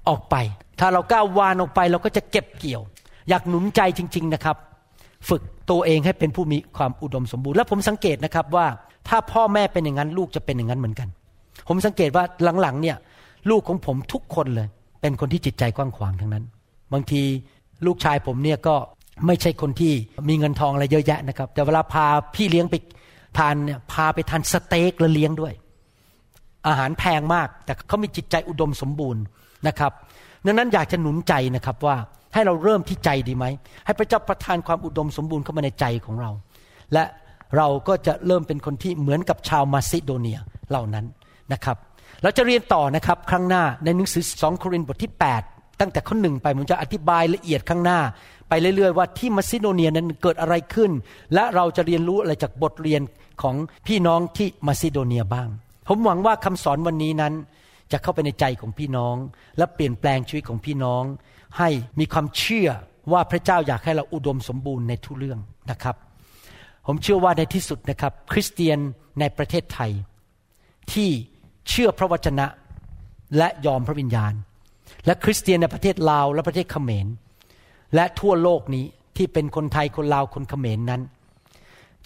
[0.08, 0.36] ออกไป
[0.80, 2.82] ถ้าเราก้าววานออกไปเราก็จะเก็บเกี่ยว
[3.28, 4.56] อยากหนุนใจจริง ๆนะครับ
[5.28, 8.66] ฝึกตัวเองให้เป็นผู้มีความอุดมสมบูรณ์และผมสังเกตนะครับว่า
[9.08, 11.08] ถ้าพ่อแม่เป็นอย่างนั้นลูกจะเป็นอย่างนั้นเหมือนกัน
[11.68, 12.24] ผมสังเกตว่า
[12.60, 12.96] หลังๆเนี่ย
[13.50, 14.68] ลูกของผมทุกคนเลย
[15.04, 16.44] เป็นคนที่จิตใจกว้างขวางทั้งนั้น
[16.92, 17.22] บางที
[17.86, 18.74] ลูกชายผมเนี่ยก็
[19.26, 19.92] ไม่ใช่คนที่
[20.28, 22.74] มีเงินทองอะไรเยอะแยะนะครับ แต่เวลาพาพี่เลี้ยงไป
[23.38, 25.52] ทานเนี่ยพาไปทานสเต็กแล้วเลี้ยงด้วย
[26.66, 29.22] อาหารแพงมาก แต่เขามีจิตใจอุดมสมบูรณ์
[29.68, 29.92] นะครับ
[30.46, 31.96] ดังนั้นอยากจะหนุนใจนะครับว่า
[32.34, 33.44] ให้เราเริ่มที่ใจดีไหม
[33.84, 36.30] ให้พระเจ้าประทานความอุดมสมบูรณ์เข้ามาในใจของเรา
[36.92, 37.04] และ
[37.56, 40.38] เราก็จะเริ่มเป็นคนที่เหมือนกับชาวมาซิโดเนีย
[40.70, 41.06] เหล่านั้น
[41.52, 41.76] นะครับ
[42.22, 45.12] เราจะเรียนต่อนะครับครั้งหน้าในหนังสือ 2 โครินธ์บทที่
[45.46, 48.00] 8 ตั้งแต่ข้อหนึ่งไปผมจะอธิบายละเอียดข้างหน้า
[48.48, 50.90] ไปเรื่อยๆว่าที่มาซิโดเนียนั้นเกิดอะไรขึ้น
[51.34, 53.02] และเราจะเรียนรู้อะไรจากบทเรียน
[53.42, 53.54] ของ
[53.86, 55.48] พี่น้องที่มาซิโดเนียบ้าง
[55.88, 57.34] ผมหวังว่าคำสอนวันนี้นั้น
[57.92, 59.16] จะเข้าไปในใจของพี่น้อง
[59.58, 61.02] และเปลี่ยนแปลงชีวิตของพี่น้อง
[61.58, 62.68] ให้มีความเชื่อ
[63.12, 65.38] ว่าพระเจ้าอยากให้เราอุดมสมบูรณ์ในทุกเรื่อง
[65.70, 65.96] นะครับ
[66.86, 68.78] ผมเชื่อว่าในที่สุดนะครับ คริสเตียน
[69.20, 69.90] ในประเทศไทย
[70.92, 71.10] ที่
[71.68, 72.46] เชื่อพระวจนะ
[73.38, 74.32] และยอมพระวิญญาณ
[75.06, 77.06] และคริสเตียนในประเทศลาวและประเทศเขมร
[77.94, 78.84] และทั่วโลกนี้
[79.16, 81.02] ที่เป็นคนไทยคนลาวคนเขมรนั้น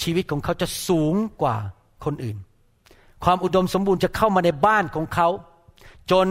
[0.03, 1.57] ชีวิตของเขาจะสูงกว่า
[2.05, 2.37] คนอื่น
[3.25, 5.29] ความอุดมสมบูรณ์จะเข้ามาในบ้านของเขา
[6.11, 6.27] จน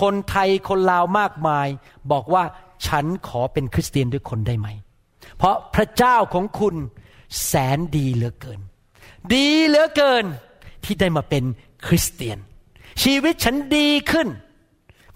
[0.00, 1.68] คนไทยคนลาวมากมาย
[2.12, 2.44] บอกว่า
[2.86, 4.68] ฉันขอเป็นคริสเตียนด้วยคนได้ไหม
[5.36, 6.74] เพราะพระเจ้าของคุณ
[7.44, 8.60] แสนดีเหลือเกิน
[9.34, 10.24] ดีเหลือเกิน
[10.84, 11.44] ที่ได้มาเป็น
[11.86, 12.38] คริสเตียน
[13.02, 14.28] ชีวิตฉันดีขึ้น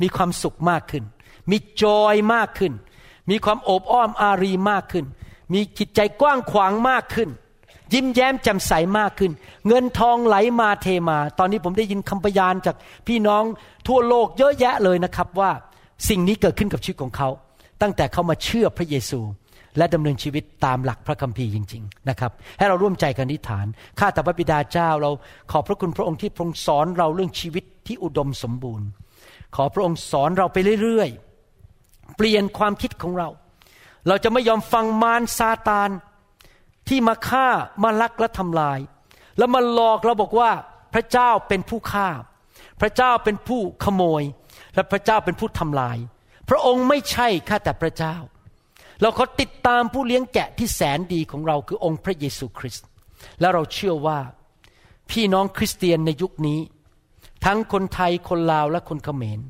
[0.03, 1.05] มีความสุขมากขึ้น
[1.51, 2.73] มีจอยมากขึ้น
[3.31, 5.05] มีความโอบอ้อมอารีมากขึ้น
[5.53, 7.29] มีจิตใจกว้างขวางมากขึ้น
[7.93, 9.33] ยิ้มแย้มแจ่มใสมากขึ้น
[9.69, 12.77] เงินทองไหลมาเทมา ตอนนี้ผมได้ยินคำพยานจาก
[13.07, 13.45] พี่น้อง
[13.89, 15.51] ทั่วโลกเยอะแยะเลยนะครับว่า
[16.09, 17.29] สิ่งนี้เกิดขึ้นกับชีวิตของเขา
[17.83, 19.21] ตั้งแต่เขามาเชื่อพระเยซู
[19.79, 23.67] และดำเนินชีวิตตามหลักพระคัมภีร์จริง ๆ นะครับ ให้เราร่วมใจกันอธิษฐาน
[23.99, 25.11] ข้าแต่พระบิดาเจ้าเรา
[25.53, 28.87] ขอบพระคุณพระองค์ที่ทรงสอนเราเรื่องชีวิตที่อุดมสมบูรณ์
[29.57, 33.29] ขอพระองค์สอนเราไปเรื่อยๆ เปลี่ยนความคิดของเรา
[34.09, 35.91] เราจะไม่ยอมฟังมารซาตาน
[36.89, 37.49] ที่มาฆ่า
[37.83, 38.79] มาลักและทำลาย
[39.39, 40.51] แล้วมาหลอกเราบอกว่า
[40.95, 42.09] พระเจ้าเป็นผู้ฆ่า
[42.81, 44.23] พระเจ้าเป็นผู้ขโมย
[44.75, 45.97] และพระเจ้าเป็นผู้ทำลาย
[46.51, 48.17] พระองค์ไม่ใช่ข้าแต่พระเจ้า
[49.01, 52.87] เราขอติดตามผู้เลี้ยงแกะที่แสนดีของเราคือองค์พระเยซูคริสต์
[53.41, 54.19] และเราเชื่อว่า
[55.11, 56.61] พี่น้องคริสเตียนในยุคนี้
[57.45, 59.41] ทั้งคนไทยคนลาวและคนเขมร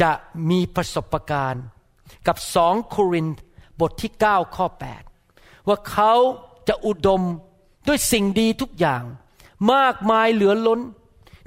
[0.00, 0.12] จะ
[0.50, 1.64] มีประสบการณ์
[2.26, 3.42] กับสองโครินธ์
[3.80, 4.66] บทที่ 9 ข้อ
[5.18, 6.12] 8 ว่าเขา
[6.68, 7.22] จะอุดม
[7.88, 9.02] ด้วยสิ่งดีทุกอย่าง
[9.72, 10.80] มากมายเหลือล้น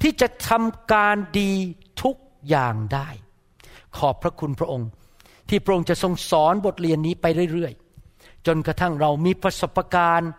[0.02, 1.52] ที่จะทำการดี
[2.04, 2.16] ทุก
[2.50, 3.10] อย่างได้
[3.98, 4.90] ขอบพระคุณพระองค์
[5.50, 10.32] ที่พระองค์จะทรงสอนบทเรียนนี้ไปเรื่อยๆ จนกระทั่งเรามีประสบการณ์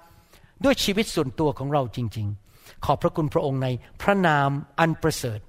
[0.65, 2.27] ด้วยชีวิตส่วนตัวของเราจริง
[2.57, 3.69] ๆ ขอบพระคุณพระองค์ใน
[4.03, 5.41] พระนามอันประเสริฐ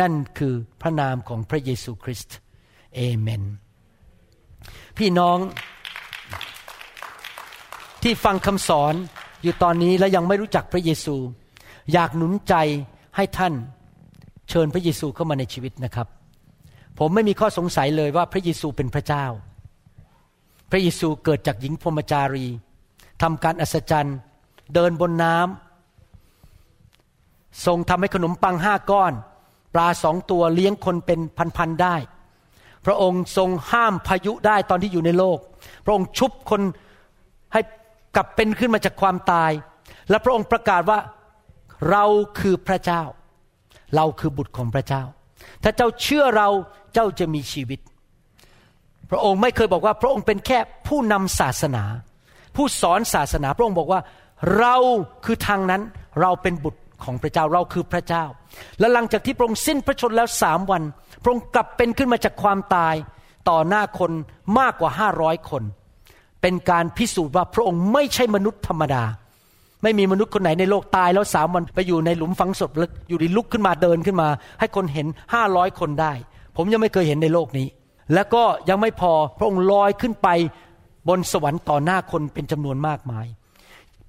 [0.00, 2.36] นั่นคือพระนามของพระเยซูคริสต์
[2.94, 3.42] เอเมน
[4.98, 5.38] พี่น้อง
[8.02, 8.94] ที่ฟังคำสอน
[9.42, 11.16] อยู่ตอนนี้และยังไม่รู้จักพระเยซู
[11.92, 12.54] อยากหนุนใจ
[13.16, 13.54] ให้ท่าน
[14.48, 16.08] เชิญพระเยซูเข้ามาในชีวิตนะครับ
[16.98, 19.26] ผมไม่มีข้อสงสัยเลยว่าพระเยซูเป็นพระเจ้า
[20.70, 22.46] พระเยซูเกิดจากหญิงพรมจารี
[23.22, 24.16] ทำการอัศจรรย์
[24.74, 29.12] เดินบนน้ำทรงทำให้ขนมปังห้าก้อน
[29.74, 31.20] ปลาสองตัวเลี้ยงคนเป็น
[31.56, 31.96] พันๆได้
[32.86, 35.38] พระองค์ทรงห้ามพายุได้ตอนที่อยู่ในโลก
[35.84, 36.60] พระองค์ชุบคน
[37.52, 37.60] ให้
[38.16, 39.50] กลับเป็นขึ้นมาจากความตาย
[40.10, 40.98] และพระองค์ประกาศว่า
[41.90, 42.04] เรา
[42.38, 43.02] คือพระเจ้า
[43.94, 45.02] เราคือบุตรของพระเจ้า
[45.62, 46.48] ถ้าเจ้าเชื่อเรา
[46.94, 47.80] เจ้าจะมีชีวิต
[49.10, 51.84] พระองค์ไม่เคยบอกว่า พระองค์เป็นแค่ผู้นำศาสนา
[52.56, 54.00] ผู้สอนศาสนา พระองค์บอกว่า
[54.58, 54.76] เรา
[55.24, 55.82] คือทางนั้น
[56.20, 58.24] เราเป็นบุตรของพระเจ้าเราคือพระเจ้า
[58.78, 60.82] และหลังจากที่พระองค์สิ้นพระชนแล้วสามวัน
[61.22, 62.94] พระองค์กลับเป็นขึ้นมาจากความตาย
[63.48, 64.12] ต่อหน้าคน
[64.58, 65.62] มากกว่าห้าร้อยคน
[66.42, 69.04] เป็นการพิสูจน์ว่าพระองค์ไม่ใช่มนุษย์ธรรมดา
[69.82, 74.28] ไม่มีมนุษย์คนไหนในโลกตายแล้วสามวันไปอยู่ในหลุมฝังศพแล้วอยู่ดีลุกขึ้นมาเดินขึ้นมา
[74.60, 76.12] ให้คนเห็นห้าร้อยคนได้
[76.56, 77.66] ผมยังไม่เคยเห็นในโลกนี้
[78.14, 80.28] แล้วก็ยังไม่พอพระองค์ลอยขึ้นไป
[81.08, 83.26] บนสวรรค์ต่อหน้าคนเป็นจำนวนมากมาย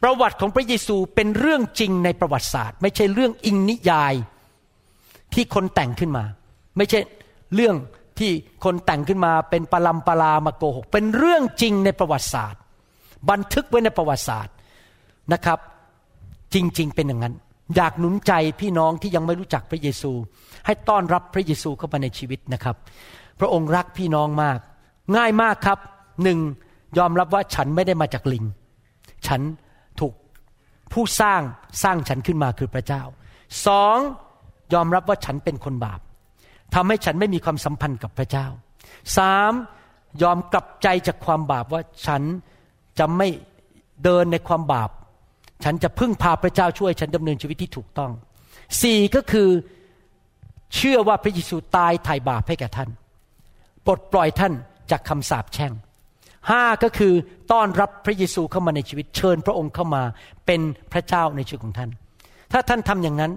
[0.02, 4.14] ประวัติของพระเยซูเป็นเรื่องจริงในประวัติศาสตร์ ไม่ใช่เรื่องอิงนิยาย
[5.34, 6.24] ที่คนแต่งขึ้นมา
[6.78, 7.00] ไม่ใช่
[7.56, 7.76] เรื่อง
[8.20, 8.32] ที่
[8.64, 12.62] คนแต่งขึ้นมาเป็นปลัมปลามาโกหกเป็นเรื่องจริงในประวัติศาสตร์
[13.30, 14.54] บันทึกไว้ในประวัติศาสตร์
[15.34, 15.60] นะครับ
[16.54, 17.36] จริงๆเป็นอย่างนั้น
[17.76, 20.12] อยากหนุนใจพี่น้องที่ยังไม่รู้จักพระเยซู
[20.66, 22.76] ให้ต้อนรับพระเยซูเข้ามาในชีวิตนะครับ
[23.40, 24.60] พระองค์รักพี่น้องมาก
[25.16, 25.80] ง่ายมากครับ
[26.24, 26.40] หนึ่ง
[26.98, 28.46] ยอมรับว่าฉันไม่ได้มาจากลิง
[29.28, 29.42] ฉัน
[30.00, 30.14] ถูก
[30.94, 31.42] ผู้สร้าง
[31.84, 33.02] สร้างฉันขึ้นมาคือพระเจ้า
[33.66, 33.98] สอง
[34.74, 36.00] ยอมรับว่าฉันเป็นคนบาป
[36.76, 38.48] ทำให้ฉันไม่มีความสัมพันธ์กับพระเจ้า
[39.18, 39.52] สาม
[40.22, 42.22] ยอมกลับใจจากความบาปว่าฉัน
[43.00, 43.28] จะไม่
[44.04, 44.90] เดินในความบาป
[45.64, 48.12] ฉันจะพึ่งพาพระเจ้าช่วย ฉันดำเนินชีวิตที่ถูกต้อง
[48.82, 49.50] สี่ก็คือ
[50.76, 52.90] เชื่อว่าพระเยซูตายไถ่บาปให้แก่ท่าน
[53.86, 54.54] ปลดปล่อยท่าน
[54.92, 55.74] จากคำสาปแช่ง
[56.50, 57.14] ห้าก็คือ
[57.52, 60.04] ต้อนรับพระเยซูเข้ามาในชีวิตเชิญพระองค์เข้ามา
[60.46, 61.90] เป็นพระเจ้าในชีวิตของท่าน
[62.52, 63.32] ถ้าท่านทำอย่างนั้น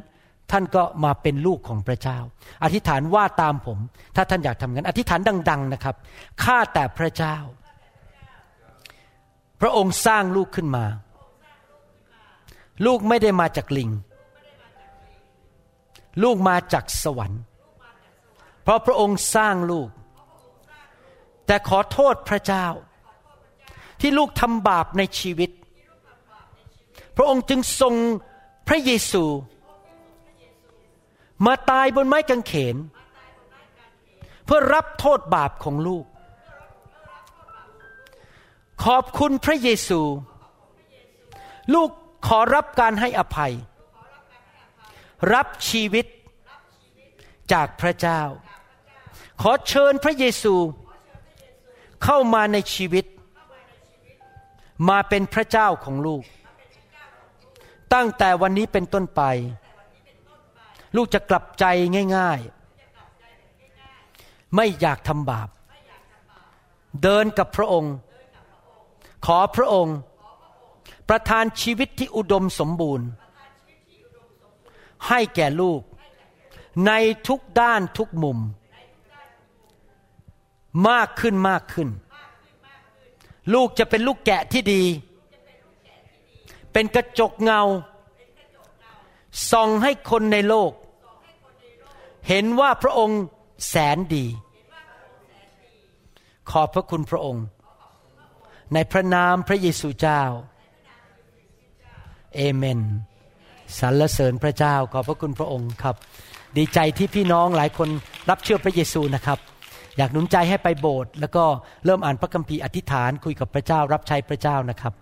[0.53, 2.19] ท่านก็มาเป็นลูกของพระเจ้า
[2.65, 3.79] อธิษฐานว่าตามผม
[4.17, 5.21] ถ้าท่านอยากทำงั้น อธิษฐาน
[5.51, 5.97] ดัง ๆนะครับ
[6.43, 7.37] ข้าแต่พระเจ้า
[9.61, 10.85] พระองค์สร้างลูกขึ้นมา
[12.87, 13.91] ลูกไม่ได้มาจากลิง
[16.23, 17.43] ลูกมาจากสวรรค์
[18.63, 19.89] เพราะพระองค์สร้างลูก
[21.47, 22.67] แต่ขอโทษพระเจ้า
[24.01, 25.51] ที่ลูกทำบาปในชีวิต
[27.17, 27.95] พระองค์จึงทรง
[28.69, 29.25] พระเยซู
[31.47, 32.77] มาตายบนไม้กางเขน
[34.45, 36.05] เพื่อรับโทษบาปของลูก
[38.85, 40.01] ขอบคุณพระเยซู
[41.75, 41.91] ลูก
[42.27, 43.53] ขอรับการให้อภัย
[45.35, 46.07] รับชีวิต
[47.53, 48.21] จากพระเจ้า
[49.43, 50.55] ขอเชิญพระเยซู
[52.05, 53.05] เข้ามาในชีวิต
[54.89, 56.23] มาเป็นพระเจ้าของลูก
[57.95, 59.23] ตั้งแต่วันนี้เป็นต้นไป
[60.97, 61.65] ลูกจะกลับใจ
[62.17, 62.63] ง่าย ๆ
[64.57, 65.49] ไม่อยากทำบาป
[67.03, 67.95] เดินกับพระองค์
[69.27, 69.97] ขอพระองค์
[71.09, 73.09] ประทานชีวิตที่อุดมสมบูรณ์
[75.09, 75.81] ให้แก่ลูก
[76.87, 76.93] ใน
[77.27, 78.39] ทุกด้านทุกมุม
[80.89, 81.89] มากขึ้นมากขึ้น
[83.55, 84.83] ลูกจะเป็นลูกแกะที่ดี
[86.73, 87.63] เป็นกระจกเงา
[89.51, 90.73] ส่องให้คนในโลก
[92.29, 93.21] เห็นว่าพระองค์
[93.69, 94.27] แสนดี
[96.51, 97.45] ขอบพระคุณพระองค์
[98.73, 100.23] ในพระนามพระเยซูเจ้า
[102.35, 102.81] เอเมน
[103.79, 105.97] สรรเสริญพระเจ้าขอบพระคุณพระองค์ครับ
[106.59, 107.89] ดีใจที่พี่น้องหลายคน
[108.31, 109.39] รับเชื่อพระเยซูนะครับ
[109.99, 111.45] อยากหนุนใจให้ไปโบสถ์แล้วก็
[111.85, 114.93] เริ่มอ่านพระคัมภีร์อธิษฐานคุยกับพระเจ้ารับใช้พระเจ้านะครับ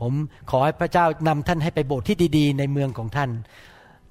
[0.00, 0.12] ผม
[0.50, 3.30] ขอให้พระเจ้านำท่านให้ไปโบสถ์ที่ดีๆ ในเมืองของท่าน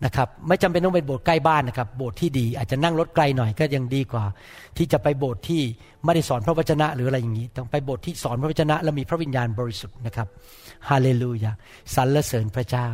[0.06, 4.26] นะครับ ไม่จำเป็นต้องเป็นโบสถ์ใกล้บ้านนะครับ โบสถ์ที่ดีอาจจะนั่งรถไกลหน่อยก็ยังดีกว่า
[4.78, 5.62] ที่จะไปโบสถ์ที่
[6.06, 10.28] ไม่ได้สอนพระวจนะหรืออะไรอย่างนี้ ต้องไปโบสถ์ที่สอนพระวจนะและมีพระวิญญาณบริสุทธิ์นะครับ
[10.90, 11.52] ฮาเลลูยา
[11.96, 12.90] สรรเสริญพระเจ้า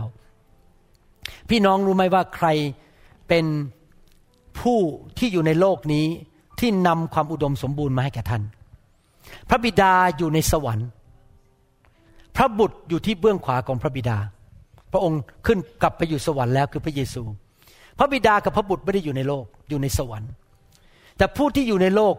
[1.50, 2.48] พี่น้องรู้ไหมว่าใคร
[3.28, 3.46] เป็น
[4.60, 4.80] ผู้
[5.18, 6.06] ที่อยู่ในโลกนี้
[6.60, 8.44] ที่นำความอุดมสมบูรณ์มาให้แก่ท่าน
[9.50, 10.90] พระบิดาอยู่ในสวรรค์
[12.36, 14.18] พระบุตรอยู่ที่เบื้องขวาของพระบิดา
[14.92, 17.24] พระองค์ขึ้นกลับไปอยู่สวรรค์แล้วคือพระเยซู
[18.00, 20.32] พระบิดากับพระบุตรไม่ได้อยู่ในโลกอยู่ในสวรรค์
[21.18, 22.16] แต่ผู้ที่อยู่ในโลก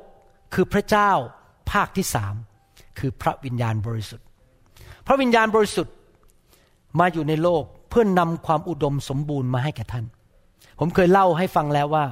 [0.55, 1.11] คือพระเจ้า
[1.71, 2.35] ภาคที่สาม
[2.99, 4.27] คือพระวิญญาณบริสุทธิ์
[5.07, 5.95] พระวิญญาณบริสุทธิ์
[7.01, 10.05] มาอยู่ในโลกเพื่อนนำความอุดมสมบูรณ์มาให้แก่ท่าน
[10.79, 12.05] ผมเคยเล่าให้ฟังแล้วว่า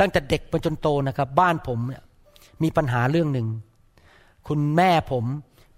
[0.00, 2.02] ตั้งแต่เด็กไปจนโตนะครับ บ้านผมเนี่ย
[2.62, 3.48] มีปัญหาเรื่องหนึ่ง
[4.48, 5.24] คุณแม่ผม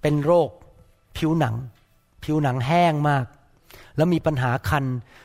[0.02, 0.48] เป็นโรค
[1.16, 1.54] ผิวหนัง
[2.24, 3.24] ผิวหนังแห้งมาก
[3.96, 4.84] แล้วมีปัญหาคัน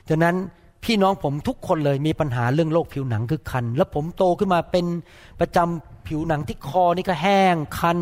[0.10, 0.36] ดังนั้น
[0.84, 4.86] พี่น้องผมทุกคนเลยมีปัญหาเรื่องโรคผิวหนังคือคัน แล้วผมโตขึ้นมาเป็น
[5.40, 7.98] ประจำผิวหนังที่คอนี่ก็แห้งคัน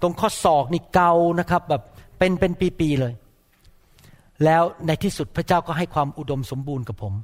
[0.00, 1.82] ตรงข้อศอกนี่เกานะครับ แบบ
[2.20, 3.14] เป็นเป็นปีๆเลย
[4.44, 7.14] แล้วในที่สุดพระเจ้าก็ให้ความอุดมสมบูรณ์กับผม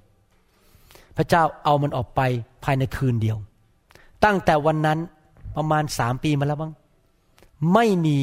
[1.16, 2.20] พระเจ้าเอามันออกไป
[2.64, 3.38] ภายในคืนเดียว
[4.24, 4.98] ตั้งแต่วันนั้น
[5.56, 6.72] ประมาณสามปีมาแล้วบ้าง
[7.74, 8.18] ไม่มี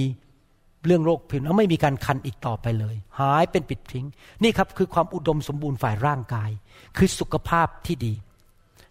[0.86, 4.06] เรื่องโรคผิวหนังไม่มีการคันอีกต่อไปเลย หายเป็นปิดทิ้ง
[4.44, 6.50] นี่ครับคือความอุดมสมบูรณ์ฝ่ายร่างกาย
[6.98, 8.14] คือสุขภาพที่ดี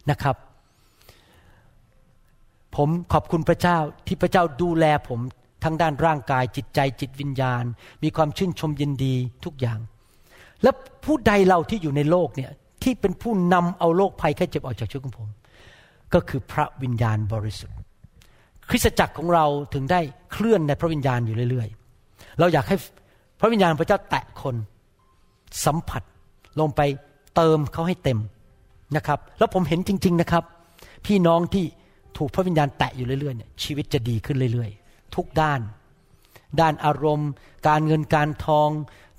[0.09, 0.35] นะครับ
[2.75, 5.19] ผมขอบคุณพระเจ้าที่พระเจ้าดูแลผม
[5.63, 7.63] ทั้งด้านร่างกายจิตใจจิตวิญญาณ
[8.03, 9.15] มีความชื่นชมยินดี
[9.45, 9.79] ทุกอย่าง
[10.63, 10.71] และ
[11.05, 12.51] ผู้ใดเราที่อยู่ในโลกเนี่ย
[12.83, 15.29] ที่เป็นผู้นำเอาโรคภัยแค่เจ็บออกจากชีวิตของผม
[16.13, 17.77] ก็คือพระวิญญาณบริสุทธิ์
[18.69, 19.99] คริสตจักรของเราถึงได้
[20.31, 21.67] เคลื่อนในพระวิญญาณอยู่เรื่อย
[22.03, 22.77] ๆ เราอยากให้
[23.39, 24.55] พระวิญญาณพระเจ้าแตะคน
[25.65, 26.03] สัมผัส
[26.59, 26.81] ลงไป
[27.35, 28.19] เติมเขาให้เต็ม
[28.95, 30.43] นะครับ แล้วผมเห็นจริง ๆนะครับ
[31.05, 31.65] พี่น้องที่
[32.17, 34.82] ถูกพระวิญญาณแตะอยู่เรื่อยๆเนี่ยชีวิตจะดีขึ้นเรื่อยๆ
[35.15, 35.61] ทุกด้าน
[36.61, 37.29] ด้านอารมณ์
[37.67, 38.69] การเงินการทอง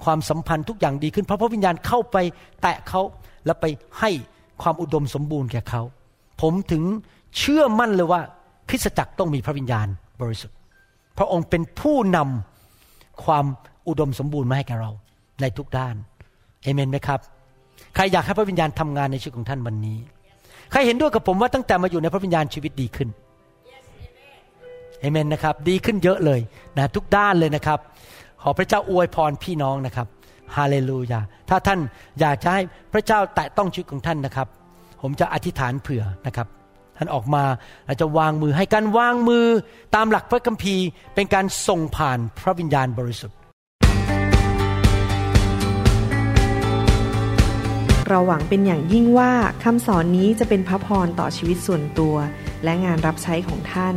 [0.05, 2.17] ความสัมพันธ์ทุกอย่างดีขึ้น เพราะพระวิญญาณเข้าไป
[2.63, 3.01] แตะเขา
[3.47, 3.65] แล้วไป
[4.01, 4.11] ให้
[4.63, 5.83] ความอุดมสมบูรณ์แก่เขา
[6.41, 6.83] ผมถึง
[7.39, 8.21] เชื่อมั่นเลยว่า
[8.69, 9.87] คริสตจักรต้องมีพระวิญญาณ
[10.21, 10.57] บริสุทธิ์
[11.19, 13.45] พระองค์เป็นผู้นำความ
[13.89, 14.91] อุดมสมบูรณ์มาให้แก่เรา
[15.41, 15.95] ในทุกด้าน
[16.63, 17.21] เอเมนไหมครับ
[17.95, 19.99] ใครอยากให้พระวิญญาณทำงานในชีวิตของท่านวันนี้
[20.71, 23.09] ใครเห็นด้วยกับผมว่าตั้งแต่มาอยู่ในพระวิญญาณชีวิตดีขึ้น
[25.01, 26.41] เอเมนนะครับ ดีขึ้นเยอะเลย
[26.77, 27.79] นะทุกด้านเลยนะครับ
[28.43, 30.07] ขอพระเจ้าอวยพรพี่น้องนะครับ
[30.57, 31.81] ฮาเลลูยาถ้าท่าน
[32.21, 32.63] อยากจะให้
[32.93, 34.49] พระเจ้าแตะต้องชีวิตของท่านนะครับ
[35.03, 36.47] ผมจะอธิษฐานเผื่อนะครับ
[36.97, 37.45] ท่านออกมา
[37.87, 39.47] เราจะวางมือให้การวางมือ
[39.95, 43.37] ตามหลักพระคัมภีร์ เป็นการส่งผ่านพระวิญญาณบริสุทธิ์
[48.09, 49.33] เราหวังเป็นอย่างยิ่งว่า
[49.65, 52.15] คำสอนนี้จะเป็นพระพรต่อชีวิตส่วนตัว
[52.65, 53.97] และงานรับใช้ของท่าน